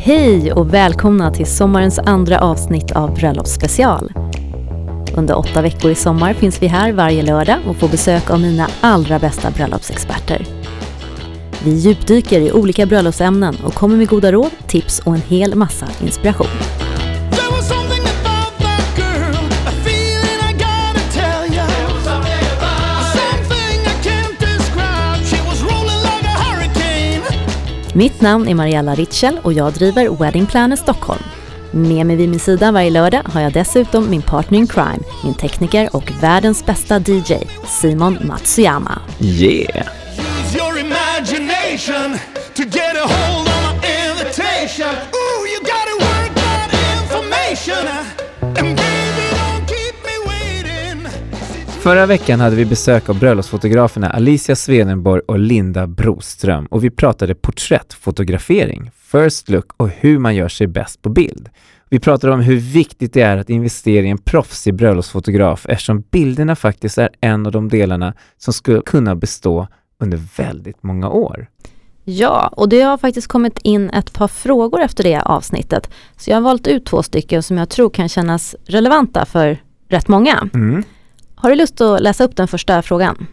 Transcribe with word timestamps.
Hej 0.00 0.52
och 0.52 0.74
välkomna 0.74 1.30
till 1.30 1.46
sommarens 1.46 1.98
andra 1.98 2.40
avsnitt 2.40 2.92
av 2.92 3.14
Bröllopsspecial. 3.14 4.12
Under 5.16 5.38
åtta 5.38 5.62
veckor 5.62 5.90
i 5.90 5.94
sommar 5.94 6.34
finns 6.34 6.62
vi 6.62 6.66
här 6.66 6.92
varje 6.92 7.22
lördag 7.22 7.58
och 7.68 7.76
får 7.76 7.88
besök 7.88 8.30
av 8.30 8.40
mina 8.40 8.68
allra 8.80 9.18
bästa 9.18 9.50
bröllopsexperter. 9.50 10.46
Vi 11.64 11.70
djupdyker 11.70 12.40
i 12.40 12.52
olika 12.52 12.86
bröllopsämnen 12.86 13.56
och 13.64 13.74
kommer 13.74 13.96
med 13.96 14.08
goda 14.08 14.32
råd, 14.32 14.50
tips 14.66 14.98
och 14.98 15.14
en 15.14 15.22
hel 15.28 15.54
massa 15.54 15.88
inspiration. 16.02 16.87
Mitt 27.98 28.20
namn 28.20 28.48
är 28.48 28.54
Mariella 28.54 28.94
Ritschel 28.94 29.40
och 29.42 29.52
jag 29.52 29.72
driver 29.72 30.16
Wedding 30.16 30.46
Planner 30.46 30.76
Stockholm. 30.76 31.22
Med 31.70 32.06
mig 32.06 32.16
vid 32.16 32.28
min 32.28 32.40
sida 32.40 32.72
varje 32.72 32.90
lördag 32.90 33.22
har 33.24 33.40
jag 33.40 33.52
dessutom 33.52 34.10
min 34.10 34.22
partner 34.22 34.58
in 34.58 34.66
crime, 34.66 34.98
min 35.24 35.34
tekniker 35.34 35.96
och 35.96 36.12
världens 36.20 36.66
bästa 36.66 36.98
DJ, 36.98 37.34
Simon 37.66 38.18
Matsuyama. 38.24 38.98
Yeah! 39.20 39.86
Use 40.18 40.58
your 40.58 40.78
imagination 40.78 42.18
to 42.54 42.62
get 42.62 42.96
a 42.96 43.06
hold 43.06 43.48
on 43.48 43.62
my 43.64 43.88
invitation. 44.10 45.17
Förra 51.88 52.06
veckan 52.06 52.40
hade 52.40 52.56
vi 52.56 52.64
besök 52.64 53.08
av 53.08 53.18
bröllopsfotograferna 53.18 54.10
Alicia 54.10 54.56
Swedenborg 54.56 55.22
och 55.26 55.38
Linda 55.38 55.86
Broström 55.86 56.66
och 56.66 56.84
vi 56.84 56.90
pratade 56.90 57.34
porträttfotografering, 57.34 58.90
first 58.94 59.48
look 59.48 59.72
och 59.76 59.88
hur 59.88 60.18
man 60.18 60.34
gör 60.34 60.48
sig 60.48 60.66
bäst 60.66 61.02
på 61.02 61.08
bild. 61.08 61.48
Vi 61.88 62.00
pratade 62.00 62.32
om 62.32 62.40
hur 62.40 62.56
viktigt 62.56 63.12
det 63.12 63.20
är 63.20 63.36
att 63.36 63.50
investera 63.50 64.06
i 64.06 64.08
en 64.08 64.18
proffsig 64.18 64.74
bröllopsfotograf 64.74 65.66
eftersom 65.68 66.04
bilderna 66.10 66.56
faktiskt 66.56 66.98
är 66.98 67.08
en 67.20 67.46
av 67.46 67.52
de 67.52 67.68
delarna 67.68 68.14
som 68.38 68.52
skulle 68.52 68.80
kunna 68.80 69.14
bestå 69.14 69.68
under 70.00 70.20
väldigt 70.36 70.82
många 70.82 71.08
år. 71.08 71.46
Ja, 72.04 72.48
och 72.56 72.68
det 72.68 72.80
har 72.80 72.98
faktiskt 72.98 73.28
kommit 73.28 73.58
in 73.62 73.90
ett 73.90 74.12
par 74.12 74.28
frågor 74.28 74.80
efter 74.80 75.04
det 75.04 75.20
avsnittet. 75.20 75.90
Så 76.16 76.30
jag 76.30 76.36
har 76.36 76.42
valt 76.42 76.66
ut 76.66 76.86
två 76.86 77.02
stycken 77.02 77.42
som 77.42 77.58
jag 77.58 77.68
tror 77.68 77.90
kan 77.90 78.08
kännas 78.08 78.56
relevanta 78.66 79.24
för 79.24 79.58
rätt 79.88 80.08
många. 80.08 80.48
Mm. 80.54 80.84
Har 81.40 81.50
du 81.50 81.56
lust 81.56 81.80
att 81.80 82.00
läsa 82.00 82.24
upp 82.24 82.36
den 82.36 82.48
första 82.48 82.82
frågan? 82.82 83.26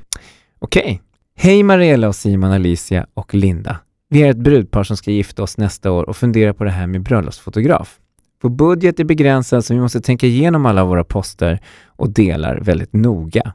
Okej. 0.59 1.01
Hej 1.35 1.63
Mariella 1.63 2.07
och 2.07 2.15
Simon, 2.15 2.51
Alicia 2.51 3.07
och 3.13 3.33
Linda. 3.33 3.77
Vi 4.09 4.23
är 4.23 4.29
ett 4.29 4.37
brudpar 4.37 4.83
som 4.83 4.97
ska 4.97 5.11
gifta 5.11 5.43
oss 5.43 5.57
nästa 5.57 5.91
år 5.91 6.09
och 6.09 6.17
funderar 6.17 6.53
på 6.53 6.63
det 6.63 6.71
här 6.71 6.87
med 6.87 7.01
bröllopsfotograf. 7.01 7.97
Vår 8.41 8.49
budget 8.49 8.99
är 8.99 9.03
begränsad 9.03 9.65
så 9.65 9.73
vi 9.73 9.79
måste 9.79 10.01
tänka 10.01 10.27
igenom 10.27 10.65
alla 10.65 10.85
våra 10.85 11.03
poster 11.03 11.59
och 11.85 12.09
delar 12.09 12.59
väldigt 12.61 12.93
noga. 12.93 13.53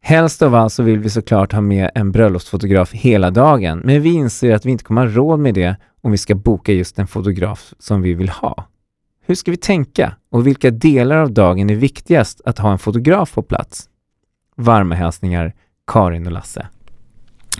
Helst 0.00 0.42
av 0.42 0.54
allt 0.54 0.72
så 0.72 0.82
vill 0.82 0.98
vi 0.98 1.10
såklart 1.10 1.52
ha 1.52 1.60
med 1.60 1.90
en 1.94 2.12
bröllopsfotograf 2.12 2.92
hela 2.92 3.30
dagen, 3.30 3.78
men 3.78 4.02
vi 4.02 4.12
inser 4.12 4.54
att 4.54 4.66
vi 4.66 4.70
inte 4.70 4.84
kommer 4.84 5.06
ha 5.06 5.14
råd 5.14 5.40
med 5.40 5.54
det 5.54 5.76
om 6.00 6.10
vi 6.10 6.18
ska 6.18 6.34
boka 6.34 6.72
just 6.72 6.96
den 6.96 7.06
fotograf 7.06 7.74
som 7.78 8.02
vi 8.02 8.14
vill 8.14 8.28
ha. 8.28 8.66
Hur 9.26 9.34
ska 9.34 9.50
vi 9.50 9.56
tänka 9.56 10.16
och 10.30 10.46
vilka 10.46 10.70
delar 10.70 11.16
av 11.16 11.32
dagen 11.32 11.70
är 11.70 11.74
viktigast 11.74 12.40
att 12.44 12.58
ha 12.58 12.72
en 12.72 12.78
fotograf 12.78 13.34
på 13.34 13.42
plats? 13.42 13.88
Varma 14.56 14.94
hälsningar 14.94 15.54
Karin 15.86 16.26
och 16.26 16.32
Lasse. 16.32 16.66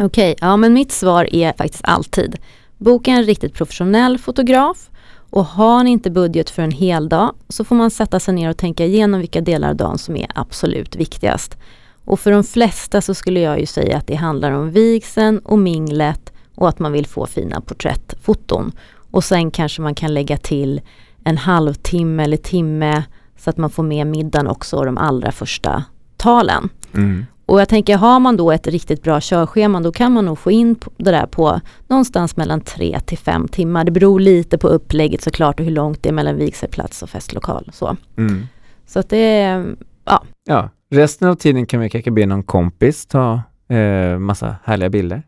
Okej, 0.01 0.37
ja 0.41 0.57
men 0.57 0.75
mitt 0.75 0.93
svar 0.93 1.35
är 1.35 1.53
faktiskt 1.53 1.85
alltid. 1.85 2.37
Boka 2.79 3.11
en 3.11 3.25
riktigt 3.25 3.55
professionell 3.55 4.19
fotograf 4.19 4.91
och 5.31 5.45
har 5.45 5.85
ni 5.85 5.91
inte 5.91 6.11
budget 6.11 6.51
för 6.51 6.63
en 6.63 6.71
hel 6.71 7.09
dag 7.09 7.35
så 7.49 7.65
får 7.65 7.77
man 7.77 7.91
sätta 7.91 8.21
sig 8.21 8.35
ner 8.35 8.51
och 8.51 8.57
tänka 8.57 8.85
igenom 8.85 9.21
vilka 9.21 9.41
delar 9.41 9.69
av 9.69 9.77
dagen 9.77 9.99
som 9.99 10.17
är 10.17 10.27
absolut 10.35 10.97
viktigast. 10.97 11.57
Och 12.05 12.21
för 12.21 12.31
de 12.31 12.45
flesta 12.45 13.01
så 13.01 13.15
skulle 13.15 13.41
jag 13.41 13.61
ju 13.61 13.67
säga 13.67 13.97
att 13.97 14.07
det 14.07 14.15
handlar 14.15 14.51
om 14.53 14.71
vigseln 14.71 15.39
och 15.39 15.59
minglet 15.59 16.33
och 16.55 16.69
att 16.69 16.79
man 16.79 16.93
vill 16.93 17.07
få 17.07 17.27
fina 17.27 17.61
porträttfoton. 17.61 18.73
Och 19.11 19.25
sen 19.25 19.51
kanske 19.51 19.83
man 19.83 19.95
kan 19.95 20.15
lägga 20.15 20.37
till 20.37 20.81
en 21.25 21.37
halvtimme 21.39 22.25
eller 22.25 22.37
timme 22.37 23.05
så 23.37 23.51
att 23.51 23.57
man 23.57 23.71
får 23.71 23.83
med 23.83 24.07
middagen 24.07 24.47
också 24.49 24.77
och 24.77 24.85
de 24.87 24.99
allra 24.99 25.33
första 25.33 25.85
talen. 26.17 26.69
Mm. 26.95 27.25
Och 27.47 27.61
jag 27.61 27.69
tänker, 27.69 27.97
har 27.97 28.21
man 28.21 28.37
då 28.37 28.53
ett 28.53 28.67
riktigt 28.67 29.03
bra 29.03 29.19
körschema, 29.23 29.81
då 29.81 29.93
kan 29.93 30.13
man 30.13 30.25
nog 30.25 30.39
få 30.39 30.51
in 30.51 30.77
det 30.97 31.11
där 31.11 31.27
på 31.27 31.61
någonstans 31.89 32.37
mellan 32.37 32.61
tre 32.61 33.01
till 33.01 33.19
fem 33.19 33.49
timmar. 33.49 33.85
Det 33.85 33.91
beror 33.91 34.21
lite 34.21 34.59
på 34.59 34.69
upplägget 34.69 35.23
såklart 35.23 35.61
och 35.61 35.67
hur 35.67 35.73
långt 35.73 36.03
det 36.03 36.09
är 36.09 36.13
mellan 36.13 36.37
vigselplats 36.37 37.03
och 37.03 37.11
festlokal. 37.11 37.71
Så, 37.73 37.97
Mm. 38.17 38.47
så 38.87 38.99
att 38.99 39.09
det 39.09 39.17
är, 39.17 39.77
ja, 40.05 40.23
Ja, 40.45 40.69
resten 40.91 41.29
av 41.29 41.35
tiden 41.35 41.67
kan 41.67 41.81
vi 41.81 41.91
kanske 41.91 42.11
be 42.11 42.27
någon 42.27 42.43
kompis 42.43 43.07
ta 43.07 43.41
eh, 43.69 44.19
massa 44.19 44.57
härliga 44.65 44.91
bilder. 44.91 45.23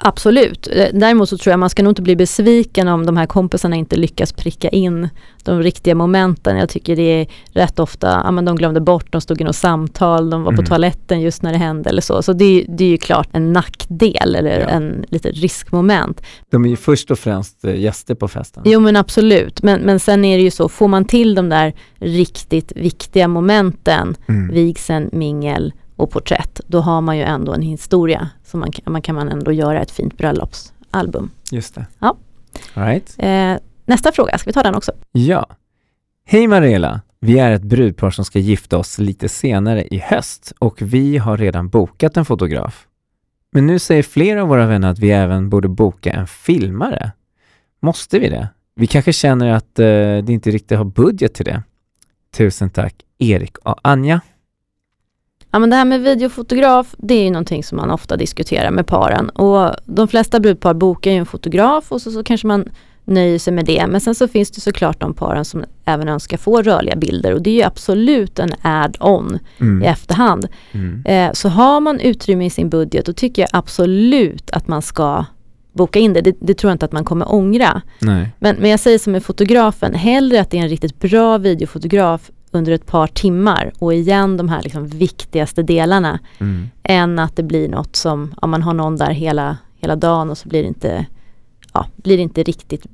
Absolut. 0.00 0.68
Eh, 0.72 0.86
Däremot 0.92 1.28
så 1.28 1.38
tror 1.38 1.52
jag 1.52 1.58
man 1.60 1.70
ska 1.70 1.82
nog 1.82 1.90
inte 1.90 2.02
bli 2.02 2.16
besviken 2.16 2.88
om 2.88 3.06
de 3.06 3.16
här 3.16 3.26
kompisarna 3.26 3.76
inte 3.76 3.96
lyckas 3.96 4.32
pricka 4.32 4.68
in 4.68 5.08
de 5.44 5.62
riktiga 5.62 5.94
momenten. 5.94 6.56
Jag 6.56 6.68
tycker 6.68 6.96
det 6.96 7.02
är 7.02 7.26
rätt 7.52 7.78
ofta, 7.78 8.20
ja 8.24 8.30
men 8.30 8.44
de 8.44 8.56
glömde 8.56 8.80
bort, 8.80 9.12
de 9.12 9.20
stod 9.20 9.40
i 9.40 9.44
något 9.44 9.56
samtal, 9.56 10.30
de 10.30 10.42
var 10.42 10.52
på 10.52 10.60
Mm. 10.60 10.66
toaletten 10.66 11.20
just 11.20 11.42
när 11.42 11.52
det 11.52 11.58
hände 11.58 11.90
eller 11.90 12.02
så. 12.02 12.22
Så 12.22 12.32
det, 12.32 12.44
är- 12.44 12.64
det 12.68 12.84
är 12.84 12.88
ju 12.88 12.98
klart 12.98 13.28
en 13.32 13.52
nackdel 13.52 14.34
eller 14.36 14.60
Ja. 14.60 14.66
en 14.68 15.04
litet 15.08 15.36
riskmoment. 15.36 16.22
De 16.50 16.64
är 16.64 16.68
ju 16.68 16.76
först 16.76 17.10
och 17.10 17.18
främst 17.18 17.64
eh, 17.64 17.74
gäster 17.80 18.14
på 18.14 18.28
festen. 18.28 18.62
Jo 18.66 18.80
men 18.80 18.96
absolut, 18.96 19.62
men, 19.62 19.80
men 19.80 20.00
sen 20.00 20.24
är 20.24 20.36
det 20.36 20.42
ju 20.44 20.50
så, 20.50 20.68
får 20.68 20.88
man 20.88 21.04
till 21.04 21.34
de 21.34 21.48
där 21.48 21.72
riktigt 21.98 22.72
viktiga 22.76 23.28
momenten, 23.28 24.16
Mm. 24.28 24.54
vigseln, 24.54 25.10
mingel 25.12 25.72
och 26.00 26.10
porträtt, 26.10 26.60
då 26.66 26.80
har 26.80 27.00
man 27.00 27.16
ju 27.18 27.22
ändå 27.22 27.52
en 27.54 27.62
historia. 27.62 28.30
Så 28.44 28.56
man, 28.56 28.72
kan- 28.72 28.92
man 28.92 29.02
kan 29.02 29.14
man 29.14 29.28
ändå 29.28 29.52
göra 29.52 29.80
ett 29.82 29.90
fint 29.90 30.16
bröllopsalbum. 30.18 31.30
Just 31.50 31.74
det. 31.74 31.86
Ja. 31.98 32.16
All 32.74 32.84
right. 32.84 33.14
Eh, 33.18 33.54
nästa 33.86 34.12
fråga, 34.12 34.38
ska 34.38 34.50
vi 34.50 34.54
ta 34.54 34.62
den 34.62 34.74
också? 34.74 34.92
Ja. 35.12 35.46
Hej 36.26 36.46
Mariella! 36.46 37.00
Vi 37.20 37.38
är 37.38 37.50
ett 37.52 37.62
brudpar 37.62 38.10
som 38.10 38.24
ska 38.24 38.38
gifta 38.38 38.78
oss 38.78 38.98
lite 38.98 39.28
senare 39.28 39.84
i 39.84 39.98
höst 39.98 40.52
och 40.58 40.82
vi 40.82 41.18
har 41.18 41.36
redan 41.36 41.68
bokat 41.68 42.16
en 42.16 42.24
fotograf. 42.24 42.86
Men 43.52 43.66
nu 43.66 43.78
säger 43.78 44.02
flera 44.02 44.42
av 44.42 44.48
våra 44.48 44.66
vänner 44.66 44.90
att 44.90 44.98
vi 44.98 45.10
även 45.10 45.50
borde 45.50 45.68
boka 45.68 46.12
en 46.12 46.26
filmare. 46.26 47.12
Måste 47.82 48.18
vi 48.18 48.28
det? 48.28 48.48
Vi 48.74 48.86
kanske 48.86 49.12
känner 49.12 49.48
att 49.52 49.78
eh, 49.78 49.84
det 49.86 50.24
inte 50.28 50.50
riktigt 50.50 50.78
har 50.78 50.84
budget 50.84 51.34
till 51.34 51.44
det. 51.44 51.62
Tusen 52.36 52.70
tack, 52.70 52.94
Erik 53.18 53.58
och 53.58 53.80
Anja. 53.82 54.20
Ja 55.50 55.58
men 55.58 55.70
det 55.70 55.76
här 55.76 55.84
med 55.84 56.00
videofotograf, 56.00 56.94
det 56.98 57.14
är 57.14 57.24
ju 57.24 57.30
någonting 57.30 57.64
som 57.64 57.76
man 57.76 57.90
ofta 57.90 58.16
diskuterar 58.16 58.70
med 58.70 58.86
paren. 58.86 59.28
Och 59.28 59.70
de 59.84 60.08
flesta 60.08 60.40
brudpar 60.40 60.74
bokar 60.74 61.10
ju 61.10 61.16
en 61.16 61.26
fotograf 61.26 61.92
och 61.92 62.02
så, 62.02 62.10
så 62.10 62.22
kanske 62.24 62.46
man 62.46 62.68
nöjer 63.04 63.38
sig 63.38 63.52
med 63.52 63.64
det. 63.64 63.86
Men 63.86 64.00
sen 64.00 64.14
så 64.14 64.28
finns 64.28 64.50
det 64.50 64.60
såklart 64.60 65.00
de 65.00 65.14
paren 65.14 65.44
som 65.44 65.64
även 65.84 66.08
önskar 66.08 66.36
få 66.36 66.62
rörliga 66.62 66.96
bilder 66.96 67.34
och 67.34 67.42
det 67.42 67.50
är 67.50 67.54
ju 67.54 67.62
absolut 67.62 68.38
en 68.38 68.50
add-on 68.62 69.38
i 69.58 69.62
Mm. 69.62 69.82
efterhand. 69.82 70.46
Mm. 70.72 71.02
Eh, 71.06 71.32
så 71.32 71.48
har 71.48 71.80
man 71.80 72.00
utrymme 72.00 72.46
i 72.46 72.50
sin 72.50 72.68
budget 72.70 73.06
då 73.06 73.12
tycker 73.12 73.42
jag 73.42 73.48
absolut 73.52 74.50
att 74.50 74.68
man 74.68 74.82
ska 74.82 75.24
boka 75.72 75.98
in 75.98 76.12
det. 76.12 76.20
Det, 76.20 76.36
det 76.40 76.54
tror 76.54 76.70
jag 76.70 76.74
inte 76.74 76.84
att 76.84 76.92
man 76.92 77.04
kommer 77.04 77.34
ångra. 77.34 77.82
Nej. 77.98 78.28
Men, 78.38 78.56
men 78.56 78.70
jag 78.70 78.80
säger 78.80 78.98
som 78.98 79.12
med 79.12 79.22
fotografen, 79.24 79.94
hellre 79.94 80.40
att 80.40 80.50
det 80.50 80.58
är 80.58 80.62
en 80.62 80.68
riktigt 80.68 81.00
bra 81.00 81.38
videofotograf 81.38 82.30
under 82.50 82.72
ett 82.72 82.86
par 82.86 83.06
timmar 83.06 83.72
och 83.78 83.94
igen 83.94 84.36
de 84.36 84.48
här 84.48 84.62
liksom 84.62 84.86
viktigaste 84.86 85.62
delarna 85.62 86.18
Mm. 86.38 86.70
än 86.82 87.18
att 87.18 87.36
det 87.36 87.42
blir 87.42 87.68
något 87.68 87.96
som, 87.96 88.34
om 88.36 88.50
man 88.50 88.62
har 88.62 88.74
någon 88.74 88.96
där 88.96 89.10
hela, 89.10 89.56
hela 89.80 89.96
dagen 89.96 90.30
och 90.30 90.38
så 90.38 90.48
blir 90.48 90.62
det 90.62 90.68
inte, 90.68 91.06
ja, 91.72 91.86
blir 91.96 92.16
det 92.16 92.22
inte 92.22 92.42
riktigt 92.42 92.86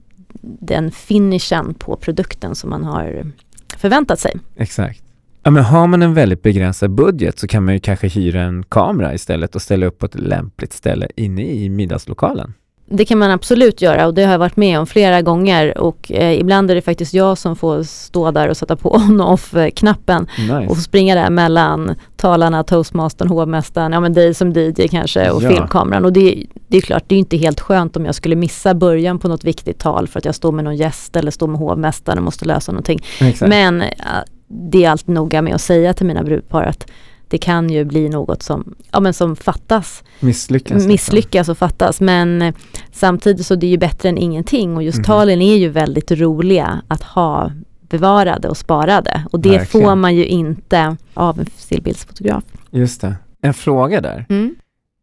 den 0.60 0.90
finishen 0.90 1.74
på 1.74 1.96
produkten 1.96 2.54
som 2.54 2.70
man 2.70 2.84
har 2.84 3.32
förväntat 3.76 4.20
sig. 4.20 4.32
Exakt. 4.56 5.02
Ja, 5.42 5.50
men 5.50 5.64
har 5.64 5.86
man 5.86 6.02
en 6.02 6.14
väldigt 6.14 6.42
begränsad 6.42 6.90
budget 6.90 7.38
så 7.38 7.48
kan 7.48 7.64
man 7.64 7.74
ju 7.74 7.80
kanske 7.80 8.08
hyra 8.08 8.42
en 8.42 8.62
kamera 8.62 9.14
istället 9.14 9.54
och 9.54 9.62
ställa 9.62 9.86
upp 9.86 9.98
på 9.98 10.06
ett 10.06 10.14
lämpligt 10.14 10.72
ställe 10.72 11.08
inne 11.16 11.42
i 11.42 11.68
middagslokalen. 11.68 12.54
Det 12.88 13.04
kan 13.04 13.18
man 13.18 13.30
absolut 13.30 13.82
göra 13.82 14.06
och 14.06 14.14
det 14.14 14.24
har 14.24 14.32
jag 14.32 14.38
varit 14.38 14.56
med 14.56 14.78
om 14.78 14.86
flera 14.86 15.22
gånger 15.22 15.78
och 15.78 16.12
eh, 16.12 16.40
ibland 16.40 16.70
är 16.70 16.74
det 16.74 16.82
faktiskt 16.82 17.14
jag 17.14 17.38
som 17.38 17.56
får 17.56 17.82
stå 17.82 18.30
där 18.30 18.48
och 18.48 18.56
sätta 18.56 18.76
på 18.76 18.90
on 18.94 19.20
och 19.20 19.32
off-knappen 19.32 20.26
Nice. 20.38 20.66
och 20.68 20.76
springa 20.76 21.14
där 21.14 21.30
mellan 21.30 21.94
talarna, 22.16 22.62
toastmastern, 22.64 23.28
hovmästaren, 23.28 23.92
ja 23.92 24.00
men 24.00 24.12
dig 24.12 24.34
som 24.34 24.52
DJ 24.52 24.88
kanske 24.90 25.30
och 25.30 25.42
Ja. 25.42 25.48
filmkameran. 25.48 26.04
Och 26.04 26.12
det, 26.12 26.46
det 26.68 26.76
är 26.76 26.80
klart, 26.80 27.04
det 27.06 27.14
är 27.14 27.18
inte 27.18 27.36
helt 27.36 27.60
skönt 27.60 27.96
om 27.96 28.04
jag 28.04 28.14
skulle 28.14 28.36
missa 28.36 28.74
början 28.74 29.18
på 29.18 29.28
något 29.28 29.44
viktigt 29.44 29.78
tal 29.78 30.08
för 30.08 30.18
att 30.18 30.24
jag 30.24 30.34
står 30.34 30.52
med 30.52 30.64
någon 30.64 30.76
gäst 30.76 31.16
eller 31.16 31.30
står 31.30 31.46
med 31.48 31.58
hovmästaren 31.60 32.18
och 32.18 32.24
måste 32.24 32.44
lösa 32.44 32.72
någonting. 32.72 33.00
Exakt. 33.20 33.48
Men 33.48 33.82
äh, 33.82 33.88
det 34.48 34.84
är 34.84 34.90
allt 34.90 35.06
noga 35.06 35.42
med 35.42 35.54
att 35.54 35.60
säga 35.60 35.92
till 35.92 36.06
mina 36.06 36.22
brudpar 36.22 36.62
att 36.62 36.86
det 37.28 37.38
kan 37.38 37.70
ju 37.70 37.84
bli 37.84 38.08
något 38.08 38.42
som, 38.42 38.74
ja, 38.92 39.00
men 39.00 39.14
som 39.14 39.36
fattas, 39.36 40.04
Misslyckas. 40.20 40.70
liksom. 40.74 40.88
misslyckas 40.88 41.48
och 41.48 41.58
fattas. 41.58 42.00
Men 42.00 42.42
eh, 42.42 42.54
Samtidigt 42.92 43.46
så 43.46 43.54
det 43.54 43.66
är 43.66 43.70
ju 43.70 43.78
bättre 43.78 44.08
än 44.08 44.18
ingenting 44.18 44.76
och 44.76 44.82
just 44.82 44.98
Mhm. 44.98 45.04
talen 45.04 45.42
är 45.42 45.56
ju 45.56 45.68
väldigt 45.68 46.10
roliga 46.12 46.82
att 46.88 47.02
ha 47.02 47.52
bevarade 47.88 48.48
och 48.48 48.56
sparade. 48.56 49.26
Och 49.32 49.40
det 49.40 49.48
Verkligen. 49.58 49.86
får 49.86 49.94
man 49.96 50.14
ju 50.16 50.26
inte 50.26 50.96
av 51.14 51.40
en 51.40 51.46
stillbildsfotograf. 51.56 52.44
Just 52.70 53.00
det. 53.00 53.14
En 53.42 53.54
fråga 53.54 54.00
där. 54.00 54.26
Mm. 54.28 54.54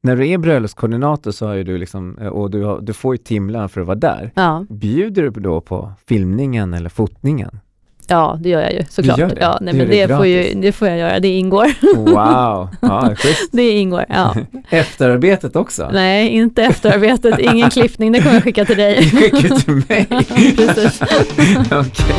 När 0.03 0.15
du 0.15 0.27
är 0.29 0.37
bröllopskoordinator 0.37 1.31
så 1.31 1.47
har 1.47 1.55
du 1.55 1.77
liksom, 1.77 2.17
eh, 2.17 2.27
och 2.27 2.51
du, 2.51 2.63
har, 2.63 2.81
du 2.81 2.93
får 2.93 3.13
ju 3.13 3.17
timlön 3.17 3.69
för 3.69 3.81
att 3.81 3.87
vara 3.87 3.97
där. 3.97 4.31
Ja, 4.35 4.65
Bjuder 4.69 5.23
du 5.23 5.29
då 5.29 5.61
på 5.61 5.91
filmningen 6.07 6.73
eller 6.73 6.89
fotningen? 6.89 7.59
Ja, 8.09 8.37
det 8.41 8.49
gör 8.49 8.61
jag 8.61 8.73
ju 8.73 8.83
såklart. 8.89 9.17
gör 9.17 9.27
det? 9.27 9.37
Ja, 9.41 9.57
nej, 9.61 9.73
Du 9.73 9.77
men 9.79 9.89
det 9.89 10.05
det, 10.05 10.15
får 10.17 10.25
ju, 10.25 10.53
det 10.61 10.71
får 10.71 10.87
jag 10.87 10.97
göra, 10.97 11.19
det 11.19 11.27
ingår. 11.27 11.67
Wow! 11.95 12.69
Ja, 12.81 13.15
schysst. 13.17 13.49
det 13.51 13.69
ingår, 13.71 14.05
ja. 14.09 14.35
Efterarbetet 14.69 15.55
också? 15.55 15.89
Nej, 15.93 16.27
inte 16.29 16.63
efterarbetet, 16.63 17.39
ingen 17.39 17.69
klippning, 17.69 18.11
det 18.11 18.21
kommer 18.21 18.33
jag 18.35 18.43
skicka 18.43 18.65
till 18.65 18.77
dig. 18.77 19.09
Skicka 19.09 19.55
till 19.55 19.73
mig? 19.73 20.05
Precis. 20.57 21.01
Okej. 21.71 22.15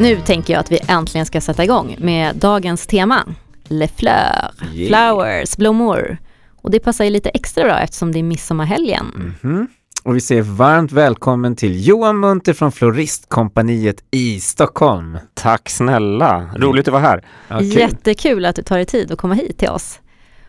Nu 0.00 0.16
tänker 0.16 0.52
jag 0.52 0.60
att 0.60 0.72
vi 0.72 0.78
äntligen 0.88 1.26
ska 1.26 1.40
sätta 1.40 1.64
igång 1.64 1.96
med 1.98 2.36
dagens 2.36 2.86
tema. 2.86 3.24
Le 3.68 3.88
fleur, 3.88 4.50
Yeah. 4.74 4.88
flowers, 4.88 5.56
blommor. 5.56 6.18
Och 6.62 6.70
det 6.70 6.80
passar 6.80 7.04
ju 7.04 7.10
lite 7.10 7.28
extra 7.28 7.64
bra 7.64 7.78
eftersom 7.80 8.12
det 8.12 8.18
är 8.18 8.22
midsommarhelgen. 8.22 9.34
Mhm. 9.42 9.68
Och 10.04 10.16
vi 10.16 10.20
säger 10.20 10.42
varmt 10.42 10.92
välkommen 10.92 11.56
till 11.56 11.86
Johan 11.88 12.20
Munter 12.20 12.52
från 12.52 12.72
Floristkompaniet 12.72 14.04
i 14.10 14.40
Stockholm. 14.40 15.18
Tack 15.34 15.68
snälla, 15.70 16.50
roligt 16.56 16.88
att 16.88 16.92
vara 16.92 17.02
här. 17.02 17.24
Kul. 17.48 17.62
Jättekul 17.72 18.44
att 18.44 18.56
du 18.56 18.62
tar 18.62 18.76
dig 18.76 18.84
tid 18.86 19.12
att 19.12 19.18
komma 19.18 19.34
hit 19.34 19.58
till 19.58 19.68
oss. 19.68 20.00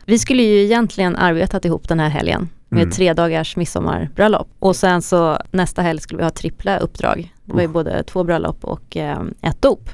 Vi 0.05 0.19
skulle 0.19 0.43
ju 0.43 0.63
egentligen 0.63 1.15
arbetat 1.15 1.65
ihop 1.65 1.87
den 1.87 1.99
här 1.99 2.09
helgen 2.09 2.49
med 2.69 2.81
Mm. 2.83 2.91
tre 2.91 3.13
dagars 3.13 3.55
midsommarbröllop. 3.55 4.47
Och 4.59 4.75
sen 4.75 5.01
så 5.01 5.37
nästa 5.51 5.81
helg 5.81 5.99
skulle 6.01 6.17
vi 6.17 6.23
ha 6.23 6.31
trippla 6.31 6.77
uppdrag. 6.77 7.33
Det 7.45 7.53
var 7.53 7.61
ju 7.61 7.67
Oh. 7.67 7.71
både 7.73 8.03
två 8.03 8.23
bröllop 8.23 8.63
och 8.65 8.97
eh, 8.97 9.21
ett 9.41 9.61
dop. 9.61 9.89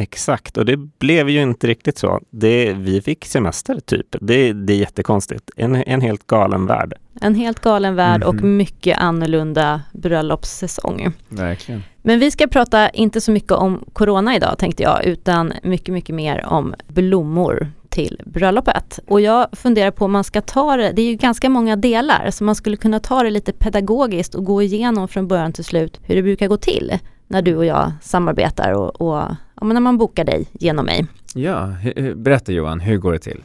Exakt, 0.00 0.56
och 0.56 0.64
det 0.64 0.76
blev 0.76 1.28
ju 1.28 1.42
inte 1.42 1.66
riktigt 1.66 1.98
så. 1.98 2.20
Det, 2.30 2.72
vi 2.72 3.02
fick 3.02 3.24
semester 3.24 3.80
typ. 3.80 4.06
Det, 4.20 4.52
det 4.52 4.72
är 4.72 4.76
jättekonstigt. 4.76 5.50
En, 5.56 5.74
en 5.76 6.00
helt 6.00 6.26
galen 6.26 6.66
värld. 6.66 6.94
En 7.20 7.34
helt 7.34 7.60
galen 7.60 7.94
värld 7.94 8.22
och 8.22 8.34
Mhm. 8.34 8.56
mycket 8.56 8.98
annorlunda 8.98 9.80
bröllopssäsong. 9.92 11.12
Verkligen. 11.28 11.82
Men 12.02 12.18
vi 12.18 12.30
ska 12.30 12.46
prata 12.46 12.88
inte 12.88 13.20
så 13.20 13.30
mycket 13.32 13.52
om 13.52 13.84
corona 13.92 14.36
idag 14.36 14.58
tänkte 14.58 14.82
jag, 14.82 15.04
utan 15.04 15.52
mycket, 15.62 15.92
mycket 15.94 16.14
mer 16.14 16.46
om 16.46 16.74
blommor 16.88 17.72
till 17.88 18.20
bröllopet. 18.26 18.98
Och 19.06 19.20
jag 19.20 19.46
funderar 19.52 19.90
på 19.90 20.04
om 20.04 20.12
man 20.12 20.24
ska 20.24 20.40
ta 20.40 20.76
det, 20.76 20.92
det 20.92 21.02
är 21.02 21.06
ju 21.10 21.14
ganska 21.16 21.48
många 21.48 21.76
delar, 21.76 22.30
så 22.30 22.44
man 22.44 22.54
skulle 22.54 22.76
kunna 22.76 23.00
ta 23.00 23.22
det 23.22 23.30
lite 23.30 23.52
pedagogiskt 23.52 24.34
och 24.34 24.44
gå 24.44 24.62
igenom 24.62 25.08
från 25.08 25.28
början 25.28 25.52
till 25.52 25.64
slut 25.64 26.00
hur 26.02 26.14
det 26.16 26.22
brukar 26.22 26.48
gå 26.48 26.56
till 26.56 26.98
när 27.26 27.42
du 27.42 27.56
och 27.56 27.64
jag 27.64 27.92
samarbetar 28.02 28.72
och, 28.72 29.00
och 29.00 29.22
ja, 29.60 29.66
men 29.66 29.74
när 29.74 29.80
man 29.80 29.98
bokar 29.98 30.24
dig 30.24 30.46
genom 30.52 30.86
mig. 30.86 31.06
Ja, 31.34 31.72
berätta 32.14 32.52
Johan, 32.52 32.80
hur 32.80 32.98
går 32.98 33.12
det 33.12 33.18
till? 33.18 33.42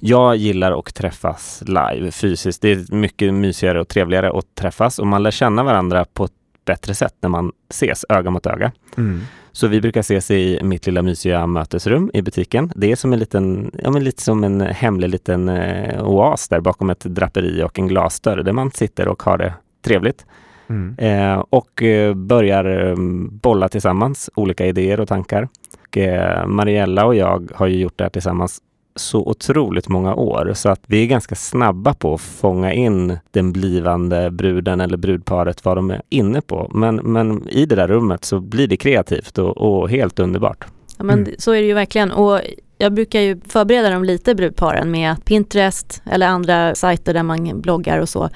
Jag 0.00 0.36
gillar 0.36 0.78
att 0.78 0.94
träffas 0.94 1.62
live 1.66 2.10
fysiskt. 2.10 2.62
Det 2.62 2.72
är 2.72 2.94
mycket 2.94 3.34
mysigare 3.34 3.80
och 3.80 3.88
trevligare 3.88 4.38
att 4.38 4.54
träffas 4.54 4.98
och 4.98 5.06
man 5.06 5.22
lär 5.22 5.30
känna 5.30 5.62
varandra 5.62 6.04
på 6.12 6.24
ett 6.24 6.32
bättre 6.64 6.94
sätt 6.94 7.14
när 7.20 7.28
man 7.28 7.52
ses 7.70 8.04
öga 8.08 8.30
mot 8.30 8.46
öga. 8.46 8.72
Mm. 8.96 9.20
Så 9.52 9.68
vi 9.68 9.80
brukar 9.80 10.00
ses 10.00 10.30
i 10.30 10.60
mitt 10.62 10.86
lilla 10.86 11.02
mysiga 11.02 11.46
mötesrum 11.46 12.10
i 12.14 12.22
butiken. 12.22 12.72
Det 12.76 12.92
är 12.92 12.96
som 12.96 13.12
en 13.12 13.18
liten, 13.18 13.70
ja 13.82 13.90
men 13.90 14.04
lite 14.04 14.22
som 14.22 14.44
en 14.44 14.60
hemlig 14.60 15.08
liten 15.08 15.48
eh, 15.48 16.04
oas 16.04 16.48
där 16.48 16.60
bakom 16.60 16.90
ett 16.90 17.00
draperi 17.00 17.62
och 17.62 17.78
en 17.78 17.88
glasdörr 17.88 18.42
där 18.42 18.52
man 18.52 18.70
sitter 18.70 19.08
och 19.08 19.22
har 19.22 19.38
det 19.38 19.54
trevligt. 19.84 20.26
Mm. 20.68 20.94
Eh, 20.98 21.44
och 21.50 21.82
eh, 21.82 22.14
börjar 22.14 22.88
eh, 22.88 22.94
bolla 23.30 23.68
tillsammans 23.68 24.30
olika 24.34 24.66
idéer 24.66 25.00
och 25.00 25.08
tankar. 25.08 25.48
Och, 25.88 25.98
eh, 25.98 26.46
Mariella 26.46 27.06
och 27.06 27.14
jag 27.14 27.50
har 27.54 27.66
ju 27.66 27.78
gjort 27.78 27.92
det 27.96 28.04
här 28.04 28.10
tillsammans 28.10 28.60
så 28.96 29.18
otroligt 29.26 29.88
många 29.88 30.14
år 30.14 30.52
så 30.54 30.68
att 30.68 30.80
vi 30.86 31.02
är 31.02 31.06
ganska 31.06 31.34
snabba 31.34 31.94
på 31.94 32.14
att 32.14 32.20
fånga 32.20 32.72
in 32.72 33.18
den 33.30 33.52
blivande 33.52 34.30
bruden 34.30 34.80
eller 34.80 34.96
brudparet 34.96 35.64
vad 35.64 35.76
de 35.76 35.90
är 35.90 36.02
inne 36.08 36.40
på. 36.40 36.70
Men, 36.74 36.96
men 36.96 37.48
i 37.48 37.66
det 37.66 37.74
där 37.74 37.88
rummet 37.88 38.24
så 38.24 38.40
blir 38.40 38.68
det 38.68 38.76
kreativt 38.76 39.38
och, 39.38 39.56
och 39.56 39.90
helt 39.90 40.18
underbart. 40.18 40.64
Ja, 40.98 41.04
men 41.04 41.18
Mm. 41.18 41.34
så 41.38 41.52
är 41.52 41.60
det 41.60 41.66
ju 41.66 41.74
verkligen. 41.74 42.12
Och 42.12 42.40
jag 42.78 42.92
brukar 42.92 43.20
ju 43.20 43.40
förbereda 43.48 43.90
dem 43.90 44.04
lite, 44.04 44.34
brudparen, 44.34 44.90
med 44.90 45.24
Pinterest 45.24 46.02
eller 46.10 46.26
andra 46.26 46.74
sajter 46.74 47.14
där 47.14 47.22
man 47.22 47.60
bloggar 47.60 47.98
och 47.98 48.08
så. 48.08 48.28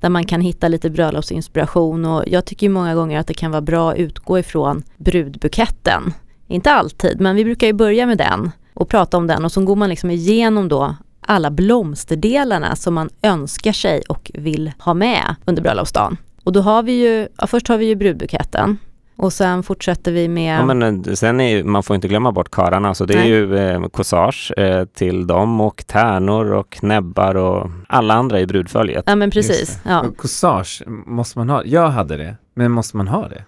Där 0.00 0.08
man 0.08 0.24
kan 0.24 0.40
hitta 0.40 0.68
lite 0.68 0.90
bröllopsinspiration 0.90 2.04
och 2.04 2.24
jag 2.26 2.44
tycker 2.44 2.68
många 2.68 2.94
gånger 2.94 3.18
att 3.18 3.26
det 3.26 3.34
kan 3.34 3.50
vara 3.50 3.60
bra 3.60 3.90
att 3.90 3.98
utgå 3.98 4.38
ifrån 4.38 4.82
brudbuketten. 4.96 6.12
Inte 6.48 6.72
alltid, 6.72 7.20
men 7.20 7.36
vi 7.36 7.44
brukar 7.44 7.66
ju 7.66 7.72
börja 7.72 8.06
med 8.06 8.18
den 8.18 8.50
och 8.74 8.88
prata 8.88 9.16
om 9.16 9.26
den 9.26 9.44
och 9.44 9.52
så 9.52 9.64
går 9.64 9.76
man 9.76 9.88
liksom 9.88 10.10
igenom 10.10 10.68
då 10.68 10.96
alla 11.20 11.50
blomsterdelarna 11.50 12.76
som 12.76 12.94
man 12.94 13.10
önskar 13.22 13.72
sig 13.72 14.02
och 14.08 14.30
vill 14.34 14.72
ha 14.78 14.94
med 14.94 15.34
under 15.44 15.62
bröllopsdagen. 15.62 16.16
Och 16.44 16.52
då 16.52 16.60
har 16.60 16.82
vi 16.82 16.92
ju, 16.92 17.28
ja, 17.38 17.46
först 17.46 17.68
har 17.68 17.78
vi 17.78 17.86
ju 17.86 17.94
brudbuketten 17.94 18.78
och 19.16 19.32
sen 19.32 19.62
fortsätter 19.62 20.12
vi 20.12 20.28
med 20.28 20.58
Ja, 20.60 20.64
men 20.74 20.82
eh, 21.06 21.12
sen 21.14 21.40
är 21.40 21.64
man 21.64 21.82
får 21.82 21.96
inte 21.96 22.08
glömma 22.08 22.32
bort 22.32 22.50
kararna, 22.50 22.94
så 22.94 23.04
det 23.04 23.14
är 23.14 23.18
Nej. 23.18 23.28
ju 23.28 23.58
eh, 23.58 23.86
corsage 23.88 24.52
eh, 24.56 24.84
till 24.84 25.26
dem 25.26 25.60
och 25.60 25.84
tärnor 25.86 26.52
och 26.52 26.78
näbbar 26.82 27.34
och 27.34 27.70
alla 27.88 28.14
andra 28.14 28.40
i 28.40 28.46
brudföljet. 28.46 29.04
Ja 29.06 29.16
men 29.16 29.30
precis. 29.30 29.78
Ja. 29.84 30.04
Corsage, 30.18 30.82
måste 31.06 31.38
man 31.38 31.48
ha? 31.50 31.62
Jag 31.64 31.88
hade 31.88 32.16
det, 32.16 32.36
men 32.54 32.70
måste 32.72 32.96
man 32.96 33.08
ha 33.08 33.28
det? 33.28 33.44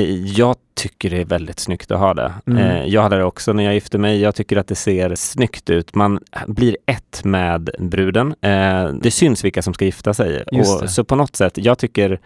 Eh, 0.00 0.14
Jag 0.38 0.56
tycker 0.74 1.10
det 1.10 1.20
är 1.20 1.24
väldigt 1.24 1.58
snyggt 1.60 1.90
att 1.90 1.98
ha 1.98 2.14
det. 2.14 2.32
Mm. 2.46 2.58
Eh, 2.62 2.84
Jag 2.86 3.02
hade 3.02 3.16
det 3.16 3.24
också 3.24 3.52
när 3.52 3.64
jag 3.64 3.74
gifte 3.74 3.98
mig. 3.98 4.20
Jag 4.20 4.34
tycker 4.34 4.56
att 4.56 4.66
det 4.68 4.74
ser 4.74 5.14
snyggt 5.14 5.70
ut. 5.70 5.94
Man 5.94 6.20
blir 6.46 6.76
ett 6.86 7.24
med 7.24 7.70
bruden. 7.78 8.34
Det 9.00 9.10
syns 9.10 9.44
vilka 9.44 9.62
som 9.62 9.74
ska 9.74 9.84
gifta 9.84 10.14
sig. 10.14 10.42
Och 10.42 10.90
så 10.90 11.04
på 11.04 11.16
något 11.16 11.36
sätt, 11.36 11.52
jag 11.58 11.78
tycker 11.78 12.20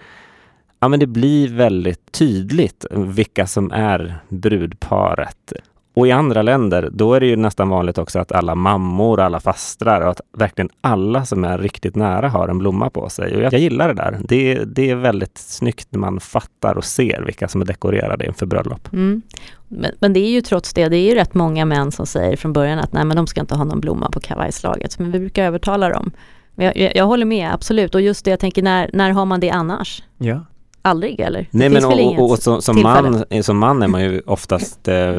Ja 0.85 0.89
men 0.89 1.01
det 1.01 1.07
blir 1.07 1.49
väldigt 1.49 2.13
tydligt 2.13 2.87
vilka 2.91 3.47
som 3.47 3.71
är 3.73 4.19
brudparet. 4.29 5.53
Och 5.95 6.07
i 6.07 6.11
andra 6.11 6.43
länder, 6.43 6.89
då 6.93 7.15
är 7.15 7.21
det 7.21 7.27
ju 7.27 7.37
nästan 7.37 7.69
vanligt 7.69 7.99
också 7.99 8.19
att 8.19 8.33
alla 8.33 8.55
mammor, 8.55 9.21
alla 9.21 9.41
fastrar 9.41 10.01
och 10.01 10.11
att 10.11 10.21
verkligen 10.39 10.71
alla 10.81 11.25
som 11.25 11.45
är 11.45 11.59
riktigt 11.59 11.97
nära 11.97 12.29
har 12.29 12.49
en 12.49 12.59
blomma 12.59 12.91
på 12.91 13.09
sig. 13.09 13.37
Och 13.37 13.43
jag, 13.43 13.53
jag 13.53 13.61
gillar 13.61 13.89
det 13.89 13.95
där. 13.95 14.21
Det, 14.29 14.65
det 14.65 14.91
är 14.91 14.95
väldigt 14.95 15.39
snyggt 15.39 15.89
när 15.91 15.99
man 15.99 16.21
fattar 16.21 16.75
och 16.75 16.85
ser 16.85 17.23
vilka 17.23 17.49
som 17.49 17.61
är 17.61 17.65
dekorerade 17.65 18.27
inför 18.27 18.47
bröllop. 18.47 18.93
Mm. 18.93 19.23
Men, 19.69 19.91
men 20.01 20.13
det 20.13 20.21
är 20.21 20.31
ju 20.31 20.41
trots 20.41 20.75
det, 20.75 20.89
det 20.89 20.97
är 20.97 21.11
ju 21.11 21.15
rätt 21.15 21.35
många 21.35 21.65
män 21.65 21.93
som 21.93 22.07
säger 22.07 22.37
från 22.37 22.53
början 22.53 22.79
att 22.79 22.93
nej 22.93 23.05
men 23.05 23.17
de 23.17 23.27
ska 23.27 23.41
inte 23.41 23.55
ha 23.55 23.65
någon 23.65 23.81
blomma 23.81 24.11
på 24.11 24.21
kavajslaget. 24.21 24.99
Men 24.99 25.13
vi 25.13 25.19
brukar 25.19 25.45
övertala 25.45 25.89
dem. 25.89 26.11
Jag, 26.55 26.77
jag, 26.77 26.97
jag 26.97 27.05
håller 27.05 27.27
med, 27.27 27.55
absolut. 27.55 27.95
Och 27.95 28.01
just 28.01 28.25
det, 28.25 28.31
jag 28.31 28.41
tänker 28.41 28.63
när, 28.63 28.91
när 28.93 29.11
har 29.11 29.25
man 29.25 29.41
det 29.41 29.51
annars? 29.51 30.03
Ja. 30.19 30.41
Aldrig 30.87 31.21
eller? 31.21 31.49
Nej, 31.51 31.69
men 31.69 31.85
och, 31.85 32.19
och, 32.19 32.31
och 32.31 32.39
som, 32.39 32.61
tillfälle? 32.61 33.25
man, 33.31 33.43
som 33.43 33.59
man 33.59 33.83
är 33.83 33.89
man 33.89 34.03
ju 34.03 34.21
oftast 34.27 34.89
eh, 34.89 35.17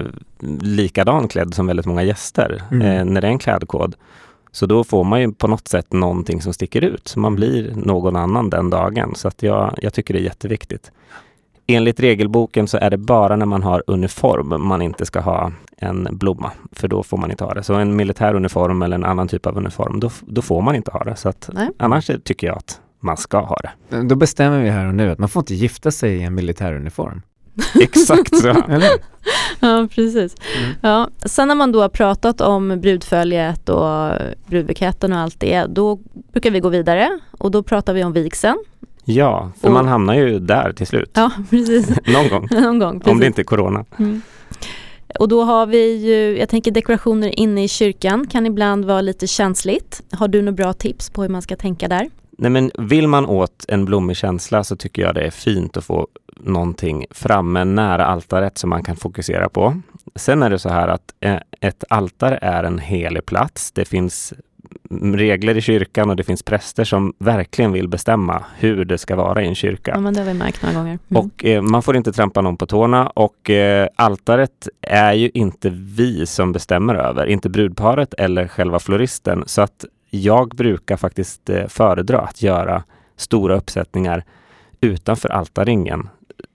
likadan 0.61 1.27
klädd 1.27 1.53
som 1.53 1.67
väldigt 1.67 1.85
många 1.85 2.03
gäster 2.03 2.61
Mm. 2.71 2.87
eh, 2.87 3.05
när 3.05 3.21
det 3.21 3.27
är 3.27 3.31
en 3.31 3.39
klädkod. 3.39 3.95
Så 4.51 4.65
då 4.65 4.83
får 4.83 5.03
man 5.03 5.21
ju 5.21 5.31
på 5.31 5.47
något 5.47 5.67
sätt 5.67 5.93
någonting 5.93 6.41
som 6.41 6.53
sticker 6.53 6.81
ut. 6.81 7.07
Så 7.07 7.19
man 7.19 7.35
blir 7.35 7.73
någon 7.75 8.15
annan 8.15 8.49
den 8.49 8.69
dagen. 8.69 9.15
Så 9.15 9.27
att 9.27 9.43
jag, 9.43 9.73
jag 9.81 9.93
tycker 9.93 10.13
det 10.13 10.19
är 10.19 10.23
jätteviktigt. 10.23 10.91
Enligt 11.67 11.99
regelboken 11.99 12.67
så 12.67 12.77
är 12.77 12.89
det 12.89 12.97
bara 12.97 13.35
när 13.35 13.45
man 13.45 13.63
har 13.63 13.83
uniform 13.87 14.67
man 14.67 14.81
inte 14.81 15.05
ska 15.05 15.19
ha 15.19 15.51
en 15.77 16.07
blomma. 16.11 16.51
För 16.71 16.87
då 16.87 17.03
får 17.03 17.17
man 17.17 17.31
inte 17.31 17.43
ha 17.43 17.53
det. 17.53 17.63
Så 17.63 17.73
en 17.73 17.95
militär 17.95 18.33
uniform 18.35 18.81
eller 18.81 18.95
en 18.95 19.03
annan 19.05 19.27
typ 19.27 19.45
av 19.45 19.57
uniform, 19.57 19.99
då, 19.99 20.09
då 20.21 20.41
får 20.41 20.61
man 20.61 20.75
inte 20.75 20.91
ha 20.91 21.03
det. 21.03 21.15
Så 21.15 21.29
att 21.29 21.49
Nej. 21.53 21.69
annars 21.77 22.11
tycker 22.23 22.47
jag 22.47 22.57
att 22.57 22.81
man 23.05 23.17
ska 23.17 23.39
ha 23.39 23.57
det. 23.89 24.01
Då 24.01 24.15
bestämmer 24.15 24.63
vi 24.63 24.69
här 24.69 24.87
och 24.87 24.95
nu 24.95 25.11
att 25.11 25.19
man 25.19 25.29
får 25.29 25.41
inte 25.41 25.55
gifta 25.55 25.91
sig 25.91 26.15
i 26.17 26.23
en 26.23 26.35
militäruniform. 26.35 27.21
Exakt 27.81 28.37
så. 28.37 28.47
Eller? 28.69 28.89
Ja, 29.59 29.87
precis. 29.91 30.35
Mm. 30.59 30.71
Ja. 30.81 31.09
Sen 31.25 31.47
när 31.47 31.55
man 31.55 31.71
då 31.71 31.81
har 31.81 31.89
pratat 31.89 32.41
om 32.41 32.81
brudföljet 32.81 33.69
och 33.69 34.11
brudbuketten 34.47 35.13
och 35.13 35.19
allt 35.19 35.39
det, 35.39 35.65
då 35.65 35.99
brukar 36.33 36.51
vi 36.51 36.59
gå 36.59 36.69
vidare 36.69 37.19
och 37.31 37.51
då 37.51 37.63
pratar 37.63 37.93
vi 37.93 38.03
om 38.03 38.13
vigseln. 38.13 38.57
Ja, 39.05 39.51
för 39.61 39.67
Och- 39.67 39.73
man 39.73 39.87
hamnar 39.87 40.13
ju 40.15 40.39
där 40.39 40.73
till 40.73 40.87
slut. 40.87 41.11
Ja, 41.13 41.31
precis. 41.49 41.89
Någon 41.89 42.29
gång. 42.29 42.47
Någon 42.51 42.79
gång. 42.79 42.99
Precis. 42.99 43.11
Om 43.11 43.19
det 43.19 43.27
inte 43.27 43.41
är 43.41 43.43
corona. 43.43 43.85
Mm. 43.99 44.21
Och 45.19 45.27
då 45.27 45.43
har 45.43 45.65
vi 45.65 45.91
ju, 45.95 46.37
jag 46.39 46.49
tänker 46.49 46.71
dekorationer 46.71 47.39
inne 47.39 47.63
i 47.63 47.67
kyrkan 47.67 48.27
kan 48.27 48.45
ibland 48.45 48.85
vara 48.85 49.01
lite 49.01 49.27
känsligt. 49.27 50.01
Har 50.11 50.27
du 50.27 50.41
några 50.41 50.55
bra 50.55 50.73
tips 50.73 51.09
på 51.09 51.21
hur 51.21 51.29
man 51.29 51.41
ska 51.41 51.55
tänka 51.55 51.87
där? 51.87 52.09
Nej, 52.37 52.51
men 52.51 52.71
vill 52.77 53.07
man 53.07 53.25
åt 53.25 53.65
en 53.67 53.85
blommig 53.85 54.17
känsla 54.17 54.63
så 54.63 54.75
tycker 54.75 55.01
jag 55.01 55.15
det 55.15 55.21
är 55.21 55.31
fint 55.31 55.77
att 55.77 55.85
få 55.85 56.07
någonting 56.39 57.05
framme 57.11 57.63
nära 57.63 58.05
altaret 58.05 58.57
som 58.57 58.69
man 58.69 58.83
kan 58.83 58.95
fokusera 58.95 59.49
på. 59.49 59.81
Sen 60.15 60.43
är 60.43 60.49
det 60.49 60.59
så 60.59 60.69
här 60.69 60.87
att 60.87 61.13
eh, 61.19 61.37
ett 61.61 61.83
altare 61.89 62.39
är 62.41 62.63
en 62.63 62.79
helig 62.79 63.25
plats. 63.25 63.71
Det 63.71 63.85
finns 63.85 64.33
regler 64.89 65.57
i 65.57 65.61
kyrkan 65.61 66.09
och 66.09 66.15
det 66.15 66.23
finns 66.23 66.43
präster 66.43 66.83
som 66.83 67.13
verkligen 67.17 67.71
vill 67.71 67.87
bestämma 67.87 68.43
hur 68.57 68.85
det 68.85 68.97
ska 68.97 69.15
vara 69.15 69.43
i 69.43 69.47
en 69.47 69.55
kyrka. 69.55 69.91
Ja, 69.95 69.99
men 69.99 70.13
det 70.13 70.19
har 70.19 70.27
vi 70.27 70.33
märkt 70.33 70.63
några 70.63 70.75
gånger. 70.75 70.99
Mm. 71.09 71.25
Och 71.25 71.45
eh, 71.45 71.61
man 71.61 71.83
får 71.83 71.95
inte 71.95 72.11
trampa 72.11 72.41
någon 72.41 72.57
på 72.57 72.65
tårna 72.65 73.07
och 73.07 73.49
eh, 73.49 73.87
altaret 73.95 74.67
är 74.81 75.13
ju 75.13 75.31
inte 75.33 75.69
vi 75.69 76.25
som 76.25 76.51
bestämmer 76.51 76.95
över, 76.95 77.25
inte 77.25 77.49
brudparet 77.49 78.13
eller 78.13 78.47
själva 78.47 78.79
floristen. 78.79 79.43
Så 79.47 79.61
att 79.61 79.85
jag 80.21 80.49
brukar 80.49 80.97
faktiskt 80.97 81.49
eh, 81.49 81.67
föredra 81.67 82.19
att 82.19 82.41
göra 82.41 82.83
stora 83.15 83.55
uppsättningar 83.57 84.23
utanför 84.81 85.29
altarringen. 85.29 86.09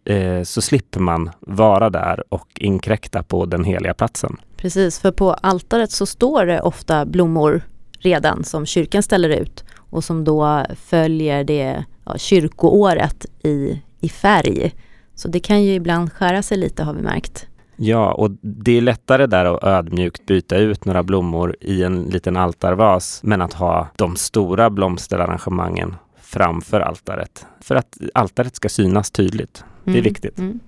Eh, 0.05 0.43
så 0.43 0.63
slipper 0.63 1.01
man 1.01 1.31
vara 1.41 1.91
där 1.91 2.25
och 2.29 2.49
inkräkta 2.55 3.23
på 3.23 3.47
den 3.47 3.65
heliga 3.65 3.95
platsen. 3.95 4.37
Precis, 4.57 4.99
för 4.99 5.13
på 5.13 5.33
altaret 5.33 5.91
så 5.91 6.07
står 6.07 6.47
det 6.47 6.61
ofta 6.61 7.07
blommor 7.07 7.63
redan 7.99 8.45
som 8.45 8.67
kyrkan 8.67 9.03
ställer 9.03 9.29
ut 9.29 9.65
och 9.77 10.05
som 10.05 10.25
då 10.25 10.65
följer 10.77 11.45
det 11.45 11.85
ja, 12.05 12.19
kyrkoåret 12.19 13.27
i, 13.43 13.83
i 14.01 14.09
färg. 14.09 14.75
Så 15.15 15.29
det 15.29 15.41
kan 15.41 15.63
ju 15.63 15.75
ibland 15.75 16.13
skära 16.13 16.43
sig 16.43 16.59
lite 16.59 16.83
har 16.83 16.95
vi 16.95 17.03
märkt. 17.03 17.47
Ja, 17.83 18.13
och 18.13 18.31
det 18.43 18.77
är 18.77 18.81
lättare 18.81 19.27
där 19.27 19.45
att 19.45 19.65
ödmjukt 19.65 20.27
byta 20.27 20.57
ut 20.57 20.85
några 20.85 21.03
blommor 21.03 21.57
i 21.61 21.83
en 21.83 22.03
liten 22.03 22.37
altarvas, 22.37 23.21
men 23.23 23.43
att 23.43 23.53
ha 23.53 23.89
de 23.97 24.17
stora 24.17 24.71
blomsterarrangemangen 24.71 25.95
framför 26.21 26.81
altaret. 26.81 27.47
För 27.61 27.75
att 27.75 27.99
altaret 28.15 28.57
ska 28.57 28.69
synas 28.69 29.11
tydligt. 29.11 29.65
Det 29.85 29.91
är 29.91 29.95
Mm, 29.95 30.05
viktigt. 30.05 30.39
Mm. 30.39 30.61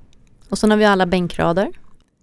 Och 0.48 0.58
sen 0.58 0.70
har 0.70 0.78
vi 0.78 0.84
alla 0.84 1.06
bänkrader. 1.06 1.68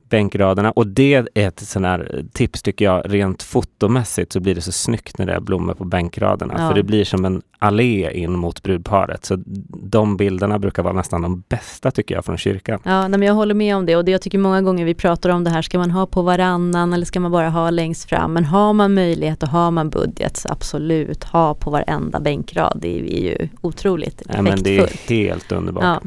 Bänkraderna. 0.09 0.71
Och 0.71 0.87
det 0.87 1.13
är 1.13 1.29
ett 1.33 1.59
sån 1.59 1.85
här 1.85 2.25
tips 2.33 2.61
tycker 2.61 2.85
jag, 2.85 3.01
rent 3.05 3.43
fotomässigt 3.43 4.33
så 4.33 4.39
blir 4.39 4.55
det 4.55 4.61
så 4.61 4.71
snyggt 4.71 5.17
när 5.17 5.25
det 5.25 5.33
är 5.33 5.39
blommor 5.39 5.73
på 5.73 5.85
bänkraderna. 5.85 6.53
Ja. 6.57 6.67
För 6.67 6.75
det 6.75 6.83
blir 6.83 7.03
som 7.03 7.25
en 7.25 7.41
allé 7.59 8.11
in 8.11 8.31
mot 8.31 8.63
brudparet. 8.63 9.25
Så 9.25 9.43
de 9.83 10.17
bilderna 10.17 10.59
brukar 10.59 10.83
vara 10.83 10.93
nästan 10.93 11.21
de 11.21 11.43
bästa 11.49 11.91
tycker 11.91 12.15
jag 12.15 12.25
från 12.25 12.37
kyrkan. 12.37 12.79
Ja, 12.83 13.07
nej, 13.07 13.19
men 13.19 13.27
jag 13.27 13.33
håller 13.33 13.53
med 13.53 13.75
om 13.75 13.85
det 13.85 13.95
och 13.95 14.05
det 14.05 14.11
jag 14.11 14.21
tycker 14.21 14.37
många 14.37 14.61
gånger 14.61 14.85
vi 14.85 14.93
pratar 14.93 15.29
om 15.29 15.43
det 15.43 15.49
här, 15.49 15.61
ska 15.61 15.79
man 15.79 15.91
ha 15.91 16.05
på 16.05 16.21
varannan 16.21 16.93
eller 16.93 17.05
ska 17.05 17.19
man 17.19 17.31
bara 17.31 17.49
ha 17.49 17.69
längst 17.69 18.09
fram? 18.09 18.33
Men 18.33 18.45
har 18.45 18.73
man 18.73 18.93
möjlighet 18.93 19.43
och 19.43 19.49
har 19.49 19.71
man 19.71 19.89
budget 19.89 20.37
så 20.37 20.49
absolut 20.51 21.23
ha 21.23 21.53
på 21.53 21.69
varenda 21.69 22.19
bänkrad. 22.19 22.77
Det 22.81 22.99
är 22.99 23.23
ju 23.23 23.49
otroligt 23.61 24.21
Ja, 24.33 24.41
men 24.41 24.63
det 24.63 24.77
är 24.77 24.83
effektfullt. 24.83 25.09
helt 25.09 25.51
underbart. 25.51 25.83
Ja. 25.83 26.01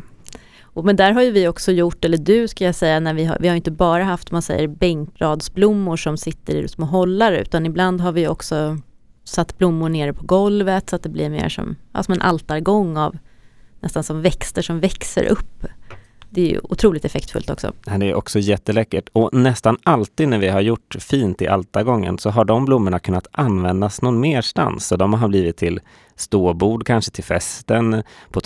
Och, 0.74 0.84
men 0.84 0.96
där 0.96 1.12
har 1.12 1.22
ju 1.22 1.30
vi 1.30 1.48
också 1.48 1.72
gjort, 1.72 2.04
eller 2.04 2.18
du 2.18 2.48
ska 2.48 2.64
jag 2.64 2.74
säga, 2.74 3.00
när 3.00 3.14
vi 3.14 3.24
har, 3.24 3.36
vi 3.40 3.48
har 3.48 3.56
inte 3.56 3.70
bara 3.70 4.04
haft 4.04 4.30
man 4.30 4.42
säger 4.42 4.68
bänkradsblommor 4.68 5.96
som 5.96 6.16
sitter 6.16 6.54
i 6.54 6.68
små 6.68 6.86
hållare 6.86 7.40
utan 7.40 7.66
ibland 7.66 8.00
har 8.00 8.12
vi 8.12 8.28
också 8.28 8.78
satt 9.24 9.58
blommor 9.58 9.88
nere 9.88 10.12
på 10.12 10.24
golvet 10.24 10.90
så 10.90 10.96
att 10.96 11.02
det 11.02 11.08
blir 11.08 11.30
mer 11.30 11.48
som, 11.48 11.76
ja, 11.92 12.02
som 12.02 12.14
en 12.14 12.22
altargång 12.22 12.96
av 12.96 13.16
nästan 13.80 14.04
som 14.04 14.22
växter 14.22 14.62
som 14.62 14.80
växer 14.80 15.24
upp. 15.24 15.66
Det 16.30 16.42
är 16.42 16.48
ju 16.48 16.60
otroligt 16.62 17.04
effektfullt 17.04 17.50
också. 17.50 17.72
Det 17.84 18.10
är 18.10 18.14
också 18.14 18.38
jätteläckert. 18.38 19.08
Och 19.12 19.34
nästan 19.34 19.76
alltid 19.82 20.28
när 20.28 20.38
vi 20.38 20.48
har 20.48 20.60
gjort 20.60 20.96
fint 21.00 21.42
i 21.42 21.48
altargången 21.48 22.18
så 22.18 22.30
har 22.30 22.44
de 22.44 22.64
blommorna 22.64 22.98
kunnat 22.98 23.26
användas 23.32 24.02
någon 24.02 24.20
merstans. 24.20 24.86
Så 24.86 24.96
de 24.96 25.14
har 25.14 25.28
blivit 25.28 25.56
till 25.56 25.80
ståbord, 26.16 26.86
kanske 26.86 27.10
till 27.10 27.24
festen, 27.24 28.02
på 28.30 28.40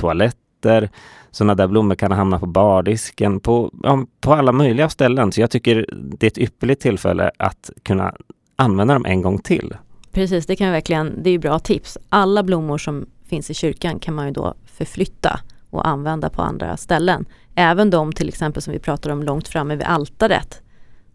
toaletter. 0.60 0.90
Sådana 1.30 1.54
där 1.54 1.66
blommor 1.66 1.94
kan 1.94 2.12
hamna 2.12 2.38
på 2.38 2.46
bardisken, 2.46 3.40
på, 3.40 3.70
ja, 3.82 4.06
på 4.20 4.32
alla 4.32 4.52
möjliga 4.52 4.88
ställen. 4.88 5.32
Så 5.32 5.40
jag 5.40 5.50
tycker 5.50 5.86
det 5.92 6.26
är 6.26 6.30
ett 6.30 6.38
ypperligt 6.38 6.82
tillfälle 6.82 7.30
att 7.38 7.70
kunna 7.82 8.14
använda 8.56 8.94
dem 8.94 9.06
en 9.06 9.22
gång 9.22 9.38
till. 9.38 9.74
Precis, 10.12 10.46
det 10.46 10.56
kan 10.56 10.72
verkligen, 10.72 11.22
det 11.22 11.30
är 11.30 11.32
ju 11.32 11.38
bra 11.38 11.58
tips. 11.58 11.98
Alla 12.08 12.42
blommor 12.42 12.78
som 12.78 13.06
finns 13.28 13.50
i 13.50 13.54
kyrkan 13.54 13.98
kan 13.98 14.14
man 14.14 14.26
ju 14.26 14.32
då 14.32 14.54
förflytta 14.66 15.40
och 15.70 15.86
använda 15.86 16.30
på 16.30 16.42
andra 16.42 16.76
ställen. 16.76 17.26
Även 17.54 17.90
de 17.90 18.12
till 18.12 18.28
exempel 18.28 18.62
som 18.62 18.72
vi 18.72 18.78
pratar 18.78 19.10
om 19.10 19.22
långt 19.22 19.48
framme 19.48 19.76
vid 19.76 19.86
altaret. 19.86 20.62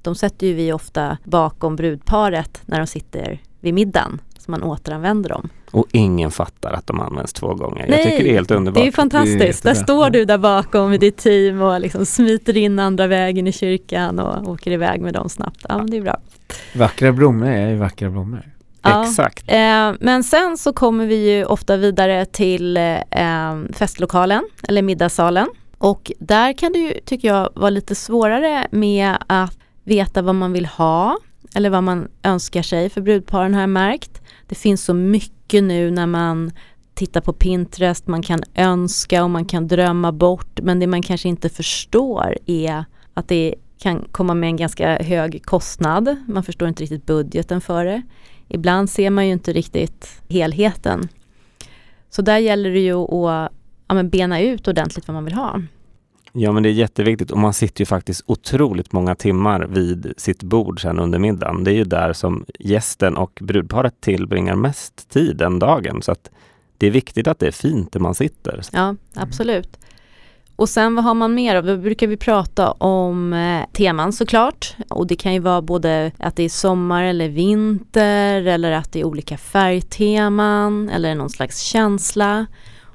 De 0.01 0.15
sätter 0.15 0.47
ju 0.47 0.53
vi 0.53 0.73
ofta 0.73 1.17
bakom 1.23 1.75
brudparet 1.75 2.61
när 2.65 2.79
de 2.79 2.87
sitter 2.87 3.41
vid 3.59 3.73
middagen. 3.73 4.21
Så 4.45 4.51
man 4.51 4.63
återanvänder 4.63 5.29
dem. 5.29 5.49
Och 5.71 5.85
ingen 5.91 6.31
fattar 6.31 6.71
att 6.71 6.87
de 6.87 6.99
används 6.99 7.33
två 7.33 7.53
gånger. 7.53 7.87
jag 7.87 8.03
tycker 8.03 8.23
det 8.23 8.29
är 8.29 8.33
helt 8.33 8.47
Det 8.49 8.53
är 8.53 8.57
underbart. 8.57 8.85
ju 8.85 8.91
fantastiskt. 8.91 9.63
Där 9.63 9.73
står 9.73 10.09
du 10.09 10.25
där 10.25 10.37
bakom 10.37 10.89
med 10.89 10.99
ditt 10.99 11.17
team 11.17 11.61
och 11.61 11.81
liksom 11.81 12.05
smiter 12.05 12.57
in 12.57 12.79
andra 12.79 13.07
vägen 13.07 13.47
i 13.47 13.51
kyrkan 13.51 14.19
och 14.19 14.47
åker 14.49 14.71
iväg 14.71 15.01
med 15.01 15.13
dem 15.13 15.29
snabbt. 15.29 15.65
Ja, 15.69 15.77
men 15.77 15.89
det 15.89 15.97
är 15.97 16.01
bra. 16.01 16.17
Vackra 16.75 17.11
blommor 17.11 17.47
är 17.47 17.69
ju 17.69 17.75
vackra 17.75 18.09
blommor. 18.09 18.51
Ja. 18.81 19.03
Exakt. 19.05 19.43
Eh, 19.51 19.91
men 19.99 20.23
sen 20.23 20.57
så 20.57 20.73
kommer 20.73 21.05
vi 21.05 21.31
ju 21.35 21.45
ofta 21.45 21.77
vidare 21.77 22.25
till 22.25 22.77
eh, 22.77 22.93
festlokalen 23.73 24.43
eller 24.67 24.81
middagssalen. 24.81 25.47
Och 25.77 26.11
där 26.19 26.53
kan 26.53 26.71
det 26.73 26.79
ju, 26.79 26.93
tycker 27.05 27.27
jag, 27.27 27.49
vara 27.55 27.69
lite 27.69 27.95
svårare 27.95 28.67
med 28.71 29.17
att 29.27 29.57
veta 29.83 30.21
vad 30.21 30.35
man 30.35 30.53
vill 30.53 30.65
ha 30.65 31.17
eller 31.55 31.69
vad 31.69 31.83
man 31.83 32.07
önskar 32.23 32.61
sig 32.61 32.89
för 32.89 33.01
brudparen 33.01 33.53
har 33.53 33.61
jag 33.61 33.69
märkt. 33.69 34.20
Det 34.51 34.55
finns 34.55 34.83
så 34.83 34.93
mycket 34.93 35.63
nu 35.63 35.91
när 35.91 36.07
man 36.07 36.51
tittar 36.93 37.21
på 37.21 37.33
Pinterest, 37.33 38.07
man 38.07 38.21
kan 38.21 38.43
önska 38.55 39.23
och 39.23 39.29
man 39.29 39.45
kan 39.45 39.67
drömma 39.67 40.11
bort 40.11 40.59
men 40.61 40.79
det 40.79 40.87
man 40.87 41.01
kanske 41.01 41.29
inte 41.29 41.49
förstår 41.49 42.37
är 42.45 42.85
att 43.13 43.27
det 43.27 43.55
kan 43.77 44.07
komma 44.11 44.33
med 44.33 44.47
en 44.47 44.57
ganska 44.57 45.03
hög 45.03 45.45
kostnad. 45.45 46.15
Man 46.27 46.43
förstår 46.43 46.67
inte 46.67 46.83
riktigt 46.83 47.05
budgeten 47.05 47.61
för 47.61 47.85
det. 47.85 48.01
Ibland 48.47 48.89
ser 48.89 49.09
man 49.09 49.27
ju 49.27 49.33
inte 49.33 49.53
riktigt 49.53 50.21
helheten. 50.29 51.07
Så 52.09 52.21
där 52.21 52.37
gäller 52.37 52.69
det 52.69 52.79
ju 52.79 52.93
att 52.93 53.51
ja, 53.87 53.93
men 53.93 54.09
bena 54.09 54.41
ut 54.41 54.67
ordentligt 54.67 55.07
vad 55.07 55.15
man 55.15 55.25
vill 55.25 55.33
ha. 55.33 55.61
Ja, 56.33 56.51
men 56.51 56.63
det 56.63 56.69
är 56.69 56.73
jätteviktigt 56.73 57.31
och 57.31 57.37
man 57.37 57.53
sitter 57.53 57.81
ju 57.81 57.85
faktiskt 57.85 58.23
otroligt 58.25 58.91
många 58.91 59.15
timmar 59.15 59.67
vid 59.69 60.13
sitt 60.17 60.43
bord 60.43 60.81
sen 60.81 60.99
under 60.99 61.19
middagen. 61.19 61.63
Det 61.63 61.71
är 61.71 61.75
ju 61.75 61.83
där 61.83 62.13
som 62.13 62.45
gästen 62.59 63.17
och 63.17 63.39
brudparet 63.41 64.01
tillbringar 64.01 64.55
mest 64.55 65.09
tid 65.09 65.37
den 65.37 65.59
dagen. 65.59 66.01
Så 66.01 66.11
att 66.11 66.29
det 66.77 66.87
är 66.87 66.91
viktigt 66.91 67.27
att 67.27 67.39
det 67.39 67.47
är 67.47 67.51
fint 67.51 67.91
där 67.91 67.99
man 67.99 68.15
sitter. 68.15 68.61
Ja, 68.71 68.95
absolut. 69.15 69.77
Och 70.55 70.69
sen 70.69 70.95
vad 70.95 71.03
har 71.03 71.13
man 71.13 71.33
mer? 71.33 71.61
Då 71.61 71.77
brukar 71.77 72.07
vi 72.07 72.17
prata 72.17 72.71
om 72.71 73.33
eh, 73.33 73.65
teman 73.73 74.13
såklart. 74.13 74.75
Och 74.89 75.07
det 75.07 75.15
kan 75.15 75.33
ju 75.33 75.39
vara 75.39 75.61
både 75.61 76.11
att 76.17 76.35
det 76.35 76.43
är 76.43 76.49
sommar 76.49 77.03
eller 77.03 77.29
vinter 77.29 78.47
eller 78.47 78.71
att 78.71 78.91
det 78.91 78.99
är 78.99 79.03
olika 79.03 79.37
färgteman 79.37 80.89
eller 80.89 81.15
någon 81.15 81.29
slags 81.29 81.59
känsla. 81.59 82.45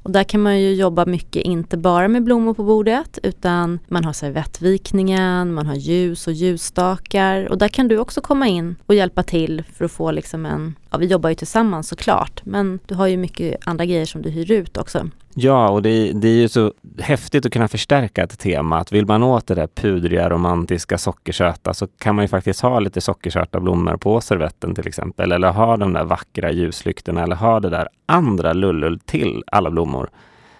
Och 0.07 0.13
där 0.13 0.25
kan 0.25 0.43
man 0.43 0.61
ju 0.61 0.75
jobba 0.75 1.07
mycket, 1.07 1.43
inte 1.43 1.77
bara 1.77 2.09
med 2.09 2.25
blommor 2.25 2.55
på 2.55 2.63
bordet 2.63 3.19
utan 3.23 3.79
man 3.89 4.05
har 4.05 4.13
servettvikningen, 4.13 5.55
man 5.55 5.67
har 5.67 5.75
ljus 5.75 6.27
och 6.27 6.33
ljusstakar 6.33 7.47
och 7.47 7.59
där 7.59 7.69
kan 7.69 7.89
du 7.89 7.99
också 7.99 8.21
komma 8.21 8.49
in 8.49 8.77
och 8.87 8.95
hjälpa 8.95 9.23
till 9.23 9.63
för 9.73 9.85
att 9.85 9.93
få 9.93 10.11
liksom 10.11 10.47
en, 10.47 10.75
ja 10.91 10.99
vi 10.99 11.07
jobbar 11.07 11.29
ju 11.29 11.35
tillsammans 11.35 11.89
såklart 11.89 12.41
men 12.45 12.79
du 12.87 12.95
har 12.95 13.07
ju 13.07 13.17
mycket 13.17 13.57
andra 13.65 13.85
grejer 13.85 14.07
som 14.07 14.23
du 14.23 14.31
hyr 14.31 14.51
ut 14.51 14.77
också. 14.77 15.11
Ja, 15.39 15.69
och 15.69 15.83
det 15.83 15.89
är, 15.91 16.15
det 16.15 16.29
är 16.29 16.35
ju 16.35 16.49
så 16.49 16.73
häftigt 16.99 17.47
att 17.47 17.53
kunna 17.53 17.69
förstärka 17.69 18.23
ett 18.23 18.39
tema. 18.39 18.79
Att 18.79 18.93
vill 18.93 19.07
man 19.07 19.23
åt 19.23 19.47
det 19.47 19.55
där 19.55 19.67
pudriga, 19.67 20.31
romantiska, 20.31 20.99
sockersöta 20.99 21.75
så 21.75 21.87
kan 21.87 22.15
man 22.15 22.25
ju 22.25 22.29
faktiskt 22.29 22.61
ha 22.61 22.81
lite 22.81 23.01
sockersöta 23.01 23.61
blommor 23.61 23.97
på 23.97 24.21
servetten 24.21 24.75
till 24.75 24.89
exempel. 24.89 25.33
Eller 25.33 25.53
ha 25.53 25.77
de 25.77 25.93
där 25.93 26.05
vackra 26.05 26.51
ljuslyktorna 26.53 27.23
eller 27.23 27.37
ha 27.37 27.61
det 27.61 27.71
där 27.71 27.89
andra 28.07 28.53
lullull 28.53 29.01
till 29.01 29.45
alla 29.47 29.71
blommor. 29.71 30.11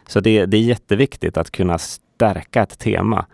Så 0.09 0.21
det, 0.21 0.47
det 0.47 0.57
är 0.57 0.63
jätteviktigt 0.63 1.37
att 1.37 1.51
kunna 1.51 1.79
stärka 1.79 2.63
ett 2.63 2.79
tema. 2.79 3.27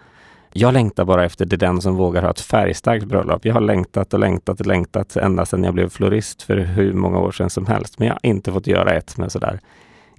Jag 0.52 0.72
längtar 0.72 1.04
bara 1.04 1.24
efter 1.24 1.46
det 1.46 1.56
den 1.56 1.80
som 1.80 1.96
vågar 1.96 2.22
ha 2.22 2.30
ett 2.30 2.40
färgstarkt 2.40 3.04
bröllop. 3.04 3.44
Jag 3.44 3.54
har 3.54 3.60
längtat 3.60 4.14
och 4.14 4.20
längtat 4.20 4.60
och 4.60 4.66
längtat 4.66 5.16
ända 5.16 5.46
sedan 5.46 5.64
jag 5.64 5.74
blev 5.74 5.88
florist 5.88 6.42
för 6.42 6.56
hur 6.56 6.92
många 6.92 7.18
år 7.18 7.32
sedan 7.32 7.50
som 7.50 7.66
helst. 7.66 7.98
Men 7.98 8.08
jag 8.08 8.14
har 8.14 8.20
inte 8.22 8.52
fått 8.52 8.66
göra 8.66 8.90
ett 8.90 9.16
med 9.16 9.32
sådär 9.32 9.60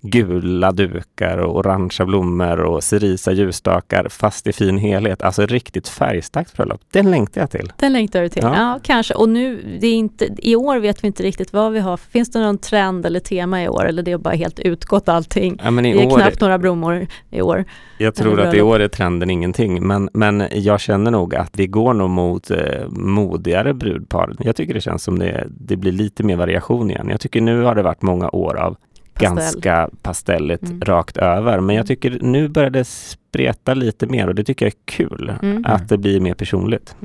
gula 0.06 0.72
dukar 0.72 1.38
och 1.38 1.58
orangea 1.58 2.06
blommor 2.06 2.60
och 2.60 2.84
cerisa 2.84 3.32
ljusstakar 3.32 4.08
fast 4.10 4.48
i 4.48 4.54
fin 4.54 4.78
helhet. 4.78 5.22
Alltså 5.22 5.46
riktigt 5.46 5.88
färgstarkt 5.88 6.54
bröllop. 6.58 6.82
Den 6.92 7.12
längtar 7.12 7.42
jag 7.42 7.52
till. 7.52 7.72
Den 7.80 7.94
längtar 7.94 8.22
du 8.22 8.30
till? 8.30 8.44
Ja. 8.44 8.56
Ja, 8.56 8.80
kanske. 8.84 9.14
Och 9.14 9.30
nu, 9.30 9.78
det 9.82 9.88
är 9.88 9.94
inte, 9.94 10.30
i 10.38 10.56
år 10.56 10.78
vet 10.80 11.04
vi 11.04 11.08
inte 11.08 11.24
riktigt 11.24 11.54
vad 11.54 11.72
vi 11.72 11.80
har. 11.80 11.98
Finns 11.98 12.32
det 12.32 12.40
någon 12.40 12.58
trend 12.58 13.06
eller 13.06 13.20
tema 13.20 13.64
i 13.64 13.70
år? 13.70 13.86
Eller 13.86 14.04
det 14.04 14.12
är 14.12 14.18
bara 14.18 14.36
helt 14.36 14.60
utgått 14.60 15.10
allting? 15.10 15.60
Ja, 15.64 15.72
men 15.72 15.86
i 15.86 15.94
Det 15.94 16.02
är 16.04 16.08
år, 16.08 16.18
knappt 16.20 16.42
några 16.42 16.58
blommor 16.58 17.08
i 17.32 17.42
år. 17.42 17.66
jag 17.98 18.16
tror 18.16 18.42
att 18.42 18.54
i 18.54 18.62
år 18.62 18.80
är 18.80 18.88
trenden 18.88 19.30
ingenting. 19.30 19.88
Men, 19.88 20.10
men 20.14 20.44
jag 20.52 20.80
känner 20.80 21.12
nog 21.12 21.36
att 21.36 21.52
vi 21.60 21.68
går 21.68 21.94
nog 21.94 22.10
mot 22.10 22.52
eh, 22.52 22.58
modigare 22.90 23.74
brudpar. 23.74 24.36
Jag 24.40 24.56
tycker 24.56 24.74
det 24.74 24.82
känns 24.82 25.04
som 25.04 25.20
det, 25.20 25.48
det 25.50 25.76
blir 25.76 25.92
lite 25.92 26.24
mer 26.24 26.36
variation 26.36 26.92
igen. 26.92 27.08
Jag 27.10 27.20
tycker 27.20 27.42
nu 27.42 27.62
har 27.62 27.76
det 27.76 27.82
varit 27.84 28.02
många 28.02 28.30
år 28.30 28.56
av 28.58 28.78
Pastell. 29.14 29.36
ganska 29.36 29.90
pastelligt 30.02 30.64
Mm. 30.64 30.82
rakt 30.82 31.18
över. 31.18 31.60
Men 31.60 31.76
jag 31.76 31.88
tycker 31.88 32.18
nu 32.22 32.48
börjar 32.48 32.70
det 32.70 32.84
spreta 32.88 33.74
lite 33.74 34.08
mer 34.08 34.28
och 34.28 34.36
det 34.36 34.44
tycker 34.44 34.66
jag 34.66 34.74
är 34.74 34.80
kul. 34.86 35.34
Mm. 35.42 35.66
Att 35.66 35.90
det 35.90 35.98
blir 35.98 36.20
mer 36.20 36.34
personligt. 36.34 36.96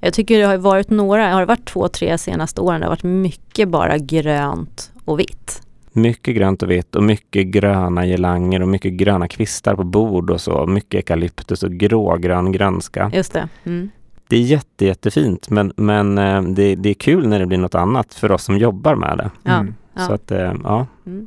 Jag 0.00 0.12
tycker 0.12 0.38
det 0.38 0.44
har 0.44 0.56
varit 0.56 0.90
några, 0.90 1.32
har 1.32 1.40
det 1.40 1.46
varit 1.46 1.64
två, 1.64 1.88
tre 1.88 2.18
senaste 2.18 2.60
åren, 2.60 2.80
det 2.80 2.86
har 2.86 2.90
varit 2.92 3.02
mycket 3.02 3.68
bara 3.68 3.98
grönt 3.98 4.92
och 5.04 5.20
vitt. 5.20 5.62
Mycket 5.92 6.36
grönt 6.36 6.62
och 6.62 6.70
vitt 6.70 6.96
och 6.96 7.02
mycket 7.02 7.46
gröna 7.46 8.06
gelanger 8.06 8.62
och 8.62 8.68
mycket 8.68 8.92
gröna 8.92 9.28
kvistar 9.28 9.74
på 9.74 9.84
bord 9.84 10.30
och 10.30 10.40
så. 10.40 10.66
Mycket 10.66 10.94
eukalyptus 10.94 11.62
och 11.62 11.72
grågrön 11.72 12.52
grönska. 12.52 13.10
Just 13.14 13.32
det. 13.32 13.48
Mm. 13.64 13.90
Det 14.28 14.36
är 14.36 14.40
jätte, 14.40 14.84
jättefint 14.86 15.50
men, 15.50 15.72
men 15.76 16.18
eh, 16.18 16.42
det, 16.42 16.74
det 16.74 16.90
är 16.90 16.94
kul 16.94 17.28
när 17.28 17.38
det 17.38 17.46
blir 17.46 17.58
något 17.58 17.74
annat 17.74 18.14
för 18.14 18.32
oss 18.32 18.44
som 18.44 18.58
jobbar 18.58 18.94
med 18.94 19.18
det. 19.18 19.30
Ja. 19.42 19.50
Mm. 19.58 19.74
Ja. 19.94 20.06
Så 20.06 20.12
att, 20.12 20.30
eh, 20.30 20.52
ja. 20.64 20.86
Mm. 21.06 21.26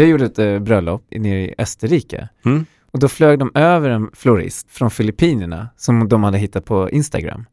Jag 0.00 0.08
gjorde 0.08 0.24
ett 0.24 0.38
eh, 0.38 0.58
bröllop 0.58 1.04
nere 1.10 1.38
i 1.40 1.54
Österrike 1.58 2.28
Mm. 2.44 2.66
och 2.90 2.98
då 2.98 3.08
flög 3.08 3.38
de 3.38 3.50
över 3.54 3.90
en 3.90 4.10
florist 4.14 4.70
från 4.70 4.90
Filippinerna 4.90 5.68
som 5.76 6.08
de 6.08 6.24
hade 6.24 6.38
hittat 6.38 6.64
på 6.64 6.90
Instagram. 6.90 7.44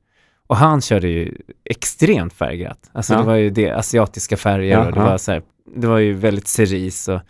Och 0.48 0.58
han 0.58 0.82
körde 0.82 1.08
ju 1.08 1.36
extremt 1.70 2.34
färgglatt. 2.34 2.90
Alltså 2.94 3.14
Ja. 3.14 3.20
det 3.20 3.26
var 3.26 3.36
ju 3.36 3.50
det, 3.50 3.70
asiatiska 3.72 4.38
färger 4.38 4.72
Ja, 4.72 4.86
och 4.86 4.92
det 4.92 5.00
ja. 5.00 5.06
var 5.06 5.18
så 5.18 5.32
här, 5.32 5.42
det 5.76 5.88
var 5.88 5.98
ju 5.98 6.14
väldigt 6.14 6.48
cerise 6.48 7.14
och 7.14 7.22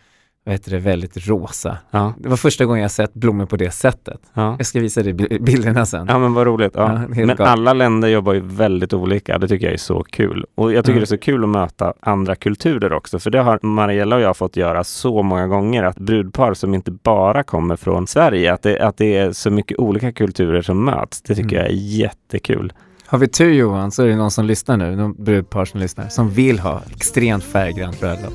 vad 0.46 0.54
heter 0.54 0.72
det, 0.72 0.80
väldigt 0.80 1.28
rosa. 1.28 1.78
Ja, 1.92 2.14
Det 2.18 2.30
var 2.30 2.38
första 2.38 2.66
gången 2.66 2.82
jag 2.82 2.92
sett 2.92 3.14
blommor 3.14 3.46
på 3.46 3.56
det 3.56 3.72
sättet. 3.72 4.20
ja. 4.34 4.56
Jag 4.58 4.66
ska 4.66 4.80
visa 4.80 5.04
dig 5.04 5.14
bi- 5.14 5.40
bilderna 5.42 5.86
sen. 5.86 6.06
Ja 6.10 6.20
men 6.20 6.34
vad 6.34 6.48
roligt. 6.48 6.72
Ja, 6.76 7.02
men 7.10 7.28
galet. 7.28 7.40
alla 7.40 7.74
länder 7.74 8.08
jobbar 8.08 8.34
ju 8.34 8.40
väldigt 8.46 8.94
olika. 8.94 9.38
Det 9.38 9.48
tycker 9.48 9.66
jag 9.66 9.74
är 9.74 9.78
så 9.78 10.04
kul. 10.04 10.46
Och 10.56 10.74
jag 10.74 10.86
tycker 10.86 10.96
Ja. 10.96 11.00
det 11.00 11.04
är 11.04 11.06
så 11.06 11.18
kul 11.18 11.44
att 11.44 11.50
möta 11.50 11.94
andra 12.00 12.36
kulturer 12.36 12.94
också. 12.94 13.20
För 13.20 13.32
det 13.32 13.40
har 13.40 13.60
Mariella 13.62 14.16
och 14.16 14.22
jag 14.22 14.38
fått 14.38 14.58
göra 14.58 14.84
så 14.84 15.24
många 15.24 15.48
gånger. 15.48 15.84
Att 15.84 15.98
brudpar 16.00 16.54
som 16.54 16.74
inte 16.74 16.92
bara 16.92 17.44
kommer 17.44 17.76
från 17.76 18.08
Sverige, 18.08 18.54
att 18.54 18.62
det, 18.62 18.80
att 18.80 18.98
det 18.98 19.18
är 19.18 19.32
så 19.32 19.50
mycket 19.52 19.80
olika 19.80 20.12
kulturer 20.12 20.62
som 20.62 20.86
möts. 20.86 21.22
Det 21.22 21.36
tycker 21.36 21.56
Mm. 21.56 21.62
jag 21.62 21.66
är 21.66 21.76
jättekul. 21.76 22.74
Har 23.06 23.18
vi 23.18 23.28
tur 23.28 23.54
Johan 23.54 23.92
så 23.92 24.04
är 24.04 24.08
det 24.08 24.16
någon 24.16 24.32
som 24.32 24.46
lyssnar 24.46 24.78
nu, 24.78 24.96
någon 24.96 25.24
brudpar 25.24 25.66
som 25.66 25.80
lyssnar, 25.80 26.10
som 26.10 26.30
vill 26.30 26.60
ha 26.60 26.82
extremt 26.96 27.44
färggrant 27.44 28.00
bröllop. 28.00 28.34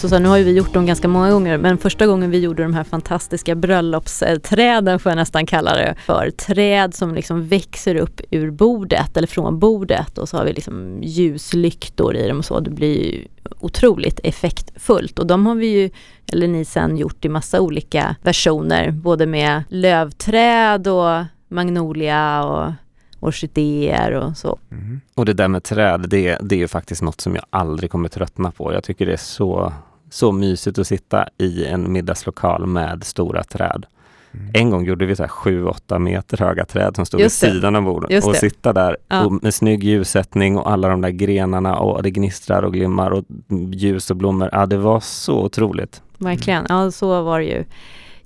Också 0.00 0.08
Så, 0.08 0.10
så 0.10 0.14
här, 0.14 0.22
nu 0.22 0.28
har 0.28 0.36
ju 0.36 0.44
vi 0.44 0.56
gjort 0.56 0.74
dem 0.74 0.86
ganska 0.86 1.08
många 1.08 1.30
gånger, 1.30 1.58
men 1.58 1.78
första 1.78 2.06
gången 2.06 2.30
vi 2.30 2.38
gjorde 2.38 2.62
de 2.62 2.74
här 2.74 2.84
fantastiska 2.84 3.54
bröllopsträden 3.54 4.98
får 4.98 5.10
jag 5.10 5.16
nästan 5.16 5.46
kalla 5.46 5.74
det 5.74 5.94
för. 6.06 6.30
Träd 6.30 6.94
som 6.94 7.14
liksom 7.14 7.48
växer 7.48 7.96
upp 7.96 8.20
ur 8.30 8.50
bordet 8.50 9.16
eller 9.16 9.26
från 9.26 9.58
bordet 9.58 10.18
och 10.18 10.28
så 10.28 10.36
har 10.36 10.44
vi 10.44 10.52
liksom 10.52 11.02
ljuslyktor 11.02 12.16
i 12.16 12.28
dem 12.28 12.38
och 12.38 12.44
så. 12.44 12.60
Det 12.60 12.70
blir 12.70 13.04
ju 13.04 13.24
otroligt 13.60 14.20
effektfullt 14.24 15.18
och 15.18 15.26
de 15.26 15.46
har 15.46 15.54
vi 15.54 15.66
ju, 15.66 15.90
eller 16.32 16.48
ni 16.48 16.64
sen 16.64 16.96
gjort 16.96 17.24
i 17.24 17.28
massa 17.28 17.60
olika 17.60 18.16
versioner, 18.22 18.90
både 18.90 19.26
med 19.26 19.62
lövträd 19.68 20.88
och 20.88 21.24
magnolia 21.48 22.44
och 22.44 22.72
orkidéer 23.20 24.12
och 24.12 24.36
så. 24.36 24.58
Mm. 24.70 25.00
Och 25.14 25.24
det 25.24 25.32
där 25.34 25.48
med 25.48 25.62
träd, 25.62 26.06
det, 26.08 26.38
det 26.42 26.54
är 26.54 26.58
ju 26.58 26.68
faktiskt 26.68 27.02
något 27.02 27.20
som 27.20 27.34
jag 27.34 27.44
aldrig 27.50 27.90
kommer 27.90 28.08
tröttna 28.08 28.50
på. 28.50 28.72
Jag 28.72 28.84
tycker 28.84 29.06
det 29.06 29.12
är 29.12 29.16
så, 29.16 29.72
så 30.10 30.32
mysigt 30.32 30.78
att 30.78 30.86
sitta 30.86 31.28
i 31.38 31.64
en 31.66 31.92
middagslokal 31.92 32.66
med 32.66 33.04
stora 33.04 33.42
träd. 33.44 33.86
Mm. 34.34 34.50
En 34.54 34.70
gång 34.70 34.84
gjorde 34.84 35.06
vi 35.06 35.16
så 35.16 35.22
här 35.22 35.30
7-8 35.30 35.98
meter 35.98 36.38
höga 36.38 36.64
träd 36.64 36.96
som 36.96 37.06
stod 37.06 37.18
vid 37.18 37.24
Just 37.24 37.40
det. 37.40 37.50
sidan 37.52 37.76
av 37.76 37.82
bordet 37.82 38.10
Just 38.10 38.26
och 38.26 38.32
det. 38.32 38.38
sitta 38.38 38.72
där 38.72 38.96
Ja. 39.08 39.24
och 39.24 39.32
med 39.42 39.54
snygg 39.54 39.84
ljussättning 39.84 40.58
och 40.58 40.70
alla 40.70 40.88
de 40.88 41.00
där 41.00 41.10
grenarna 41.10 41.76
och 41.78 42.02
det 42.02 42.10
gnistrar 42.10 42.62
och 42.62 42.72
glimmar 42.72 43.10
och 43.10 43.24
ljus 43.72 44.10
och 44.10 44.16
blommor. 44.16 44.48
Ja, 44.52 44.66
det 44.66 44.76
var 44.76 45.00
så 45.00 45.42
otroligt. 45.44 46.02
Verkligen, 46.18 46.66
ja 46.68 46.90
så 46.90 47.22
var 47.22 47.38
det 47.38 47.44
ju. 47.46 47.64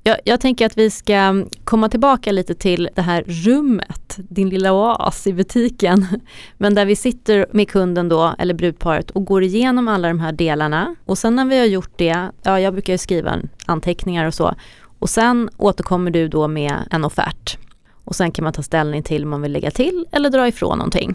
Jag, 0.07 0.19
jag 0.25 0.41
tänker 0.41 0.67
att 0.67 0.79
vi 0.79 0.91
ska 0.91 1.45
komma 1.65 1.89
tillbaka 1.89 2.33
lite 2.33 2.55
till 2.55 2.89
det 2.95 3.03
här 3.03 3.25
rummet, 3.27 4.17
din 4.17 4.49
lilla 4.49 4.73
oas 4.73 5.27
i 5.27 5.33
butiken. 5.33 6.07
Men 6.59 6.75
där 6.75 6.87
vi 6.87 6.97
sitter 6.97 7.47
med 7.51 7.69
kunden 7.69 8.09
då, 8.09 8.35
eller 8.39 8.55
brudparet, 8.55 9.11
och 9.11 9.25
går 9.25 9.43
igenom 9.43 9.89
alla 9.89 10.09
de 10.09 10.21
här 10.21 10.33
delarna. 10.33 10.95
Och 11.05 11.19
sen 11.19 11.37
när 11.37 11.45
vi 11.45 11.59
har 11.59 11.67
gjort 11.67 11.93
det, 11.97 12.31
ja 12.43 12.61
jag 12.61 12.73
brukar 12.73 12.93
ju 12.93 12.99
skriva 12.99 13.39
anteckningar 13.67 14.27
och 14.27 14.35
så. 14.35 14.55
Och 14.99 15.11
sen 15.11 15.51
återkommer 15.57 16.11
du 16.11 16.29
då 16.29 16.49
med 16.49 16.75
en 16.91 17.05
offert. 17.05 17.59
Och 18.05 18.17
sen 18.17 18.31
kan 18.31 18.43
man 18.43 18.53
ta 18.53 18.63
ställning 18.63 19.03
till 19.03 19.25
om 19.25 19.31
man 19.31 19.43
vill 19.43 19.53
lägga 19.53 19.71
till 19.71 20.07
eller 20.13 20.31
dra 20.31 20.49
ifrån 20.49 20.79
någonting. 20.79 21.15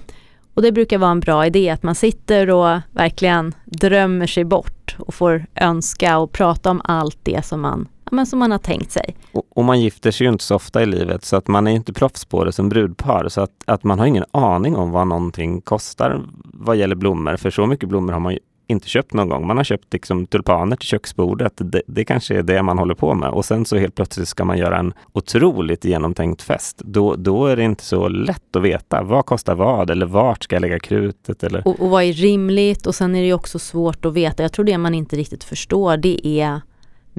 Och 0.54 0.62
det 0.62 0.72
brukar 0.72 0.98
vara 0.98 1.12
en 1.12 1.20
bra 1.20 1.46
idé 1.46 1.70
att 1.70 1.84
man 1.84 1.96
sitter 1.96 2.50
och 2.50 2.80
verkligen 2.92 3.54
drömmer 3.66 4.28
sig 4.28 4.44
bort 4.44 4.96
och 5.00 5.14
får 5.14 5.46
önska 5.56 6.18
och 6.18 6.32
prata 6.32 6.72
om 6.72 6.82
allt 6.84 7.20
det 7.24 7.46
som 7.46 7.62
man, 7.62 7.88
men 8.12 8.26
som 8.26 8.40
man 8.40 8.52
har 8.52 8.58
tänkt 8.58 8.92
sig. 8.92 9.16
Och, 9.32 9.44
och 9.50 9.64
man 9.64 9.82
gifter 9.82 10.12
sig 10.12 10.28
ju 10.28 10.34
inte 10.34 10.44
så 10.44 10.56
ofta 10.56 10.84
i 10.84 10.86
livet 10.86 11.26
så 11.26 11.36
att 11.36 11.48
man 11.48 11.68
är 11.68 11.72
inte 11.72 11.94
proffs 11.94 12.26
på 12.26 12.44
det 12.44 12.52
som 12.52 12.70
brudpar. 12.70 13.30
Så 13.30 13.42
att, 13.42 13.52
att 13.66 13.84
man 13.84 14.00
har 14.00 14.06
ingen 14.06 14.26
aning 14.32 14.76
om 14.76 14.92
vad 14.92 15.08
någonting 15.08 15.62
kostar 15.62 16.22
vad 16.44 16.76
gäller 16.78 16.96
blommor. 16.96 17.38
För 17.38 17.50
så 17.50 17.66
mycket 17.66 17.90
blommor 17.90 18.14
har 18.14 18.20
man 18.20 18.34
ju 18.34 18.40
inte 18.68 18.90
köpt 18.90 19.14
någon 19.14 19.30
gång. 19.30 19.48
Man 19.48 19.58
har 19.58 19.64
köpt 19.64 19.94
liksom 19.94 20.26
tulpaner 20.26 20.76
till 20.76 20.88
köksbordet. 20.88 21.54
Det, 21.56 21.82
det 21.88 22.06
kanske 22.06 22.38
är 22.38 22.44
det 22.44 22.64
man 22.64 22.78
håller 22.78 22.96
på 22.96 23.14
med. 23.14 23.30
Och 23.30 23.46
sen 23.46 23.66
så 23.66 23.78
helt 23.78 23.96
plötsligt 23.96 24.28
ska 24.28 24.46
man 24.46 24.58
göra 24.58 24.78
en 24.78 24.94
otroligt 25.14 25.86
genomtänkt 25.86 26.42
fest. 26.42 26.78
Då, 26.78 27.16
då 27.16 27.46
är 27.46 27.56
det 27.56 27.64
inte 27.64 27.84
så 27.84 28.08
lätt 28.08 28.56
att 28.56 28.62
veta 28.62 29.04
vad 29.04 29.26
kostar 29.26 29.56
vad 29.56 29.90
eller 29.90 30.06
vart 30.06 30.44
ska 30.44 30.56
jag 30.56 30.62
lägga 30.62 30.80
krutet 30.80 31.44
eller 31.44 31.68
Och, 31.68 31.80
och 31.80 31.90
vad 31.90 32.04
är 32.04 32.14
rimligt? 32.14 32.88
Och 32.88 32.96
sen 32.96 33.16
är 33.16 33.22
det 33.22 33.34
också 33.34 33.60
svårt 33.60 34.06
att 34.06 34.14
veta, 34.14 34.44
jag 34.44 34.54
tror 34.54 34.66
det 34.66 34.78
man 34.78 34.94
inte 34.94 35.16
riktigt 35.16 35.44
förstår, 35.44 35.98
det 35.98 36.28
är 36.28 36.62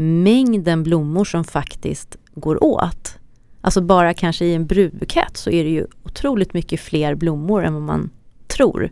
mängden 0.00 0.82
blommor 0.82 1.24
som 1.24 1.44
faktiskt 1.44 2.16
går 2.34 2.64
åt. 2.64 3.18
Alltså 3.60 3.80
bara 3.80 4.14
kanske 4.14 4.44
i 4.44 4.54
en 4.54 4.66
brudbukett 4.66 5.36
så 5.36 5.50
är 5.50 5.64
det 5.64 5.70
ju 5.70 5.86
otroligt 6.02 6.54
mycket 6.54 6.80
fler 6.80 7.14
blommor 7.14 7.64
än 7.64 7.74
vad 7.74 7.82
man 7.82 8.10
tror. 8.46 8.90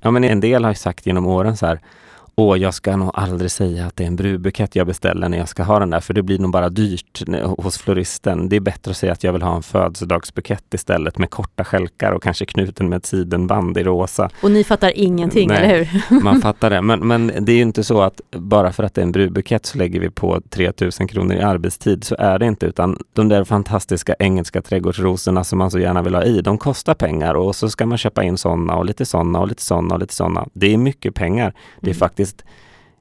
Ja 0.00 0.10
men 0.10 0.24
en 0.24 0.40
del 0.40 0.64
har 0.64 0.70
ju 0.70 0.74
sagt 0.74 1.06
genom 1.06 1.26
åren 1.26 1.56
så 1.56 1.66
här 1.66 1.80
Åh, 2.36 2.58
jag 2.58 2.74
ska 2.74 2.96
nog 2.96 3.10
aldrig 3.14 3.50
säga 3.50 3.86
att 3.86 3.96
det 3.96 4.02
är 4.04 4.06
en 4.06 4.16
brudbukett 4.16 4.76
jag 4.76 4.86
beställer 4.86 5.28
när 5.28 5.38
jag 5.38 5.48
ska 5.48 5.62
ha 5.62 5.78
den 5.78 5.90
där, 5.90 6.00
för 6.00 6.14
det 6.14 6.22
blir 6.22 6.38
nog 6.38 6.50
bara 6.52 6.68
dyrt 6.68 7.22
hos 7.58 7.78
floristen. 7.78 8.48
Det 8.48 8.56
är 8.56 8.60
bättre 8.60 8.90
att 8.90 8.96
säga 8.96 9.12
att 9.12 9.24
jag 9.24 9.32
vill 9.32 9.42
ha 9.42 9.56
en 9.56 9.62
födelsedagsbukett 9.62 10.74
istället 10.74 11.18
med 11.18 11.30
korta 11.30 11.64
stjälkar 11.64 12.12
och 12.12 12.22
kanske 12.22 12.46
knuten 12.46 12.88
med 12.88 12.96
ett 12.96 13.06
sidenband 13.06 13.78
i 13.78 13.82
rosa. 13.82 14.30
Och 14.42 14.50
ni 14.50 14.64
fattar 14.64 14.92
ingenting, 14.98 15.48
Nej. 15.48 15.56
eller 15.56 15.84
hur? 15.84 16.20
Man 16.20 16.40
fattar 16.42 16.70
det. 16.70 16.82
Men, 16.82 17.00
men 17.08 17.26
det 17.40 17.52
är 17.52 17.56
ju 17.56 17.62
inte 17.62 17.84
så 17.84 18.00
att 18.02 18.20
bara 18.30 18.72
för 18.72 18.82
att 18.82 18.94
det 18.94 19.00
är 19.00 19.02
en 19.06 19.12
brudbukett 19.12 19.66
så 19.66 19.78
lägger 19.78 20.00
vi 20.00 20.10
på 20.10 20.40
3000 20.50 21.08
kronor 21.08 21.36
i 21.36 21.40
arbetstid. 21.42 22.04
Så 22.04 22.16
är 22.18 22.38
det 22.38 22.46
inte, 22.46 22.66
utan 22.66 22.98
de 23.12 23.28
där 23.28 23.44
fantastiska 23.44 24.14
engelska 24.18 24.62
trädgårdsrosorna 24.62 25.44
som 25.44 25.58
man 25.58 25.70
så 25.70 25.78
gärna 25.78 26.02
vill 26.02 26.14
ha 26.14 26.22
i, 26.24 26.40
de 26.40 26.58
kostar 26.58 26.94
pengar 26.94 27.34
och 27.34 27.56
så 27.56 27.68
ska 27.70 27.86
man 27.86 27.98
köpa 27.98 28.24
in 28.24 28.38
sådana 28.38 28.76
och 28.76 28.84
lite 28.84 29.06
sådana 29.06 29.40
och 29.40 29.48
lite 29.48 29.62
sådana 29.62 29.94
och 29.94 30.00
lite 30.00 30.14
sådana. 30.14 30.46
Det 30.52 30.72
är 30.72 30.76
mycket 30.78 31.14
pengar. 31.14 31.54
Det 31.80 31.86
är 31.90 31.92
Mm. 31.92 31.98
faktiskt, 31.98 32.31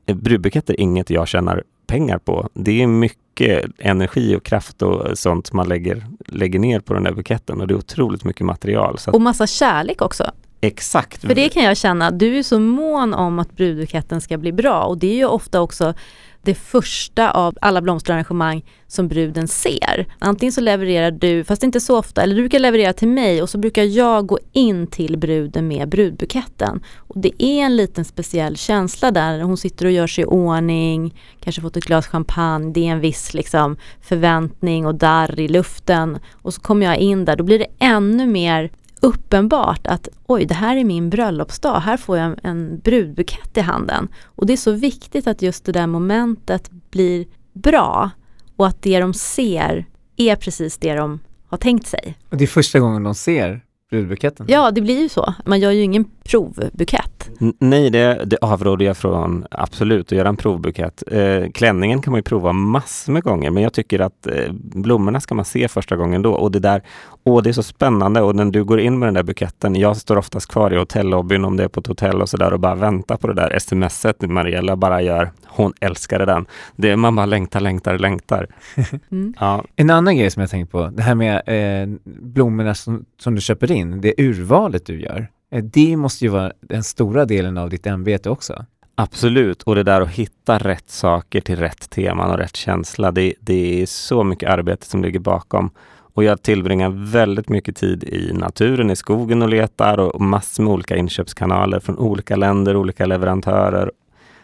eh, 0.06 0.16
brudbuketter 0.16 0.74
är 0.74 0.80
inget 0.80 1.10
jag 1.10 1.28
tjänar 1.28 1.64
pengar 1.88 2.18
på. 2.18 2.50
Det 2.54 2.82
är 2.82 2.88
mycket 2.88 3.66
energi 3.78 4.36
och 4.36 4.44
kraft 4.44 4.82
och 4.82 5.18
sånt 5.18 5.54
man 5.54 5.68
lägger, 5.68 6.06
lägger 6.28 6.60
ner 6.60 6.80
på 6.80 6.94
den 6.94 7.04
där 7.04 7.12
buketten 7.14 7.62
och 7.62 7.68
det 7.68 7.74
är 7.74 7.78
otroligt 7.78 8.24
mycket 8.24 8.46
material. 8.46 8.98
Så 8.98 9.12
Och 9.12 9.22
massa 9.22 9.48
kärlek 9.48 10.02
också. 10.02 10.32
exakt. 10.62 11.22
För 11.22 11.36
det 11.36 11.50
kan 11.50 11.64
jag 11.64 11.78
känna, 11.78 12.12
du 12.12 12.38
är 12.40 12.44
så 12.44 12.60
mån 12.60 13.14
om 13.14 13.40
att 13.40 13.56
brudbuketten 13.56 14.22
ska 14.22 14.38
bli 14.38 14.52
bra 14.52 14.84
och 14.84 14.98
det 14.98 15.08
är 15.08 15.16
ju 15.16 15.26
ofta 15.26 15.62
också 15.62 15.94
det 16.44 16.56
första 16.56 17.32
av 17.32 17.58
alla 17.62 17.82
blomsterarrangemang 17.82 18.64
som 18.88 19.08
bruden 19.08 19.48
ser. 19.48 20.08
Antingen 20.20 20.54
så 20.54 20.62
levererar 20.62 21.12
du, 21.12 21.44
fast 21.44 21.64
inte 21.64 21.80
så 21.80 21.98
ofta, 21.98 22.24
eller 22.24 22.36
du 22.36 22.42
brukar 22.42 22.60
leverera 22.60 22.94
till 22.94 23.08
mig 23.08 23.42
och 23.42 23.50
så 23.50 23.58
brukar 23.58 23.84
jag 23.84 24.26
gå 24.26 24.40
in 24.52 24.88
till 24.88 25.18
bruden 25.18 25.68
med 25.68 25.90
brudbuketten. 25.90 26.84
Och 26.98 27.20
det 27.20 27.44
är 27.44 27.66
en 27.66 27.76
liten 27.76 28.06
speciell 28.06 28.58
känsla 28.58 29.12
där, 29.12 29.42
hon 29.42 29.58
sitter 29.58 29.86
och 29.86 29.92
gör 29.92 30.08
sig 30.08 30.22
i 30.22 30.26
ordning, 30.26 31.22
kanske 31.44 31.62
fått 31.62 31.78
ett 31.78 31.86
glas 31.86 32.08
champagne, 32.08 32.74
det 32.74 32.88
är 32.88 32.92
en 32.92 33.00
viss 33.00 33.34
liksom 33.34 33.78
förväntning 34.02 34.86
och 34.86 34.96
darr 34.96 35.40
i 35.40 35.48
luften. 35.48 36.20
Och 36.32 36.54
så 36.54 36.62
kommer 36.62 36.86
jag 36.86 36.98
in 36.98 37.26
där, 37.26 37.36
då 37.36 37.44
blir 37.44 37.60
det 37.60 37.68
ännu 37.80 38.28
mer 38.28 38.72
uppenbart 39.02 39.88
att 39.88 40.08
oj, 40.26 40.46
det 40.46 40.54
här 40.54 40.78
är 40.78 40.84
min 40.84 41.10
bröllopsdag, 41.10 41.80
här 41.80 41.98
får 41.98 42.18
jag 42.18 42.26
en, 42.26 42.40
en 42.44 42.80
brudbukett 42.80 43.58
i 43.58 43.62
handen. 43.62 44.08
Och 44.24 44.46
det 44.46 44.54
är 44.54 44.58
så 44.58 44.72
viktigt 44.72 45.28
att 45.28 45.42
just 45.42 45.66
det 45.66 45.72
där 45.72 45.88
momentet 45.88 46.72
blir 46.92 47.26
bra 47.54 48.10
och 48.56 48.68
att 48.68 48.82
det 48.82 49.00
de 49.00 49.14
ser 49.14 49.86
är 50.18 50.36
precis 50.36 50.78
det 50.78 50.94
de 50.94 51.20
har 51.48 51.58
tänkt 51.58 51.88
sig. 51.88 52.18
Och 52.30 52.38
det 52.38 52.44
är 52.44 52.48
första 52.48 52.80
gången 52.80 53.04
de 53.04 53.16
ser 53.16 53.62
brudbuketten. 53.90 54.46
Ja, 54.50 54.72
det 54.72 54.82
blir 54.82 55.00
ju 55.00 55.10
så. 55.10 55.34
Man 55.46 55.60
gör 55.60 55.72
ju 55.72 55.82
ingen 55.82 56.06
provbukett. 56.24 57.21
Nej, 57.60 57.90
det, 57.90 58.24
det 58.26 58.38
avråder 58.42 58.86
jag 58.86 58.98
från 58.98 59.46
absolut 59.52 60.06
att 60.06 60.18
göra 60.18 60.30
en 60.30 60.38
provbukett. 60.38 61.04
Eh, 61.12 61.52
klänningen 61.54 62.02
kan 62.02 62.12
man 62.12 62.18
ju 62.18 62.24
prova 62.24 62.54
massor 62.54 63.14
med 63.14 63.24
gånger, 63.24 63.52
men 63.52 63.64
jag 63.64 63.74
tycker 63.74 64.00
att 64.00 64.28
eh, 64.28 64.52
blommorna 64.54 65.20
ska 65.20 65.36
man 65.36 65.46
se 65.46 65.68
första 65.68 65.96
gången 65.96 66.22
då. 66.22 66.34
Och 66.34 66.52
det 66.52 66.60
där, 66.60 66.82
åh 67.24 67.44
det 67.44 67.50
är 67.50 67.54
så 67.54 67.64
spännande 67.64 68.22
och 68.22 68.36
när 68.36 68.46
du 68.46 68.64
går 68.64 68.80
in 68.80 69.00
med 69.00 69.08
den 69.08 69.14
där 69.14 69.24
buketten, 69.24 69.76
jag 69.76 69.98
står 69.98 70.18
oftast 70.18 70.52
kvar 70.52 70.74
i 70.74 70.78
hotellobbyn 70.78 71.46
om 71.46 71.58
det 71.58 71.64
är 71.64 71.68
på 71.68 71.80
ett 71.80 71.88
hotell 71.88 72.22
och 72.22 72.30
sådär 72.30 72.54
och 72.54 72.60
bara 72.60 72.76
väntar 72.76 73.18
på 73.18 73.28
det 73.28 73.34
där 73.34 73.60
smset 73.60 74.22
Mariella 74.22 74.76
bara 74.76 75.02
gör. 75.02 75.32
Hon 75.46 75.74
älskade 75.80 76.26
den. 76.26 76.46
Det, 76.76 76.96
man 76.96 77.16
bara 77.16 77.26
längtar, 77.26 77.60
längtar, 77.60 77.98
längtar. 77.98 78.48
Mm. 79.12 79.34
Ja, 79.40 79.64
En 79.76 79.90
annan 79.90 80.18
grej 80.18 80.32
som 80.32 80.42
jag 80.42 80.50
tänkt 80.50 80.72
på, 80.72 80.88
det 80.88 81.02
här 81.02 81.16
med 81.16 81.42
eh, 81.46 81.90
blommorna 82.06 82.76
som, 82.76 83.06
som 83.20 83.36
du 83.36 83.42
köper 83.42 83.72
in, 83.72 84.02
det 84.02 84.14
urvalet 84.18 84.86
du 84.86 85.02
gör. 85.02 85.28
Eh, 85.52 85.64
det 85.64 85.98
måste 85.98 86.26
ju 86.26 86.32
vara 86.32 86.52
den 86.62 86.84
stora 86.84 87.26
delen 87.26 87.58
av 87.58 87.70
ditt 87.70 87.88
ämbete 87.88 88.30
också. 88.30 88.66
Absolut, 88.96 89.64
och 89.64 89.76
det 89.76 89.84
där 89.84 90.02
att 90.02 90.10
hitta 90.10 90.58
rätt 90.58 90.90
saker 90.90 91.42
till 91.42 91.56
rätt 91.56 91.90
teman 91.90 92.32
och 92.32 92.38
rätt 92.38 92.56
känsla, 92.56 93.12
det, 93.12 93.34
det 93.40 93.82
är 93.82 93.86
så 93.86 94.24
mycket 94.24 94.50
arbete 94.50 94.86
som 94.86 95.04
ligger 95.04 95.20
bakom. 95.20 95.70
Och 96.14 96.24
jag 96.24 96.42
tillbringar 96.42 96.90
väldigt 97.12 97.50
mycket 97.50 97.76
tid 97.76 98.04
i 98.04 98.34
naturen, 98.34 98.92
i 98.92 98.96
skogen 98.96 99.42
och 99.42 99.50
letar 99.50 99.98
och 99.98 100.22
massor 100.22 100.64
med 100.64 100.74
olika 100.74 100.96
inköpskanaler 100.96 101.80
från 101.80 101.98
olika 101.98 102.36
länder, 102.36 102.76
olika 102.76 103.06
leverantörer. 103.06 103.92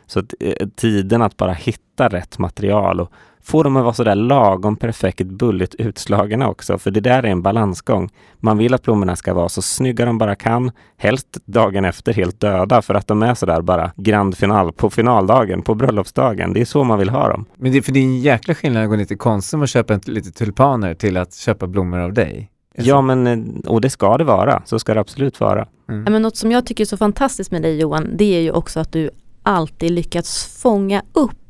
Så 0.06 0.20
att, 0.20 0.34
eh, 0.40 0.68
tiden 0.76 1.22
att 1.22 1.38
bara 1.38 1.54
hitta 1.54 2.08
rätt 2.08 2.40
material 2.40 3.00
och 3.00 3.12
få 3.48 3.64
dem 3.64 3.78
att 3.78 3.84
vara 3.84 3.94
sådär 3.94 4.16
lagom 4.16 4.76
perfekt 4.76 5.28
bulligt 5.28 5.76
utslagna 5.76 6.50
också, 6.50 6.78
för 6.78 6.92
det 6.92 7.00
där 7.00 7.24
är 7.24 7.28
en 7.28 7.42
balansgång. 7.42 8.10
Man 8.40 8.58
vill 8.58 8.74
att 8.74 8.84
blommorna 8.84 9.16
ska 9.16 9.34
vara 9.34 9.50
så 9.50 9.62
snygga 9.62 10.06
de 10.06 10.18
bara 10.18 10.36
kan, 10.36 10.72
helst 10.98 11.38
dagen 11.46 11.86
efter 11.86 12.14
helt 12.14 12.40
döda 12.40 12.82
för 12.82 12.96
att 12.96 13.08
de 13.08 13.24
är 13.24 13.34
sådär 13.34 13.62
bara 13.62 13.92
grand 13.96 14.38
final 14.38 14.74
på 14.74 14.90
finaldagen, 14.90 15.62
på 15.62 15.76
bröllopsdagen. 15.76 16.54
Det 16.54 16.62
är 16.62 16.66
så 16.66 16.84
man 16.84 17.00
vill 17.00 17.10
ha 17.10 17.30
dem. 17.30 17.46
Men 17.58 17.72
det, 17.72 17.82
för 17.82 17.92
det 17.92 18.00
är 18.00 18.04
en 18.04 18.20
jäkla 18.20 18.56
skillnad 18.56 18.84
att 18.84 18.90
gå 18.90 18.96
ner 18.96 19.06
till 19.06 19.18
Konsum 19.18 19.62
och 19.62 19.68
köpa 19.68 19.94
en, 19.94 20.02
lite 20.06 20.32
tulpaner 20.32 20.94
till 20.94 21.18
att 21.18 21.36
köpa 21.36 21.68
blommor 21.68 22.00
av 22.00 22.14
dig. 22.14 22.52
Ja, 22.76 23.02
men 23.02 23.28
eh, 23.28 23.70
och 23.72 23.82
det 23.82 23.90
ska 23.90 24.18
det 24.18 24.24
vara. 24.24 24.62
Så 24.66 24.80
ska 24.80 24.94
det 24.94 25.00
absolut 25.00 25.40
vara. 25.40 25.68
Mm. 25.90 26.04
Ja, 26.06 26.12
men 26.12 26.22
något 26.22 26.38
som 26.38 26.52
jag 26.52 26.66
tycker 26.66 26.84
är 26.84 26.86
så 26.86 26.98
fantastiskt 26.98 27.52
med 27.52 27.62
dig 27.62 27.80
Johan, 27.80 28.10
det 28.18 28.36
är 28.36 28.42
ju 28.42 28.52
också 28.52 28.80
att 28.80 28.92
du 28.92 29.10
alltid 29.44 29.92
lyckats 29.92 30.62
fånga 30.62 31.02
upp 31.14 31.47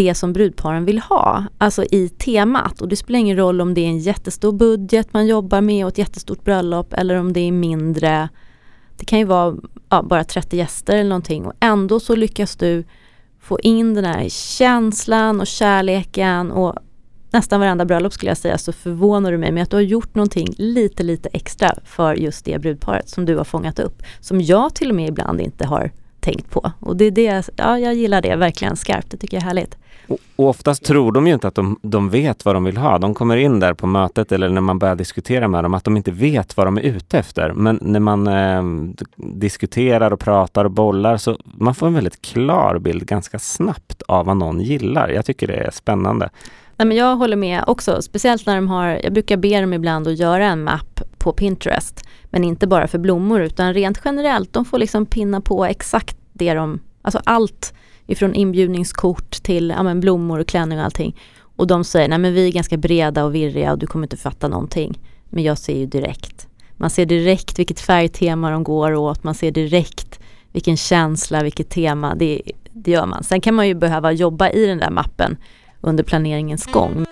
det 0.00 0.14
som 0.14 0.32
brudparen 0.32 0.84
vill 0.84 0.98
ha, 0.98 1.44
alltså 1.58 1.84
i 1.84 2.08
temat. 2.08 2.80
Och 2.80 2.88
det 2.88 2.96
spelar 2.96 3.18
ingen 3.18 3.36
roll 3.36 3.60
om 3.60 3.74
det 3.74 3.80
är 3.80 3.88
en 3.88 3.98
jättestor 3.98 4.52
budget 4.52 5.12
man 5.12 5.26
jobbar 5.26 5.60
med 5.60 5.84
och 5.84 5.88
ett 5.88 5.98
jättestort 5.98 6.44
bröllop 6.44 6.92
eller 6.92 7.14
om 7.14 7.32
det 7.32 7.40
är 7.40 7.52
mindre. 7.52 8.28
Det 8.96 9.04
kan 9.04 9.18
ju 9.18 9.24
vara 9.24 9.56
ja, 9.88 10.02
bara 10.02 10.24
30 10.24 10.56
gäster 10.56 10.96
eller 10.96 11.08
någonting 11.08 11.46
och 11.46 11.52
ändå 11.60 12.00
så 12.00 12.16
lyckas 12.16 12.56
du 12.56 12.84
få 13.40 13.60
in 13.60 13.94
den 13.94 14.04
här 14.04 14.28
känslan 14.28 15.40
och 15.40 15.46
kärleken 15.46 16.50
och 16.50 16.74
nästan 17.30 17.60
varenda 17.60 17.84
bröllop 17.84 18.12
skulle 18.12 18.30
jag 18.30 18.38
säga 18.38 18.58
så 18.58 18.72
förvånar 18.72 19.32
du 19.32 19.38
mig 19.38 19.52
med 19.52 19.62
att 19.62 19.70
du 19.70 19.76
har 19.76 19.82
gjort 19.82 20.14
någonting 20.14 20.54
lite 20.58 21.02
lite 21.02 21.28
extra 21.32 21.74
för 21.84 22.14
just 22.14 22.44
det 22.44 22.58
brudparet 22.58 23.08
som 23.08 23.24
du 23.24 23.36
har 23.36 23.44
fångat 23.44 23.78
upp. 23.78 24.02
Som 24.20 24.40
jag 24.40 24.74
till 24.74 24.90
och 24.90 24.96
med 24.96 25.08
ibland 25.08 25.40
inte 25.40 25.66
har 25.66 25.90
tänkt 26.20 26.50
på. 26.50 26.72
Och 26.80 26.96
det 26.96 27.04
är 27.04 27.10
det, 27.10 27.50
ja 27.56 27.78
jag 27.78 27.94
gillar 27.94 28.22
det 28.22 28.36
verkligen 28.36 28.76
skarpt, 28.76 29.10
det 29.10 29.16
tycker 29.16 29.36
jag 29.36 29.42
är 29.42 29.46
härligt. 29.46 29.79
Och, 30.10 30.18
oftast 30.36 30.84
tror 30.84 31.12
de 31.12 31.26
ju 31.26 31.34
inte 31.34 31.48
att 31.48 31.54
de, 31.54 31.78
de 31.82 32.10
vet 32.10 32.44
vad 32.44 32.54
de 32.54 32.64
vill 32.64 32.76
ha. 32.76 32.98
De 32.98 33.14
kommer 33.14 33.36
in 33.36 33.60
där 33.60 33.74
på 33.74 33.86
mötet 33.86 34.32
eller 34.32 34.48
när 34.48 34.60
man 34.60 34.78
börjar 34.78 34.96
diskutera 34.96 35.48
med 35.48 35.64
dem 35.64 35.74
att 35.74 35.84
de 35.84 35.96
inte 35.96 36.10
vet 36.10 36.56
vad 36.56 36.66
de 36.66 36.78
är 36.78 36.82
ute 36.82 37.18
efter. 37.18 37.52
Men 37.52 37.78
när 37.82 38.00
man 38.00 38.26
eh, 38.26 38.62
diskuterar 39.16 40.10
och 40.10 40.20
pratar 40.20 40.64
och 40.64 40.70
bollar 40.70 41.16
så 41.16 41.38
man 41.42 41.74
får 41.74 41.86
en 41.86 41.94
väldigt 41.94 42.22
klar 42.22 42.78
bild 42.78 43.06
ganska 43.06 43.38
snabbt 43.38 44.02
av 44.02 44.26
vad 44.26 44.36
någon 44.36 44.60
gillar. 44.60 45.08
Jag 45.08 45.24
tycker 45.24 45.46
det 45.46 45.54
är 45.54 45.70
spännande. 45.70 46.30
Nej, 46.76 46.86
men 46.86 46.96
jag 46.96 47.16
håller 47.16 47.36
med 47.36 47.64
också, 47.66 48.02
speciellt 48.02 48.46
när 48.46 48.54
de 48.54 48.68
har, 48.68 49.00
jag 49.02 49.12
brukar 49.12 49.36
be 49.36 49.60
dem 49.60 49.72
ibland 49.72 50.08
att 50.08 50.18
göra 50.18 50.46
en 50.46 50.64
mapp 50.64 51.00
på 51.18 51.32
Pinterest. 51.32 52.06
Men 52.24 52.44
inte 52.44 52.66
bara 52.66 52.88
för 52.88 52.98
blommor 52.98 53.40
utan 53.40 53.74
rent 53.74 54.00
generellt, 54.04 54.52
de 54.52 54.64
får 54.64 54.78
liksom 54.78 55.06
pinna 55.06 55.40
på 55.40 55.64
exakt 55.64 56.16
det 56.32 56.54
de, 56.54 56.80
alltså 57.02 57.20
allt 57.24 57.74
ifrån 58.10 58.34
inbjudningskort 58.34 59.30
till 59.30 59.70
ja, 59.76 59.82
men 59.82 60.00
blommor 60.00 60.38
och 60.38 60.46
klänning 60.46 60.78
och 60.78 60.84
allting. 60.84 61.16
Och 61.56 61.66
de 61.66 61.84
säger, 61.84 62.08
nej 62.08 62.18
men 62.18 62.34
vi 62.34 62.48
är 62.48 62.52
ganska 62.52 62.76
breda 62.76 63.24
och 63.24 63.34
virriga 63.34 63.72
och 63.72 63.78
du 63.78 63.86
kommer 63.86 64.04
inte 64.04 64.16
fatta 64.16 64.48
någonting. 64.48 64.98
Men 65.28 65.44
jag 65.44 65.58
ser 65.58 65.76
ju 65.76 65.86
direkt. 65.86 66.48
Man 66.76 66.90
ser 66.90 67.06
direkt 67.06 67.58
vilket 67.58 67.80
färgtema 67.80 68.50
de 68.50 68.64
går 68.64 68.94
åt, 68.94 69.24
man 69.24 69.34
ser 69.34 69.50
direkt 69.50 70.20
vilken 70.52 70.76
känsla, 70.76 71.42
vilket 71.42 71.68
tema, 71.70 72.14
det, 72.14 72.42
det 72.72 72.90
gör 72.90 73.06
man. 73.06 73.24
Sen 73.24 73.40
kan 73.40 73.54
man 73.54 73.68
ju 73.68 73.74
behöva 73.74 74.12
jobba 74.12 74.50
i 74.50 74.66
den 74.66 74.78
där 74.78 74.90
mappen 74.90 75.36
under 75.80 76.04
planeringens 76.04 76.66
gång. 76.66 77.04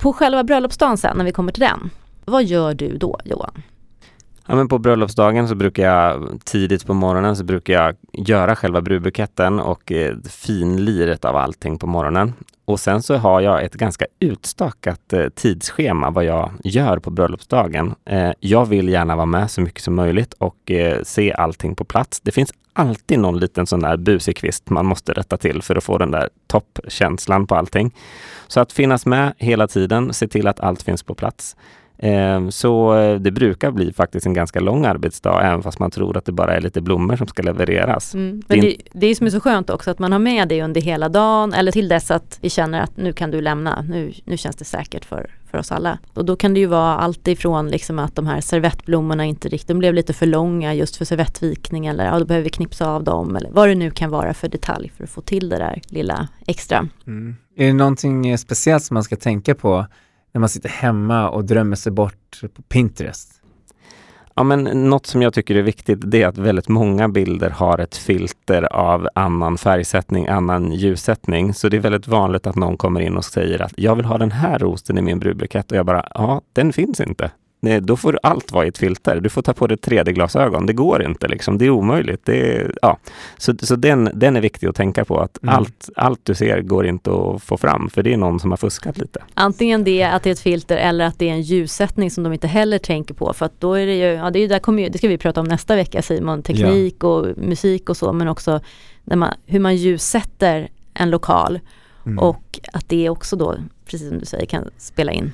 På 0.00 0.12
själva 0.12 0.44
bröllopsdagen 0.44 0.96
sen, 0.96 1.16
när 1.16 1.24
vi 1.24 1.32
kommer 1.32 1.52
till 1.52 1.60
den, 1.60 1.90
vad 2.24 2.44
gör 2.44 2.74
du 2.74 2.96
då 2.96 3.20
Johan? 3.24 3.62
Ja, 4.46 4.54
men 4.54 4.68
på 4.68 4.78
bröllopsdagen 4.78 5.48
så 5.48 5.54
brukar 5.54 5.82
jag 5.82 6.40
tidigt 6.44 6.86
på 6.86 6.94
morgonen 6.94 7.36
så 7.36 7.44
brukar 7.44 7.74
jag 7.74 7.96
göra 8.12 8.56
själva 8.56 8.80
brudbuketten 8.80 9.60
och 9.60 9.92
eh, 9.92 10.16
finliret 10.30 11.24
av 11.24 11.36
allting 11.36 11.78
på 11.78 11.86
morgonen. 11.86 12.32
Och 12.64 12.80
sen 12.80 13.02
så 13.02 13.16
har 13.16 13.40
jag 13.40 13.64
ett 13.64 13.74
ganska 13.74 14.06
utstakat 14.20 15.12
eh, 15.12 15.28
tidsschema 15.28 16.10
vad 16.10 16.24
jag 16.24 16.50
gör 16.64 16.98
på 16.98 17.10
bröllopsdagen. 17.10 17.94
Eh, 18.04 18.30
jag 18.40 18.66
vill 18.66 18.88
gärna 18.88 19.16
vara 19.16 19.26
med 19.26 19.50
så 19.50 19.60
mycket 19.60 19.82
som 19.82 19.94
möjligt 19.94 20.32
och 20.32 20.70
eh, 20.70 21.02
se 21.02 21.32
allting 21.32 21.74
på 21.74 21.84
plats. 21.84 22.20
Det 22.20 22.32
finns 22.32 22.52
alltid 22.72 23.18
någon 23.18 23.38
liten 23.38 23.66
sån 23.66 23.80
där 23.80 23.96
busig 23.96 24.36
kvist 24.36 24.70
man 24.70 24.86
måste 24.86 25.12
rätta 25.12 25.36
till 25.36 25.62
för 25.62 25.76
att 25.76 25.84
få 25.84 25.98
den 25.98 26.10
där 26.10 26.28
toppkänslan 26.46 27.46
på 27.46 27.54
allting. 27.54 27.94
Så 28.46 28.60
att 28.60 28.72
finnas 28.72 29.06
med 29.06 29.32
hela 29.38 29.68
tiden, 29.68 30.12
se 30.12 30.28
till 30.28 30.46
att 30.46 30.60
allt 30.60 30.82
finns 30.82 31.02
på 31.02 31.14
plats. 31.14 31.56
Eh, 32.02 32.48
Så 32.48 32.98
eh, 32.98 33.20
det 33.20 33.30
brukar 33.30 33.70
bli 33.70 33.92
faktiskt 33.92 34.26
en 34.26 34.34
ganska 34.34 34.60
lång 34.60 34.84
arbetsdag, 34.84 35.42
även 35.42 35.62
fast 35.62 35.78
man 35.78 35.90
tror 35.90 36.16
att 36.16 36.24
det 36.24 36.32
bara 36.32 36.56
är 36.56 36.60
lite 36.60 36.80
blommor 36.80 37.16
som 37.16 37.26
ska 37.26 37.42
levereras. 37.42 38.14
Mm. 38.14 38.42
Men 38.48 38.60
det, 38.60 38.76
det 38.92 39.06
är 39.06 39.14
som 39.14 39.26
är 39.26 39.30
så 39.30 39.40
skönt 39.40 39.70
också 39.70 39.90
att 39.90 39.98
man 39.98 40.12
har 40.12 40.18
med 40.18 40.48
det 40.48 40.62
under 40.62 40.80
hela 40.80 41.08
dagen 41.08 41.52
eller 41.52 41.72
till 41.72 41.88
dess 41.88 42.10
att 42.10 42.38
vi 42.40 42.50
känner 42.50 42.80
att 42.80 42.96
nu 42.96 43.12
kan 43.12 43.30
du 43.30 43.40
lämna, 43.40 43.82
nu, 43.82 44.12
nu 44.24 44.36
känns 44.36 44.56
det 44.56 44.64
säkert 44.64 45.04
för, 45.04 45.30
för 45.50 45.58
oss 45.58 45.72
alla. 45.72 45.98
Och 46.14 46.24
då 46.24 46.36
kan 46.36 46.54
det 46.54 46.60
ju 46.60 46.66
vara 46.66 46.96
allt 46.96 47.28
ifrån 47.28 47.68
liksom 47.68 47.98
att 47.98 48.16
de 48.16 48.26
här 48.26 48.40
servettblommorna 48.40 49.24
inte 49.24 49.48
riktigt, 49.48 49.68
de 49.68 49.78
blev 49.78 49.94
lite 49.94 50.12
för 50.12 50.26
långa 50.26 50.74
just 50.74 50.96
för 50.96 51.04
servettvikning 51.04 51.86
eller 51.86 52.04
ja, 52.04 52.18
då 52.18 52.24
behöver 52.24 52.44
vi 52.44 52.50
knipsa 52.50 52.90
av 52.90 53.04
dem 53.04 53.36
eller 53.36 53.50
vad 53.50 53.68
det 53.68 53.74
nu 53.74 53.90
kan 53.90 54.10
vara 54.10 54.34
för 54.34 54.48
detalj 54.48 54.92
för 54.96 55.04
att 55.04 55.10
få 55.10 55.20
till 55.20 55.48
det 55.48 55.56
där 55.56 55.80
lilla 55.86 56.28
extra. 56.46 56.88
Mm. 57.06 57.36
Är 57.56 57.66
det 57.66 57.72
någonting 57.72 58.38
speciellt 58.38 58.84
som 58.84 58.94
man 58.94 59.04
ska 59.04 59.16
tänka 59.16 59.54
på 59.54 59.86
när 60.32 60.40
man 60.40 60.48
sitter 60.48 60.68
hemma 60.68 61.30
och 61.30 61.44
drömmer 61.44 61.76
sig 61.76 61.92
bort 61.92 62.40
på 62.54 62.62
Pinterest? 62.62 63.40
Ja, 64.34 64.42
men 64.42 64.64
något 64.64 65.06
som 65.06 65.22
jag 65.22 65.34
tycker 65.34 65.54
är 65.54 65.62
viktigt 65.62 65.98
det 66.02 66.22
är 66.22 66.28
att 66.28 66.38
väldigt 66.38 66.68
många 66.68 67.08
bilder 67.08 67.50
har 67.50 67.78
ett 67.78 67.96
filter 67.96 68.62
av 68.72 69.08
annan 69.14 69.58
färgsättning, 69.58 70.28
annan 70.28 70.72
ljussättning. 70.72 71.54
Så 71.54 71.68
det 71.68 71.76
är 71.76 71.80
väldigt 71.80 72.08
vanligt 72.08 72.46
att 72.46 72.56
någon 72.56 72.76
kommer 72.76 73.00
in 73.00 73.16
och 73.16 73.24
säger 73.24 73.62
att 73.62 73.72
jag 73.76 73.96
vill 73.96 74.04
ha 74.04 74.18
den 74.18 74.32
här 74.32 74.58
rosen 74.58 74.98
i 74.98 75.02
min 75.02 75.18
brudbukett 75.18 75.70
och 75.70 75.78
jag 75.78 75.86
bara, 75.86 76.08
ja, 76.14 76.40
den 76.52 76.72
finns 76.72 77.00
inte. 77.00 77.30
Nej, 77.62 77.80
då 77.80 77.96
får 77.96 78.18
allt 78.22 78.52
vara 78.52 78.64
i 78.64 78.68
ett 78.68 78.78
filter. 78.78 79.20
Du 79.20 79.28
får 79.28 79.42
ta 79.42 79.52
på 79.52 79.66
dig 79.66 79.76
3D-glasögon. 79.76 80.66
Det 80.66 80.72
går 80.72 81.02
inte, 81.02 81.28
liksom. 81.28 81.58
det 81.58 81.64
är 81.66 81.70
omöjligt. 81.70 82.20
Det 82.24 82.56
är, 82.56 82.74
ja. 82.82 82.98
Så, 83.36 83.54
så 83.62 83.76
den, 83.76 84.10
den 84.14 84.36
är 84.36 84.40
viktig 84.40 84.66
att 84.66 84.76
tänka 84.76 85.04
på, 85.04 85.20
att 85.20 85.38
Mm. 85.42 85.54
allt, 85.54 85.88
allt 85.96 86.20
du 86.22 86.34
ser 86.34 86.60
går 86.60 86.86
inte 86.86 87.10
att 87.10 87.42
få 87.42 87.56
fram, 87.56 87.90
för 87.90 88.02
det 88.02 88.12
är 88.12 88.16
någon 88.16 88.40
som 88.40 88.50
har 88.50 88.56
fuskat 88.56 88.98
lite. 88.98 89.22
Antingen 89.34 89.84
det, 89.84 90.02
att 90.02 90.22
det 90.22 90.30
är 90.30 90.32
ett 90.32 90.40
filter 90.40 90.76
eller 90.76 91.04
att 91.04 91.18
det 91.18 91.28
är 91.28 91.32
en 91.32 91.42
ljussättning 91.42 92.10
som 92.10 92.24
de 92.24 92.32
inte 92.32 92.46
heller 92.46 92.78
tänker 92.78 93.14
på. 93.14 93.32
För 93.32 93.46
att 93.46 93.60
då 93.60 93.74
är 93.74 93.86
det 93.86 93.94
ju, 93.96 94.04
ja 94.04 94.30
det, 94.30 94.38
är 94.38 94.40
ju, 94.40 94.48
där 94.48 94.58
kommer 94.58 94.82
ju, 94.82 94.88
det 94.88 94.98
ska 94.98 95.08
vi 95.08 95.18
prata 95.18 95.40
om 95.40 95.46
nästa 95.46 95.76
vecka 95.76 96.02
Simon, 96.02 96.42
teknik 96.42 97.04
och 97.04 97.26
musik 97.38 97.90
och 97.90 97.96
så, 97.96 98.12
men 98.12 98.28
också 98.28 98.60
när 99.04 99.16
man, 99.16 99.34
hur 99.46 99.60
man 99.60 99.76
ljussätter 99.76 100.68
en 100.94 101.10
lokal 101.10 101.60
Mm. 102.06 102.18
och 102.18 102.60
att 102.72 102.88
det 102.88 103.08
också 103.10 103.36
då, 103.36 103.54
precis 103.86 104.08
som 104.08 104.18
du 104.18 104.26
säger, 104.26 104.46
kan 104.46 104.70
spela 104.78 105.12
in. 105.12 105.32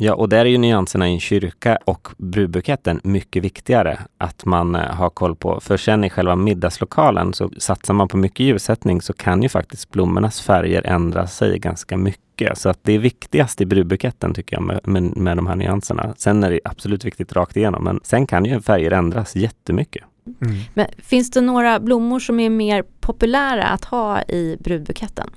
Ja, 0.00 0.14
och 0.14 0.28
där 0.28 0.38
är 0.38 0.44
ju 0.44 0.58
nyanserna 0.58 1.08
i 1.08 1.12
en 1.12 1.20
kyrka 1.20 1.78
och 1.84 2.08
brudbuketten 2.16 3.00
mycket 3.04 3.44
viktigare 3.44 3.98
att 4.18 4.44
man 4.44 4.74
eh, 4.74 4.80
har 4.80 5.10
koll 5.10 5.36
på. 5.36 5.60
För 5.60 5.76
sen 5.76 6.04
i 6.04 6.10
själva 6.10 6.36
middagslokalen 6.36 7.34
så 7.34 7.50
satsar 7.58 7.94
man 7.94 8.08
på 8.08 8.16
mycket 8.16 8.46
ljussättning 8.46 9.02
så 9.02 9.12
kan 9.12 9.42
ju 9.42 9.48
faktiskt 9.48 9.90
blommornas 9.90 10.40
färger 10.40 10.86
ändra 10.86 11.26
sig 11.26 11.58
ganska 11.58 11.96
mycket. 11.96 12.58
Så 12.58 12.68
att 12.68 12.78
det 12.82 12.92
är 12.92 12.98
viktigast 12.98 13.60
i 13.60 13.66
brudbuketten 13.66 14.34
tycker 14.34 14.56
jag 14.56 14.62
med, 14.62 14.80
med, 14.88 15.16
med 15.16 15.36
de 15.36 15.46
här 15.46 15.56
nyanserna. 15.56 16.14
Sen 16.16 16.44
är 16.44 16.50
det 16.50 16.60
absolut 16.64 17.04
viktigt 17.04 17.32
rakt 17.32 17.56
igenom, 17.56 17.84
men 17.84 18.00
sen 18.02 18.26
kan 18.26 18.44
ju 18.44 18.60
färger 18.60 18.90
ändras 18.90 19.36
jättemycket. 19.36 20.04
Mm. 20.42 20.56
Men 20.74 20.86
finns 20.98 21.30
det 21.30 21.40
några 21.40 21.80
blommor 21.80 22.20
som 22.20 22.40
är 22.40 22.50
mer 22.50 22.84
populära 23.00 23.64
att 23.64 23.84
ha 23.84 24.22
i 24.22 24.56
brudbuketten? 24.60 25.30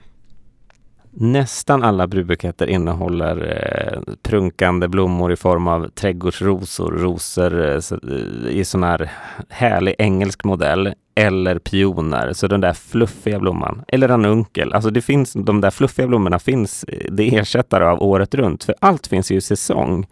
Nästan 1.13 1.84
alla 1.84 2.08
brudbuketter 2.08 2.67
innehåller 2.67 3.38
eh, 3.47 4.13
prunkande 4.24 4.88
blommor 4.88 5.32
i 5.32 5.36
form 5.36 5.67
av 5.67 5.88
trädgårdsrosor, 5.88 6.91
rosor 6.91 7.65
eh, 7.65 7.76
eh, 7.76 8.50
i 8.50 8.65
sån 8.65 8.84
här 8.84 9.12
härlig 9.50 9.95
engelsk 9.97 10.43
modell 10.43 10.93
eller 11.15 11.60
pioner, 11.60 12.34
så 12.34 12.47
den 12.47 12.62
där 12.62 12.74
fluffiga 12.74 13.39
blomman. 13.39 13.84
Eller 13.88 14.08
ranunkel. 14.08 14.74
Alltså 14.74 14.89
det 14.89 15.02
finns, 15.02 15.34
de 15.34 15.62
där 15.62 15.71
fluffiga 15.71 16.08
blommorna 16.08 16.39
finns, 16.39 16.84
eh, 16.84 17.12
det 17.12 17.24
är 17.24 17.41
ersättare 17.41 17.86
av 17.86 18.02
året 18.04 18.36
runt. 18.36 18.63
För 18.63 18.76
allt 18.80 19.08
finns 19.08 19.32
ju 19.32 19.36
i 19.36 19.41
säsong. 19.41 20.08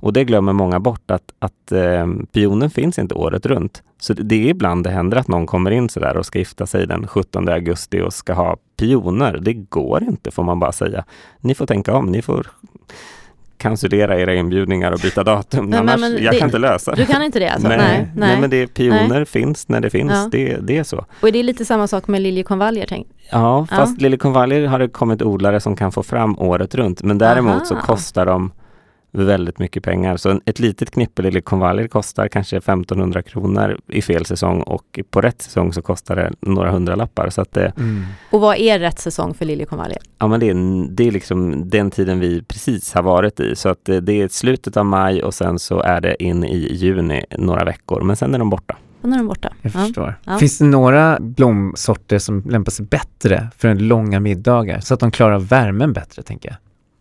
Och 0.00 0.12
det 0.12 0.24
glömmer 0.24 0.52
många 0.52 0.80
bort 0.80 1.10
att, 1.10 1.32
att 1.38 1.72
eh, 1.72 2.06
pionen 2.32 2.70
finns 2.70 2.98
inte 2.98 3.14
året 3.14 3.46
runt. 3.46 3.82
Så 4.00 4.12
det, 4.14 4.22
det 4.22 4.34
är 4.34 4.48
ibland 4.48 4.84
det 4.84 4.90
händer 4.90 5.16
att 5.16 5.28
någon 5.28 5.46
kommer 5.46 5.70
in 5.70 5.88
sådär 5.88 6.16
och 6.16 6.26
ska 6.26 6.38
gifta 6.38 6.66
sig 6.66 6.86
den 6.86 7.06
17 7.06 7.48
augusti 7.48 8.00
och 8.00 8.12
ska 8.12 8.32
ha 8.32 8.56
pioner. 8.78 9.38
Det 9.42 9.52
går 9.54 10.02
inte 10.02 10.30
får 10.30 10.42
man 10.42 10.58
bara 10.60 10.72
säga. 10.72 11.04
Ni 11.40 11.54
får 11.54 11.66
tänka 11.66 11.94
om, 11.94 12.06
ni 12.06 12.22
får 12.22 12.46
cancellera 13.56 14.20
era 14.20 14.34
inbjudningar 14.34 14.92
och 14.92 14.98
byta 14.98 15.24
datum. 15.24 15.66
Nej, 15.70 15.78
Annars, 15.80 16.00
men 16.00 16.12
jag 16.24 16.32
det- 16.34 16.38
kan 16.38 16.48
inte 16.48 16.58
lösa 16.58 16.90
det. 16.94 16.96
Du 16.96 17.06
kan 17.06 17.22
inte 17.22 17.38
det 17.38 17.48
alltså? 17.48 17.68
nej, 17.68 17.78
nej, 17.78 18.08
nej. 18.16 18.40
men 18.40 18.50
det 18.50 18.56
är 18.56 18.66
pioner 18.66 19.24
finns 19.24 19.68
när 19.68 19.80
det 19.80 19.90
finns. 19.90 20.12
Ja. 20.12 20.28
Det, 20.32 20.56
det 20.60 20.76
är 20.78 20.84
så. 20.84 21.04
Och 21.22 21.32
det 21.32 21.38
är 21.38 21.42
lite 21.42 21.64
samma 21.64 21.86
sak 21.86 22.08
med 22.08 22.22
liljekonvaljer 22.22 22.86
tänk. 22.88 23.06
Ja, 23.30 23.66
Ja. 23.70 23.76
fast 23.76 24.00
liljekonvaljer 24.00 24.66
har 24.66 24.78
det 24.78 24.88
kommit 24.88 25.22
odlare 25.22 25.60
som 25.60 25.76
kan 25.76 25.92
få 25.92 26.02
fram 26.02 26.38
året 26.38 26.74
runt. 26.74 27.02
Men 27.02 27.18
däremot 27.18 27.54
Aha. 27.54 27.64
så 27.64 27.74
kostar 27.74 28.26
de 28.26 28.50
väldigt 29.12 29.58
mycket 29.58 29.82
pengar. 29.84 30.16
Så 30.16 30.30
en- 30.30 30.40
ett 30.44 30.58
litet 30.58 30.90
knippe 30.90 31.22
liljekonvaljer 31.22 31.88
kostar 31.88 32.28
kanske 32.28 32.56
1500 32.56 33.22
kronor 33.22 33.78
i 33.86 34.02
fel 34.02 34.24
säsong 34.26 34.62
och 34.62 35.00
på 35.10 35.20
rätt 35.20 35.42
säsong 35.42 35.72
så 35.72 35.82
kostar 35.82 36.16
det 36.16 36.32
några 36.40 36.70
hundralappar. 36.70 37.30
Så 37.30 37.40
att 37.40 37.52
det, 37.52 37.72
Mm. 37.76 38.04
Och 38.30 38.40
vad 38.40 38.56
är 38.56 38.78
rätt 38.78 38.98
säsong 38.98 39.34
för 39.34 39.44
liljekonvaljer? 39.44 39.98
ja, 40.18 40.26
men 40.28 40.40
det, 40.40 40.48
är, 40.50 40.86
det 40.90 41.06
är 41.06 41.10
liksom 41.10 41.68
den 41.70 41.90
tiden 41.90 42.20
vi 42.20 42.42
precis 42.42 42.94
har 42.94 43.02
varit 43.02 43.40
i. 43.40 43.56
Så 43.56 43.68
att 43.68 43.78
det, 43.84 44.00
det 44.00 44.12
är 44.22 44.28
slutet 44.28 44.76
av 44.76 44.86
maj 44.86 45.22
och 45.22 45.34
sen 45.34 45.58
så 45.58 45.80
är 45.80 46.00
det 46.00 46.22
in 46.22 46.44
i 46.44 46.74
juni 46.74 47.24
några 47.38 47.64
veckor. 47.64 48.02
Men 48.02 48.16
sen 48.16 48.34
är 48.34 48.38
de 48.38 48.50
borta. 48.50 48.76
Då 49.02 49.08
är 49.08 49.16
de 49.18 49.26
borta. 49.26 49.52
Jag 49.62 49.72
Ja. 49.74 49.78
förstår. 49.84 50.14
Ja. 50.24 50.38
Finns 50.38 50.58
det 50.58 50.64
några 50.64 51.18
blomsorter 51.20 52.18
som 52.18 52.42
lämpar 52.50 52.70
sig 52.72 52.86
bättre 52.86 53.48
för 53.58 53.68
en 53.68 53.78
långa 53.88 54.20
middagar 54.20 54.80
så 54.80 54.94
att 54.94 55.00
de 55.00 55.10
klarar 55.10 55.38
värmen 55.38 55.92
bättre, 55.92 56.22
tänker 56.22 56.48
jag? 56.48 56.56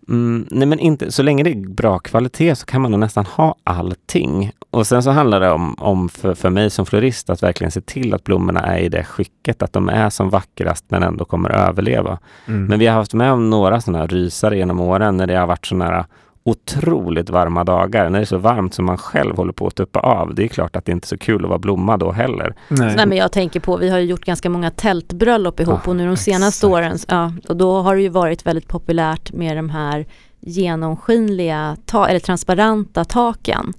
Mm, 0.09 0.47
nej 0.51 0.67
men 0.67 0.79
inte, 0.79 1.11
så 1.11 1.23
länge 1.23 1.43
det 1.43 1.49
är 1.49 1.67
bra 1.67 1.99
kvalitet 1.99 2.55
så 2.55 2.65
kan 2.65 2.81
man 2.81 2.91
nog 2.91 2.99
nästan 2.99 3.25
ha 3.25 3.55
allting. 3.63 4.51
Och 4.69 4.87
sen 4.87 5.03
så 5.03 5.11
handlar 5.11 5.39
det 5.39 5.51
om, 5.51 5.75
om 5.79 6.09
för, 6.09 6.35
för 6.35 6.49
mig 6.49 6.69
som 6.69 6.85
florist 6.85 7.29
att 7.29 7.43
verkligen 7.43 7.71
se 7.71 7.81
till 7.81 8.13
att 8.13 8.23
blommorna 8.23 8.59
är 8.59 8.79
i 8.79 8.89
det 8.89 9.03
skicket, 9.03 9.61
att 9.61 9.73
de 9.73 9.89
är 9.89 10.09
som 10.09 10.29
vackrast 10.29 10.85
men 10.87 11.03
ändå 11.03 11.25
kommer 11.25 11.49
överleva. 11.49 12.19
Mm. 12.45 12.65
Men 12.65 12.79
vi 12.79 12.87
har 12.87 12.95
haft 12.95 13.13
med 13.13 13.31
om 13.31 13.49
några 13.49 13.81
sådana 13.81 13.99
här 13.99 14.07
rysare 14.07 14.57
genom 14.57 14.79
åren 14.79 15.17
när 15.17 15.27
det 15.27 15.35
har 15.35 15.47
varit 15.47 15.65
sådana 15.65 15.85
här 15.85 16.05
otroligt 16.49 17.29
varma 17.29 17.63
dagar, 17.63 18.09
när 18.09 18.19
det 18.19 18.23
är 18.23 18.25
så 18.25 18.37
varmt 18.37 18.73
som 18.73 18.85
man 18.85 18.97
själv 18.97 19.35
håller 19.37 19.53
på 19.53 19.67
att 19.67 19.75
tuppa 19.75 19.99
av. 19.99 20.35
Det 20.35 20.43
är 20.43 20.47
klart 20.47 20.75
att 20.75 20.85
det 20.85 20.91
inte 20.91 21.05
är 21.05 21.07
så 21.07 21.17
kul 21.17 21.43
att 21.43 21.49
vara 21.49 21.59
blomma 21.59 21.97
då 21.97 22.11
heller. 22.11 22.55
Nej. 22.67 22.95
Nej 22.95 23.07
men 23.07 23.17
jag 23.17 23.31
tänker 23.31 23.59
på, 23.59 23.77
vi 23.77 23.89
har 23.89 23.97
ju 23.99 24.05
gjort 24.05 24.25
ganska 24.25 24.49
många 24.49 24.71
tältbröllop 24.71 25.59
ihop 25.59 25.79
Ja, 25.83 25.89
och 25.89 25.95
nu 25.95 26.07
de 26.07 26.17
senaste 26.17 26.67
exakt. 26.67 26.73
åren, 26.73 26.97
ja, 27.07 27.33
och 27.49 27.57
då 27.57 27.81
har 27.81 27.95
det 27.95 28.01
ju 28.01 28.09
varit 28.09 28.45
väldigt 28.45 28.67
populärt 28.67 29.31
med 29.31 29.57
de 29.57 29.69
här 29.69 30.05
genomskinliga, 30.39 31.77
ta- 31.85 32.07
eller 32.07 32.19
transparenta 32.19 33.05
taken. 33.05 33.73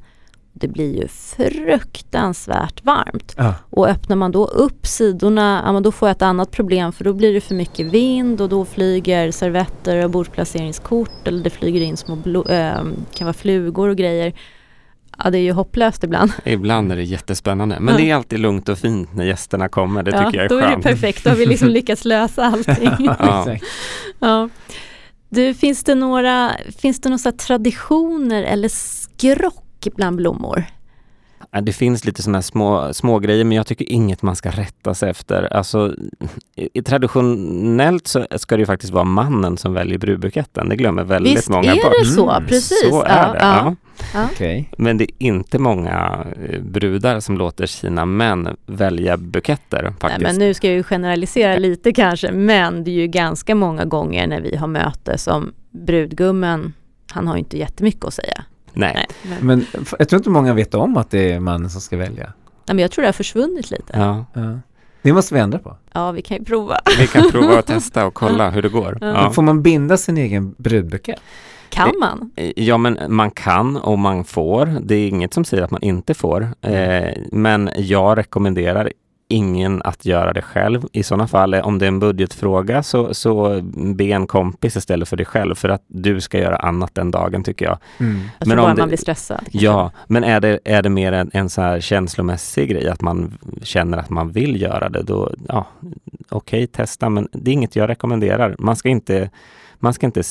Det 0.61 0.69
blir 0.69 0.97
ju 1.03 1.09
fruktansvärt 1.09 2.85
varmt. 2.85 3.35
Ja. 3.37 3.55
Och 3.71 3.89
öppnar 3.89 4.17
man 4.17 4.33
då 4.33 4.47
upp 4.47 4.87
sidorna, 4.87 5.63
ja 5.67 5.73
men 5.73 5.83
då 5.83 5.93
får 5.93 6.09
jag 6.09 6.15
ett 6.17 6.23
annat 6.23 6.51
problem 6.51 6.93
för 6.93 7.05
då 7.05 7.13
blir 7.13 7.35
det 7.35 7.41
för 7.41 7.55
mycket 7.55 7.87
vind 7.87 8.41
och 8.41 8.49
då 8.49 8.65
flyger 8.65 9.31
servetter 9.31 10.05
och 10.05 10.11
bordsplaceringskort 10.11 11.29
eller 11.29 11.45
det 11.45 11.51
flyger 11.51 11.81
in 11.81 11.97
små, 11.97 12.17
blo- 12.17 12.51
äh, 12.51 12.85
kan 13.15 13.25
vara 13.27 13.35
flugor 13.35 13.89
och 13.89 13.97
grejer. 13.97 14.33
Ja 15.25 15.31
det 15.31 15.39
är 15.39 15.43
ju 15.43 15.53
hopplöst 15.53 16.05
ibland. 16.05 16.33
Ibland 16.45 16.93
är 16.93 16.97
det 16.97 17.03
jättespännande, 17.03 17.81
men 17.81 17.95
Ja. 17.95 18.01
det 18.01 18.11
är 18.11 18.15
alltid 18.15 18.39
lugnt 18.41 18.69
och 18.69 18.79
fint 18.79 19.15
när 19.15 19.25
gästerna 19.25 19.69
kommer. 19.69 20.03
Det 20.03 20.11
ja, 20.11 20.25
tycker 20.25 20.39
jag 20.39 20.45
är 20.45 20.49
då 20.49 20.57
är 20.59 20.63
det 20.63 20.69
skönt. 20.69 20.83
perfekt, 20.85 21.25
då 21.25 21.31
har 21.31 21.37
vi 21.37 21.47
liksom 21.47 21.69
lyckats 21.79 22.05
lösa 22.05 22.45
allting. 22.45 23.09
Ja. 24.21 24.49
Du, 25.31 25.55
finns 25.55 25.85
det 25.85 25.95
några, 25.95 26.53
finns 26.79 27.01
det 27.01 27.09
några 27.09 27.33
traditioner 27.33 28.43
eller 28.43 28.69
skrock 28.69 29.65
bland 29.97 30.17
blommor? 30.17 30.65
Ja, 31.51 31.61
Det 31.61 31.73
finns 31.73 32.05
lite 32.05 32.23
sådana 32.23 32.43
små, 32.43 32.93
små 32.95 33.19
grejer 33.19 33.45
men 33.45 33.57
jag 33.57 33.67
tycker 33.67 33.93
inget 33.93 34.23
man 34.23 34.37
ska 34.37 34.51
rätta 34.51 34.95
sig 34.95 35.11
efter. 35.11 35.53
Alltså, 35.53 35.95
i, 36.75 36.83
traditionellt 36.83 38.07
så 38.07 38.27
ska 38.37 38.57
det 38.57 38.61
ju 38.61 38.67
faktiskt 38.67 38.93
vara 38.93 39.05
mannen 39.05 39.57
som 39.57 39.73
väljer 39.75 39.99
brudbuketten. 39.99 40.69
Det 40.69 40.77
glömmer 40.77 41.05
väldigt 41.05 41.37
Visst 41.37 41.49
många 41.49 41.73
är 41.75 41.83
bort. 41.83 41.93
det 42.03 42.07
så, 42.09 42.31
Mm, 42.31 42.47
precis. 42.49 42.81
Så 42.91 43.05
ja, 43.07 43.07
är 43.07 43.33
det. 43.33 43.39
ja. 43.41 43.75
Ja. 44.15 44.27
Okej. 44.33 44.71
Men 44.79 44.99
det 44.99 45.05
är 45.05 45.11
inte 45.27 45.59
många 45.59 46.27
eh, 46.49 46.61
brudar 46.63 47.21
som 47.21 47.39
låter 47.39 47.67
sina 47.67 48.05
män 48.05 48.57
välja 48.67 49.17
buketter 49.17 49.83
Nej, 49.83 49.93
faktiskt. 50.01 50.23
men 50.23 50.39
nu 50.39 50.55
ska 50.55 50.67
jag 50.67 50.77
ju 50.77 50.83
generalisera 50.83 51.57
lite 51.57 51.93
kanske, 51.93 52.33
men 52.33 52.85
det 52.85 52.91
är 52.91 52.93
ju 53.01 53.07
ganska 53.07 53.55
många 53.55 53.85
gånger 53.85 54.27
när 54.27 54.41
vi 54.41 54.57
har 54.57 54.67
möte 54.67 55.19
som 55.19 55.53
brudgummen, 55.71 56.73
han 57.11 57.27
har 57.27 57.35
ju 57.35 57.39
inte 57.39 57.59
jättemycket 57.59 58.05
att 58.05 58.15
säga. 58.15 58.45
Nej. 58.73 59.07
Nej, 59.23 59.39
men, 59.41 59.47
Men 59.47 59.67
jag 59.99 60.09
tror 60.09 60.21
inte 60.21 60.31
många 60.31 60.55
vet 60.55 60.75
om 60.75 60.97
att 60.97 61.11
det 61.11 61.33
är 61.33 61.41
mannen 61.41 61.71
som 61.71 61.81
ska 61.81 61.97
välja. 61.97 62.25
nej, 62.25 62.33
men 62.67 62.79
jag 62.79 62.91
tror 62.91 63.03
det 63.03 63.09
har 63.09 63.13
försvunnit 63.13 63.71
lite. 63.71 63.93
Ja. 63.93 64.25
Ja. 64.35 64.59
Det 65.03 65.13
måste 65.13 65.35
vi 65.35 65.41
ändra 65.41 65.59
på. 65.59 65.77
Ja, 65.93 66.11
vi 66.13 66.23
kan 66.23 66.37
ju 66.37 66.45
prova. 66.45 66.81
Vi 66.99 67.07
kan 67.07 67.31
prova 67.33 67.59
att 67.59 67.67
testa 67.67 68.07
och 68.07 68.15
kolla 68.15 68.51
hur 68.51 68.63
det 68.63 68.69
går. 68.69 68.99
Ja. 69.01 69.31
Får 69.31 69.43
man 69.43 69.63
binda 69.63 69.97
sin 69.97 70.19
egen 70.19 70.55
brudbukett? 70.59 71.21
Kan 71.69 71.93
man? 72.01 72.31
Ja, 72.57 72.79
men 72.79 72.99
man 73.09 73.31
kan 73.31 73.77
och 73.77 73.99
man 73.99 74.25
får. 74.25 74.67
Det 74.83 74.95
är 74.95 75.09
inget 75.09 75.35
som 75.35 75.45
säger 75.45 75.63
att 75.63 75.71
man 75.71 75.83
inte 75.83 76.15
får. 76.15 76.49
Eh, 76.61 77.11
men 77.33 77.71
jag 77.77 78.19
rekommenderar 78.19 78.93
ingen 79.29 79.83
att 79.83 80.05
göra 80.07 80.33
det 80.33 80.43
själv. 80.43 80.87
I 80.93 81.03
sådana 81.03 81.29
fall, 81.29 81.55
eh, 81.55 81.67
om 81.67 81.79
det 81.79 81.85
är 81.87 81.89
en 81.89 81.99
budgetfråga, 82.01 82.83
så, 82.83 83.15
så 83.15 83.61
be 83.73 84.05
en 84.05 84.27
kompis 84.27 84.77
istället 84.77 85.09
för 85.09 85.17
dig 85.17 85.27
själv 85.27 85.55
för 85.55 85.69
att 85.69 85.83
du 85.87 86.21
ska 86.21 86.39
göra 86.39 86.57
annat 86.57 86.95
den 86.95 87.11
dagen 87.11 87.45
tycker 87.45 87.65
jag. 87.65 87.79
Mm. 87.99 88.21
Jag 88.39 88.49
Men 88.49 88.57
tror 88.57 88.59
om 88.59 88.65
bara 88.65 88.75
det- 88.75 88.81
man 88.83 88.89
blir 88.89 88.99
stressad. 88.99 89.39
kanske. 89.39 89.59
Ja, 89.59 89.91
men 90.07 90.25
är 90.25 90.41
det, 90.41 90.59
är 90.65 90.83
det 90.83 90.89
mer 90.91 91.13
en, 91.13 91.31
en 91.33 91.51
så 91.51 91.61
här 91.63 91.81
känslomässig 91.81 92.69
grej, 92.71 92.89
att 92.89 93.01
man 93.03 93.39
känner 93.63 93.99
att 93.99 94.11
man 94.11 94.31
vill 94.33 94.63
göra 94.63 94.89
det, 94.89 95.03
då, 95.03 95.33
ja, 95.49 95.67
okej, 96.29 96.67
testa, 96.67 97.09
men 97.09 97.29
det 97.33 97.51
är 97.51 97.53
inget 97.53 97.77
jag 97.77 97.89
rekommenderar. 97.89 98.57
Man 98.59 98.77
ska 98.77 98.89
inte, 98.89 99.31
man 99.79 99.95
ska 99.95 100.07
inte 100.07 100.23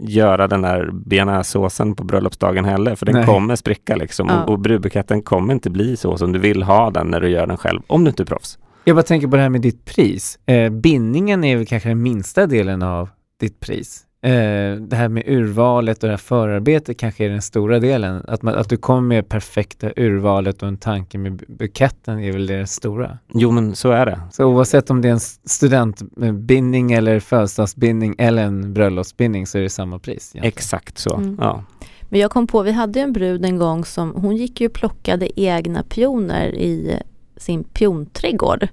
göra 0.00 0.48
den 0.48 0.62
där 0.62 0.90
bearnaisesåsen 0.92 1.94
på 1.94 2.04
bröllopsdagen 2.04 2.64
heller, 2.64 2.94
för 2.94 3.06
den 3.06 3.14
Nej. 3.14 3.26
kommer 3.26 3.56
spricka 3.56 3.96
liksom. 3.96 4.28
Ja. 4.28 4.42
Och, 4.44 4.50
och 4.50 4.58
brudbuketten 4.58 5.22
kommer 5.22 5.54
inte 5.54 5.70
bli 5.70 5.96
så 5.96 6.16
som 6.16 6.32
du 6.32 6.38
vill 6.38 6.62
ha 6.62 6.90
den 6.90 7.06
när 7.06 7.20
du 7.20 7.28
gör 7.28 7.46
den 7.46 7.56
själv, 7.56 7.80
om 7.86 8.04
du 8.04 8.10
inte 8.10 8.22
är 8.22 8.24
proffs. 8.24 8.58
Jag 8.84 8.96
bara 8.96 9.02
tänker 9.02 9.28
på 9.28 9.36
det 9.36 9.42
här 9.42 9.48
med 9.48 9.60
ditt 9.60 9.84
pris. 9.84 10.38
Eh, 10.46 10.70
bindningen 10.70 11.44
är 11.44 11.56
väl 11.56 11.66
kanske 11.66 11.88
den 11.88 12.02
minsta 12.02 12.46
delen 12.46 12.82
av 12.82 13.08
ditt 13.40 13.60
pris. 13.60 14.02
Eh, 14.24 14.76
det 14.76 14.96
här 14.96 15.08
med 15.08 15.22
urvalet 15.26 16.02
och 16.02 16.06
det 16.06 16.12
här 16.12 16.16
förarbetet 16.16 16.98
kanske 16.98 17.24
är 17.24 17.28
den 17.30 17.42
stora 17.42 17.80
delen. 17.80 18.24
Att, 18.28 18.42
man, 18.42 18.54
att 18.54 18.68
du 18.68 18.76
kommer 18.76 19.00
med 19.00 19.28
perfekta 19.28 19.90
urvalet 19.96 20.62
och 20.62 20.68
en 20.68 20.76
tanke 20.76 21.18
med 21.18 21.32
bu- 21.32 21.56
buketten 21.58 22.18
är 22.20 22.32
väl 22.32 22.46
det 22.46 22.66
stora. 22.66 23.18
Jo, 23.34 23.50
men 23.50 23.76
så 23.76 23.90
är 23.90 24.06
det. 24.06 24.20
Så 24.32 24.44
oavsett 24.44 24.90
om 24.90 25.02
det 25.02 25.08
är 25.08 25.12
en 25.12 25.20
studentbindning 25.44 26.92
eller 26.92 27.20
födelsedagsbindning 27.20 28.14
eller 28.18 28.42
en 28.42 28.74
bröllopsbindning 28.74 29.46
så 29.46 29.58
är 29.58 29.62
det 29.62 29.70
samma 29.70 29.98
pris. 29.98 30.30
egentligen. 30.34 30.48
Exakt 30.48 30.98
så. 30.98 31.16
Mm. 31.16 31.36
Ja. 31.40 31.64
Men 32.02 32.20
jag 32.20 32.30
kom 32.30 32.46
på, 32.46 32.62
vi 32.62 32.72
hade 32.72 33.00
en 33.00 33.12
brud 33.12 33.44
en 33.44 33.58
gång 33.58 33.84
som, 33.84 34.12
hon 34.16 34.36
gick 34.36 34.60
ju 34.60 34.66
och 34.66 34.72
plockade 34.72 35.40
egna 35.40 35.82
pioner 35.82 36.54
i 36.54 37.00
sin 37.36 37.64
pionträdgård. 37.64 38.68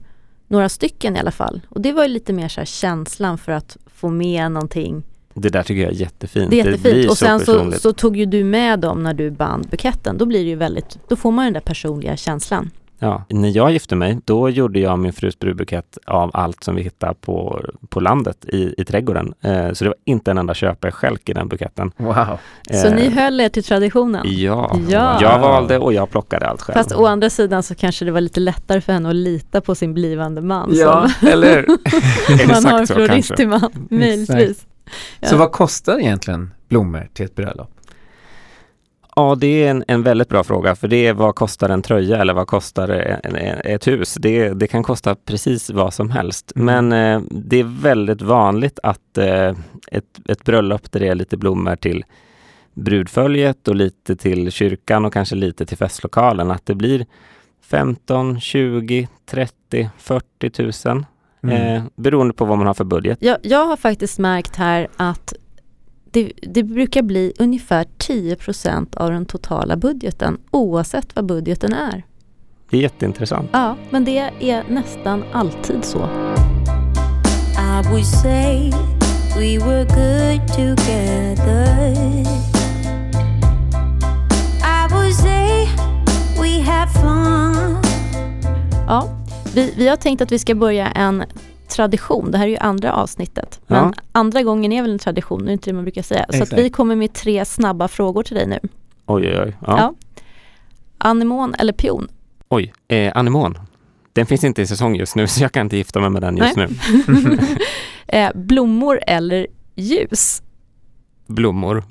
Några 0.48 0.70
stycken 0.70 1.16
i 1.16 1.20
alla 1.20 1.32
fall. 1.32 1.62
Och 1.70 1.82
det 1.82 1.92
var 1.94 2.04
ju 2.04 2.10
lite 2.10 2.34
mer 2.34 2.48
så 2.48 2.60
här 2.62 2.66
känslan 2.66 3.38
för 3.38 3.52
att 3.52 3.78
få 3.96 4.10
med 4.10 4.52
någonting. 4.52 5.04
Det 5.34 5.50
där 5.50 5.64
tycker 5.64 5.82
jag 5.82 5.92
är 5.92 5.96
jättefint. 5.96 6.52
Det 6.52 6.60
är 6.60 6.64
blir 6.64 6.74
jättefint. 6.74 7.10
Och 7.12 7.18
så 7.18 7.26
sen 7.26 7.40
så, 7.40 7.46
personligt. 7.54 7.82
så 7.82 7.94
tog 7.94 8.18
ju 8.18 8.26
du 8.26 8.44
med 8.44 8.80
dem 8.80 9.04
när 9.04 9.14
du 9.14 9.32
band 9.32 9.68
buketten. 9.70 10.18
Då 10.18 10.26
blir 10.26 10.40
det 10.44 10.50
ju 10.50 10.56
väldigt, 10.56 11.00
då 11.08 11.16
får 11.16 11.32
man 11.32 11.46
den 11.46 11.54
där 11.54 11.62
personliga 11.62 12.18
känslan. 12.18 12.70
Ja, 13.04 13.24
när 13.30 13.50
jag 13.58 13.72
gifte 13.72 13.96
mig, 13.96 14.18
då 14.26 14.50
gjorde 14.50 14.80
jag 14.80 15.00
min 15.00 15.14
frus 15.14 15.40
brudbukett 15.40 15.98
av 16.08 16.32
allt 16.34 16.64
som 16.64 16.76
vi 16.76 16.82
hittade 16.84 17.14
på, 17.22 17.62
på 17.90 18.00
landet 18.00 18.46
i, 18.46 18.76
i 18.78 18.86
trädgården. 18.86 19.34
Eh, 19.42 19.72
så 19.74 19.84
det 19.84 19.90
var 19.90 19.96
inte 20.06 20.32
en 20.32 20.38
enda 20.38 20.54
köpeskälk 20.54 21.30
i 21.30 21.34
den 21.34 21.48
buketten. 21.48 21.92
Wow. 21.98 22.16
Så 22.72 22.88
Eh, 22.88 22.96
ni 22.96 23.10
höll 23.10 23.40
er 23.40 23.50
till 23.50 23.64
traditionen? 23.64 24.26
Ja, 24.30 24.78
Ja. 24.90 25.18
jag 25.22 25.40
valde 25.40 25.78
och 25.78 25.94
jag 25.94 26.10
plockade 26.10 26.46
allt 26.48 26.62
själv. 26.62 26.74
Fast 26.74 26.92
å 26.96 27.06
andra 27.06 27.30
sidan 27.30 27.64
så 27.64 27.76
kanske 27.76 28.06
det 28.06 28.12
var 28.12 28.22
lite 28.22 28.40
lättare 28.40 28.82
för 28.82 28.94
henne 28.94 29.10
att 29.10 29.16
lita 29.16 29.62
på 29.62 29.76
sin 29.76 29.94
blivande 29.94 30.42
man. 30.42 30.70
Ja, 30.74 31.10
eller 31.22 31.56
hur? 31.56 31.66
som 32.38 32.48
man 32.64 32.66
har 32.74 32.80
en 32.80 32.88
så 32.88 32.94
florist 32.94 33.36
till 33.36 33.48
man, 33.48 33.88
möjligtvis. 33.90 34.66
Så 35.22 35.36
Ja. 35.36 35.38
vad 35.38 35.52
kostar 35.52 36.00
egentligen 36.00 36.54
blommor 36.70 37.10
till 37.14 37.26
ett 37.26 37.36
bröllop? 37.36 37.70
Ja, 39.16 39.36
det 39.36 39.48
är 39.64 39.72
en, 39.72 39.84
en 39.88 40.04
väldigt 40.04 40.30
bra 40.30 40.44
fråga, 40.44 40.76
för 40.76 40.88
det 40.88 41.08
är 41.08 41.14
vad 41.14 41.36
kostar 41.36 41.70
en 41.70 41.82
tröja 41.82 42.18
eller 42.22 42.34
vad 42.34 42.48
kostar 42.48 42.90
en, 42.90 43.36
en, 43.36 43.58
ett 43.66 43.88
hus? 43.88 44.16
Det, 44.20 44.50
det 44.50 44.68
kan 44.68 44.84
kosta 44.84 45.16
precis 45.16 45.70
vad 45.70 45.94
som 45.94 46.10
helst. 46.10 46.52
Men 46.56 46.92
eh, 46.92 47.22
det 47.30 47.60
är 47.60 47.82
väldigt 47.82 48.22
vanligt 48.22 48.80
att 48.84 49.18
eh, 49.18 49.56
ett, 49.92 50.20
ett 50.26 50.44
bröllop 50.44 50.92
där 50.92 51.00
det 51.00 51.08
är 51.08 51.16
lite 51.16 51.38
blommor 51.38 51.76
till 51.76 52.06
brudföljet 52.74 53.68
och 53.68 53.76
lite 53.76 54.16
till 54.16 54.52
kyrkan 54.52 55.06
och 55.06 55.14
kanske 55.14 55.36
lite 55.36 55.66
till 55.66 55.78
festlokalen, 55.78 56.52
att 56.52 56.66
det 56.66 56.76
blir 56.76 57.06
15, 57.62 58.40
20, 58.40 59.08
30, 59.26 59.90
40 59.98 60.50
tusen. 60.50 61.06
Mm. 61.44 61.76
Eh, 61.76 61.84
beroende 61.96 62.34
på 62.34 62.46
vad 62.46 62.58
man 62.58 62.68
har 62.68 62.74
för 62.74 62.84
budget. 62.84 63.18
Jag, 63.22 63.38
jag 63.42 63.66
har 63.66 63.78
faktiskt 63.78 64.20
märkt 64.20 64.56
här 64.56 64.88
att 64.98 65.34
det, 66.12 66.32
det 66.42 66.64
brukar 66.64 67.02
bli 67.02 67.34
ungefär 67.40 67.86
10% 67.98 68.98
av 68.98 69.12
den 69.12 69.26
totala 69.26 69.78
budgeten 69.78 70.38
oavsett 70.52 71.16
vad 71.16 71.26
budgeten 71.26 71.74
är. 71.74 72.04
Det 72.70 72.78
är 72.78 72.82
jätteintressant. 72.82 73.50
Ja, 73.54 73.76
men 73.90 74.06
det 74.06 74.18
är 74.40 74.64
nästan 74.70 75.24
alltid 75.32 75.84
så. 75.86 76.00
I 77.58 77.90
would 77.90 78.06
say 78.06 78.72
we 79.38 79.58
were 79.66 79.84
good 79.84 80.48
together. 80.48 81.96
I 84.64 84.94
would 84.94 85.14
say 85.14 85.68
we 86.42 86.62
had 86.62 86.90
fun. 86.94 87.78
Ja, 88.88 89.21
vi, 89.56 89.74
vi 89.78 89.88
har 89.88 89.96
tänkt 89.96 90.22
att 90.22 90.32
vi 90.32 90.40
ska 90.40 90.56
börja 90.56 90.88
en 90.88 91.24
tradition. 91.68 92.32
Det 92.32 92.38
här 92.38 92.46
är 92.46 92.50
ju 92.50 92.58
andra 92.58 92.94
avsnittet. 92.94 93.62
Men 93.68 93.84
Ja. 93.84 93.94
andra 94.12 94.44
gången 94.44 94.72
är 94.72 94.82
väl 94.82 94.92
en 94.92 95.00
tradition, 95.00 95.46
det 95.46 95.52
är 95.52 95.54
inte 95.54 95.70
det 95.70 95.74
man 95.74 95.84
brukar 95.84 96.02
säga. 96.02 96.26
Så 96.30 96.36
att 96.36 96.42
Exakt. 96.42 96.62
vi 96.62 96.70
kommer 96.70 96.96
med 96.96 97.14
tre 97.14 97.46
snabba 97.46 97.88
frågor 97.88 98.24
till 98.24 98.36
dig 98.36 98.48
nu. 98.48 98.60
Oj, 99.06 99.28
oj, 99.28 99.40
oj. 99.46 99.58
Ja. 99.68 99.78
Ja. 99.78 99.94
Anemon 100.98 101.54
eller 101.60 101.74
pion? 101.74 102.08
Oj, 102.50 102.74
eh, 102.88 103.12
anemon. 103.16 103.58
Den 104.14 104.26
finns 104.26 104.44
inte 104.44 104.62
i 104.62 104.68
säsong 104.68 104.96
just 104.96 105.16
nu, 105.16 105.28
så 105.28 105.44
jag 105.44 105.52
kan 105.52 105.66
inte 105.66 105.78
gifta 105.78 106.00
mig 106.00 106.10
med 106.10 106.22
den 106.22 106.38
just 106.38 106.56
Nej. 106.56 106.68
nu. 107.08 107.38
Eh, 108.08 108.30
blommor 108.36 109.00
eller 109.08 109.48
ljus? 109.76 110.42
Blommor. 111.28 111.84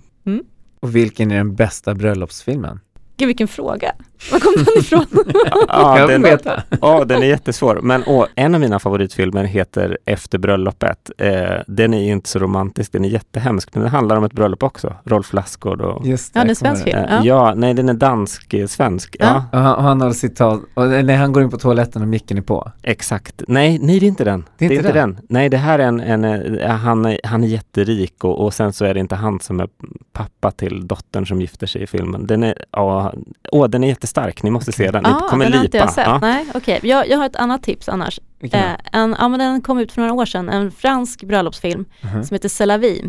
Och 0.80 0.96
vilken 0.96 1.30
är 1.30 1.36
den 1.36 1.54
bästa 1.54 1.94
bröllopsfilmen? 1.94 2.80
Gud 3.16 3.26
vilken 3.26 3.48
fråga. 3.48 3.92
Var 4.32 4.40
kom 4.40 4.52
den 4.56 4.78
ifrån? 4.78 5.06
Ja, 5.68 6.06
den, 6.06 6.22
veta. 6.22 6.62
ja, 6.80 7.04
den 7.04 7.22
är 7.22 7.26
jättesvår. 7.26 7.80
Men 7.82 8.02
åh, 8.06 8.26
en 8.34 8.54
av 8.54 8.60
mina 8.60 8.78
favoritfilmer 8.78 9.44
heter 9.44 9.98
Efter 10.04 10.38
bröllopet. 10.38 11.10
Eh, 11.18 11.32
den 11.66 11.94
är 11.94 12.12
inte 12.12 12.28
så 12.28 12.38
romantisk, 12.38 12.92
den 12.92 13.04
är 13.04 13.08
jättehemsk, 13.08 13.74
men 13.74 13.82
den 13.82 13.92
handlar 13.92 14.16
om 14.16 14.24
ett 14.24 14.32
bröllop 14.32 14.62
också. 14.62 14.94
Rolf 15.04 15.32
Lassgård 15.32 15.80
och... 15.80 16.06
Just 16.06 16.32
Ja, 16.34 16.44
det 16.44 16.50
är 16.50 16.54
svensk 16.54 16.84
film. 16.84 16.96
det. 16.98 17.04
Eh, 17.08 17.10
Ja. 17.14 17.20
ja. 17.24 17.54
nej, 17.56 17.74
den 17.74 17.88
är 17.88 17.94
dansk-svensk. 17.94 19.16
Ja. 19.18 19.44
Ja. 19.52 19.58
Och 19.58 19.64
han, 19.64 19.74
och 19.76 19.82
han 19.82 20.00
har 20.00 20.12
citat, 20.12 20.60
och, 20.74 20.86
nej 20.88 21.16
han 21.16 21.32
går 21.32 21.42
in 21.42 21.50
på 21.50 21.58
toaletten 21.58 22.02
och 22.02 22.08
micken 22.08 22.38
är 22.38 22.42
på. 22.42 22.70
exakt. 22.82 23.42
Nej, 23.48 23.78
nej, 23.82 24.00
det 24.00 24.06
är 24.06 24.08
inte 24.08 24.24
den. 24.24 24.44
Det 24.58 24.66
är 24.66 24.72
inte 24.72 24.92
den. 24.92 25.18
Nej, 25.28 25.48
det 25.48 25.56
här 25.56 25.78
är 25.78 25.84
en, 25.88 26.00
en 26.00 26.24
eh, 26.58 26.70
han, 26.70 27.04
är, 27.06 27.20
han 27.24 27.44
är 27.44 27.48
jätterik 27.48 28.24
och, 28.24 28.44
och 28.44 28.54
sen 28.54 28.72
så 28.72 28.84
är 28.84 28.94
det 28.94 29.00
inte 29.00 29.14
han 29.14 29.40
som 29.40 29.60
är 29.60 29.68
pappa 30.12 30.50
till 30.50 30.86
dottern 30.86 31.26
som 31.26 31.40
gifter 31.40 31.66
sig 31.66 31.82
i 31.82 31.86
filmen. 31.86 32.26
Den 32.26 32.42
är, 32.42 32.64
ja, 32.70 33.12
åh, 33.52 33.68
den 33.68 33.84
är 33.84 33.88
jättestark, 34.10 34.42
ni 34.42 34.50
måste 34.50 34.72
se 34.72 34.90
den. 34.90 35.02
Ni 35.02 35.08
Ja, 35.10 35.26
kommer 35.30 35.50
den 35.50 35.62
lipa. 35.62 35.76
jag 35.76 35.92
sett. 35.92 36.06
Ja. 36.06 36.18
Nej, 36.18 36.46
okej. 36.54 36.80
Jag, 36.82 37.08
jag 37.08 37.18
har 37.18 37.26
ett 37.26 37.36
annat 37.36 37.62
tips 37.62 37.88
annars. 37.88 38.20
Eh, 38.40 38.62
en, 38.92 39.16
ja, 39.18 39.28
men 39.28 39.38
den 39.38 39.60
kom 39.62 39.78
ut 39.78 39.92
för 39.92 40.00
några 40.02 40.14
år 40.14 40.26
sedan, 40.26 40.48
en 40.48 40.70
fransk 40.70 41.22
bröllopsfilm 41.24 41.84
Mhm. 42.02 42.24
som 42.24 42.34
heter 42.34 42.48
C'est 42.48 42.66
la 42.66 42.76
vie. 42.78 43.02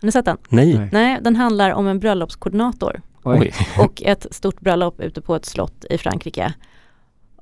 Har 0.00 0.06
ni 0.06 0.12
sett 0.12 0.24
den? 0.24 0.36
Nej. 0.48 0.88
Nej. 0.92 1.18
Den 1.22 1.36
handlar 1.36 1.70
om 1.70 1.86
en 1.86 1.98
bröllopskoordinator 2.00 3.00
Oj. 3.24 3.52
Och 3.78 4.02
ett 4.02 4.26
stort 4.30 4.60
bröllop 4.60 5.00
ute 5.00 5.20
på 5.20 5.34
ett 5.36 5.44
slott 5.46 5.84
i 5.90 5.98
Frankrike. 5.98 6.54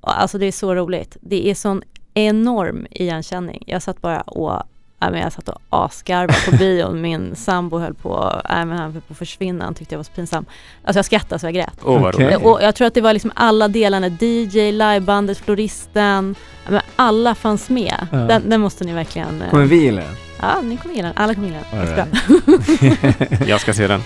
Alltså 0.00 0.38
det 0.38 0.46
är 0.46 0.52
så 0.52 0.74
roligt. 0.74 1.16
Det 1.20 1.50
är 1.50 1.54
sån 1.54 1.82
enorm 2.14 2.86
igenkänning. 2.90 3.64
Jag 3.66 3.82
satt 3.82 4.00
bara 4.02 4.20
och 4.20 4.62
Nej, 5.04 5.12
men 5.12 5.20
jag 5.20 5.32
satt 5.32 5.48
och 5.48 5.58
asgarvade 5.70 6.38
på 6.44 6.56
bion. 6.56 7.00
Min 7.02 7.36
sambo 7.36 7.78
höll 7.78 7.94
på, 7.94 8.40
nej, 8.50 8.64
men 8.64 8.78
han 8.78 8.92
höll 8.92 9.00
på 9.02 9.12
att 9.12 9.18
försvinna. 9.18 9.64
Han 9.64 9.74
tyckte 9.74 9.94
jag 9.94 9.98
var 9.98 10.04
så 10.04 10.12
pinsam. 10.12 10.44
Alltså 10.84 10.98
jag 10.98 11.04
skrattade 11.04 11.38
så 11.38 11.46
jag 11.46 11.54
grät. 11.54 11.78
Åh, 11.84 12.02
vad 12.02 12.14
Okej. 12.14 12.26
roligt. 12.26 12.46
Och 12.46 12.62
jag 12.62 12.74
tror 12.74 12.86
att 12.86 12.94
det 12.94 13.00
var 13.00 13.12
liksom 13.12 13.32
alla 13.34 13.68
delarna, 13.68 14.06
DJ, 14.08 14.72
livebandet, 14.72 15.38
floristen. 15.38 16.34
Ja, 16.64 16.70
men 16.70 16.80
alla 16.96 17.34
fanns 17.34 17.68
med. 17.70 18.06
Ja. 18.12 18.18
Den, 18.18 18.50
den 18.50 18.60
måste 18.60 18.84
ni 18.84 18.92
verkligen... 18.92 19.42
eh, 19.42 19.50
Kommer 19.50 19.64
vi 19.64 19.76
gilla 19.76 20.00
den? 20.02 20.14
Ja, 20.40 20.60
ni 20.62 20.76
kommer 20.76 20.94
gilla 20.94 21.08
den. 21.08 21.16
Alla 21.16 21.34
kommer 21.34 21.48
gilla 21.48 21.60
den. 21.70 21.86
Jättebra. 21.86 23.46
Jag 23.46 23.60
ska 23.60 23.74
se 23.74 23.86
den. 23.86 24.02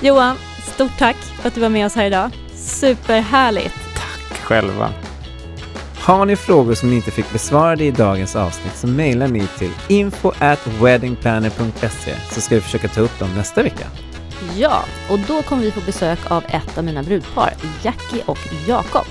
Johan, 0.00 0.36
stort 0.74 0.98
tack 0.98 1.16
för 1.16 1.48
att 1.48 1.54
du 1.54 1.60
var 1.60 1.68
med 1.68 1.86
oss 1.86 1.94
här 1.94 2.04
idag. 2.06 2.30
Superhärligt. 2.54 3.74
Själva. 4.42 4.90
Har 6.00 6.26
ni 6.26 6.36
frågor 6.36 6.74
som 6.74 6.90
ni 6.90 6.96
inte 6.96 7.10
fick 7.10 7.32
besvarade 7.32 7.84
i 7.84 7.90
dagens 7.90 8.36
avsnitt 8.36 8.76
så 8.76 8.86
mejlar 8.86 9.28
ni 9.28 9.46
till 9.58 9.70
info 9.88 10.32
at 10.38 10.66
weddingplanner.se 10.82 12.14
så 12.32 12.40
ska 12.40 12.54
vi 12.54 12.60
försöka 12.60 12.88
ta 12.88 13.00
upp 13.00 13.18
dem 13.18 13.34
nästa 13.36 13.62
vecka. 13.62 13.86
Ja, 14.56 14.84
och 15.10 15.18
då 15.18 15.42
kommer 15.42 15.62
vi 15.62 15.70
få 15.70 15.80
besök 15.80 16.30
av 16.30 16.44
ett 16.48 16.78
av 16.78 16.84
mina 16.84 17.02
brudpar, 17.02 17.54
Jackie 17.82 18.22
och 18.26 18.38
Jakob. 18.68 19.06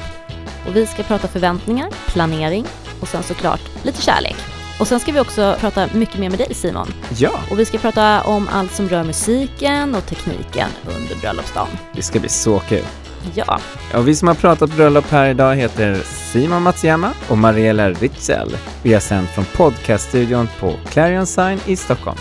Och 0.68 0.76
vi 0.76 0.86
ska 0.86 1.04
prata 1.04 1.28
förväntningar, 1.28 1.90
planering 2.08 2.66
och 3.00 3.08
sen 3.08 3.24
såklart 3.24 3.62
lite 3.84 4.02
kärlek. 4.02 4.36
Och 4.80 4.88
sen 4.88 5.00
ska 5.00 5.12
vi 5.12 5.20
också 5.20 5.56
prata 5.60 5.90
mycket 5.94 6.20
mer 6.20 6.30
med 6.30 6.40
dig 6.40 6.54
Simon. 6.54 6.94
Ja, 7.18 7.40
Och 7.52 7.60
vi 7.60 7.66
ska 7.66 7.78
prata 7.78 8.22
om 8.22 8.48
allt 8.52 8.72
som 8.72 8.90
rör 8.90 9.04
musiken 9.04 9.96
och 9.96 10.06
tekniken 10.06 10.70
under 10.86 11.16
bröllopsdagen. 11.16 11.78
det 11.94 12.02
ska 12.02 12.20
bli 12.20 12.30
så 12.30 12.60
kul. 12.60 12.86
Ja, 13.34 13.60
Och 13.94 14.08
vi 14.08 14.16
som 14.16 14.28
har 14.28 14.36
pratat 14.36 14.76
bröllop 14.76 15.12
här 15.12 15.30
idag 15.30 15.56
heter 15.56 15.98
Simon 16.06 16.64
Matsuyama 16.64 17.12
och 17.28 17.38
Mariella 17.38 17.90
Ritzel. 17.90 18.58
Vi 18.84 18.94
har 18.94 19.00
sänt 19.02 19.30
från 19.30 19.46
podcaststudion 19.46 20.50
på 20.60 20.74
Clarion 20.92 21.26
Sign 21.26 21.60
i 21.66 21.76
Stockholm. 21.76 22.18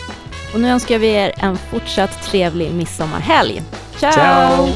och 0.54 0.60
nu 0.60 0.68
önskar 0.68 0.98
vi 0.98 1.08
er 1.08 1.32
en 1.36 1.56
fortsatt 1.70 2.22
trevlig 2.22 2.74
midsommarhelg. 2.74 3.62
Ciao! 3.98 4.12
Ciao! 4.12 4.68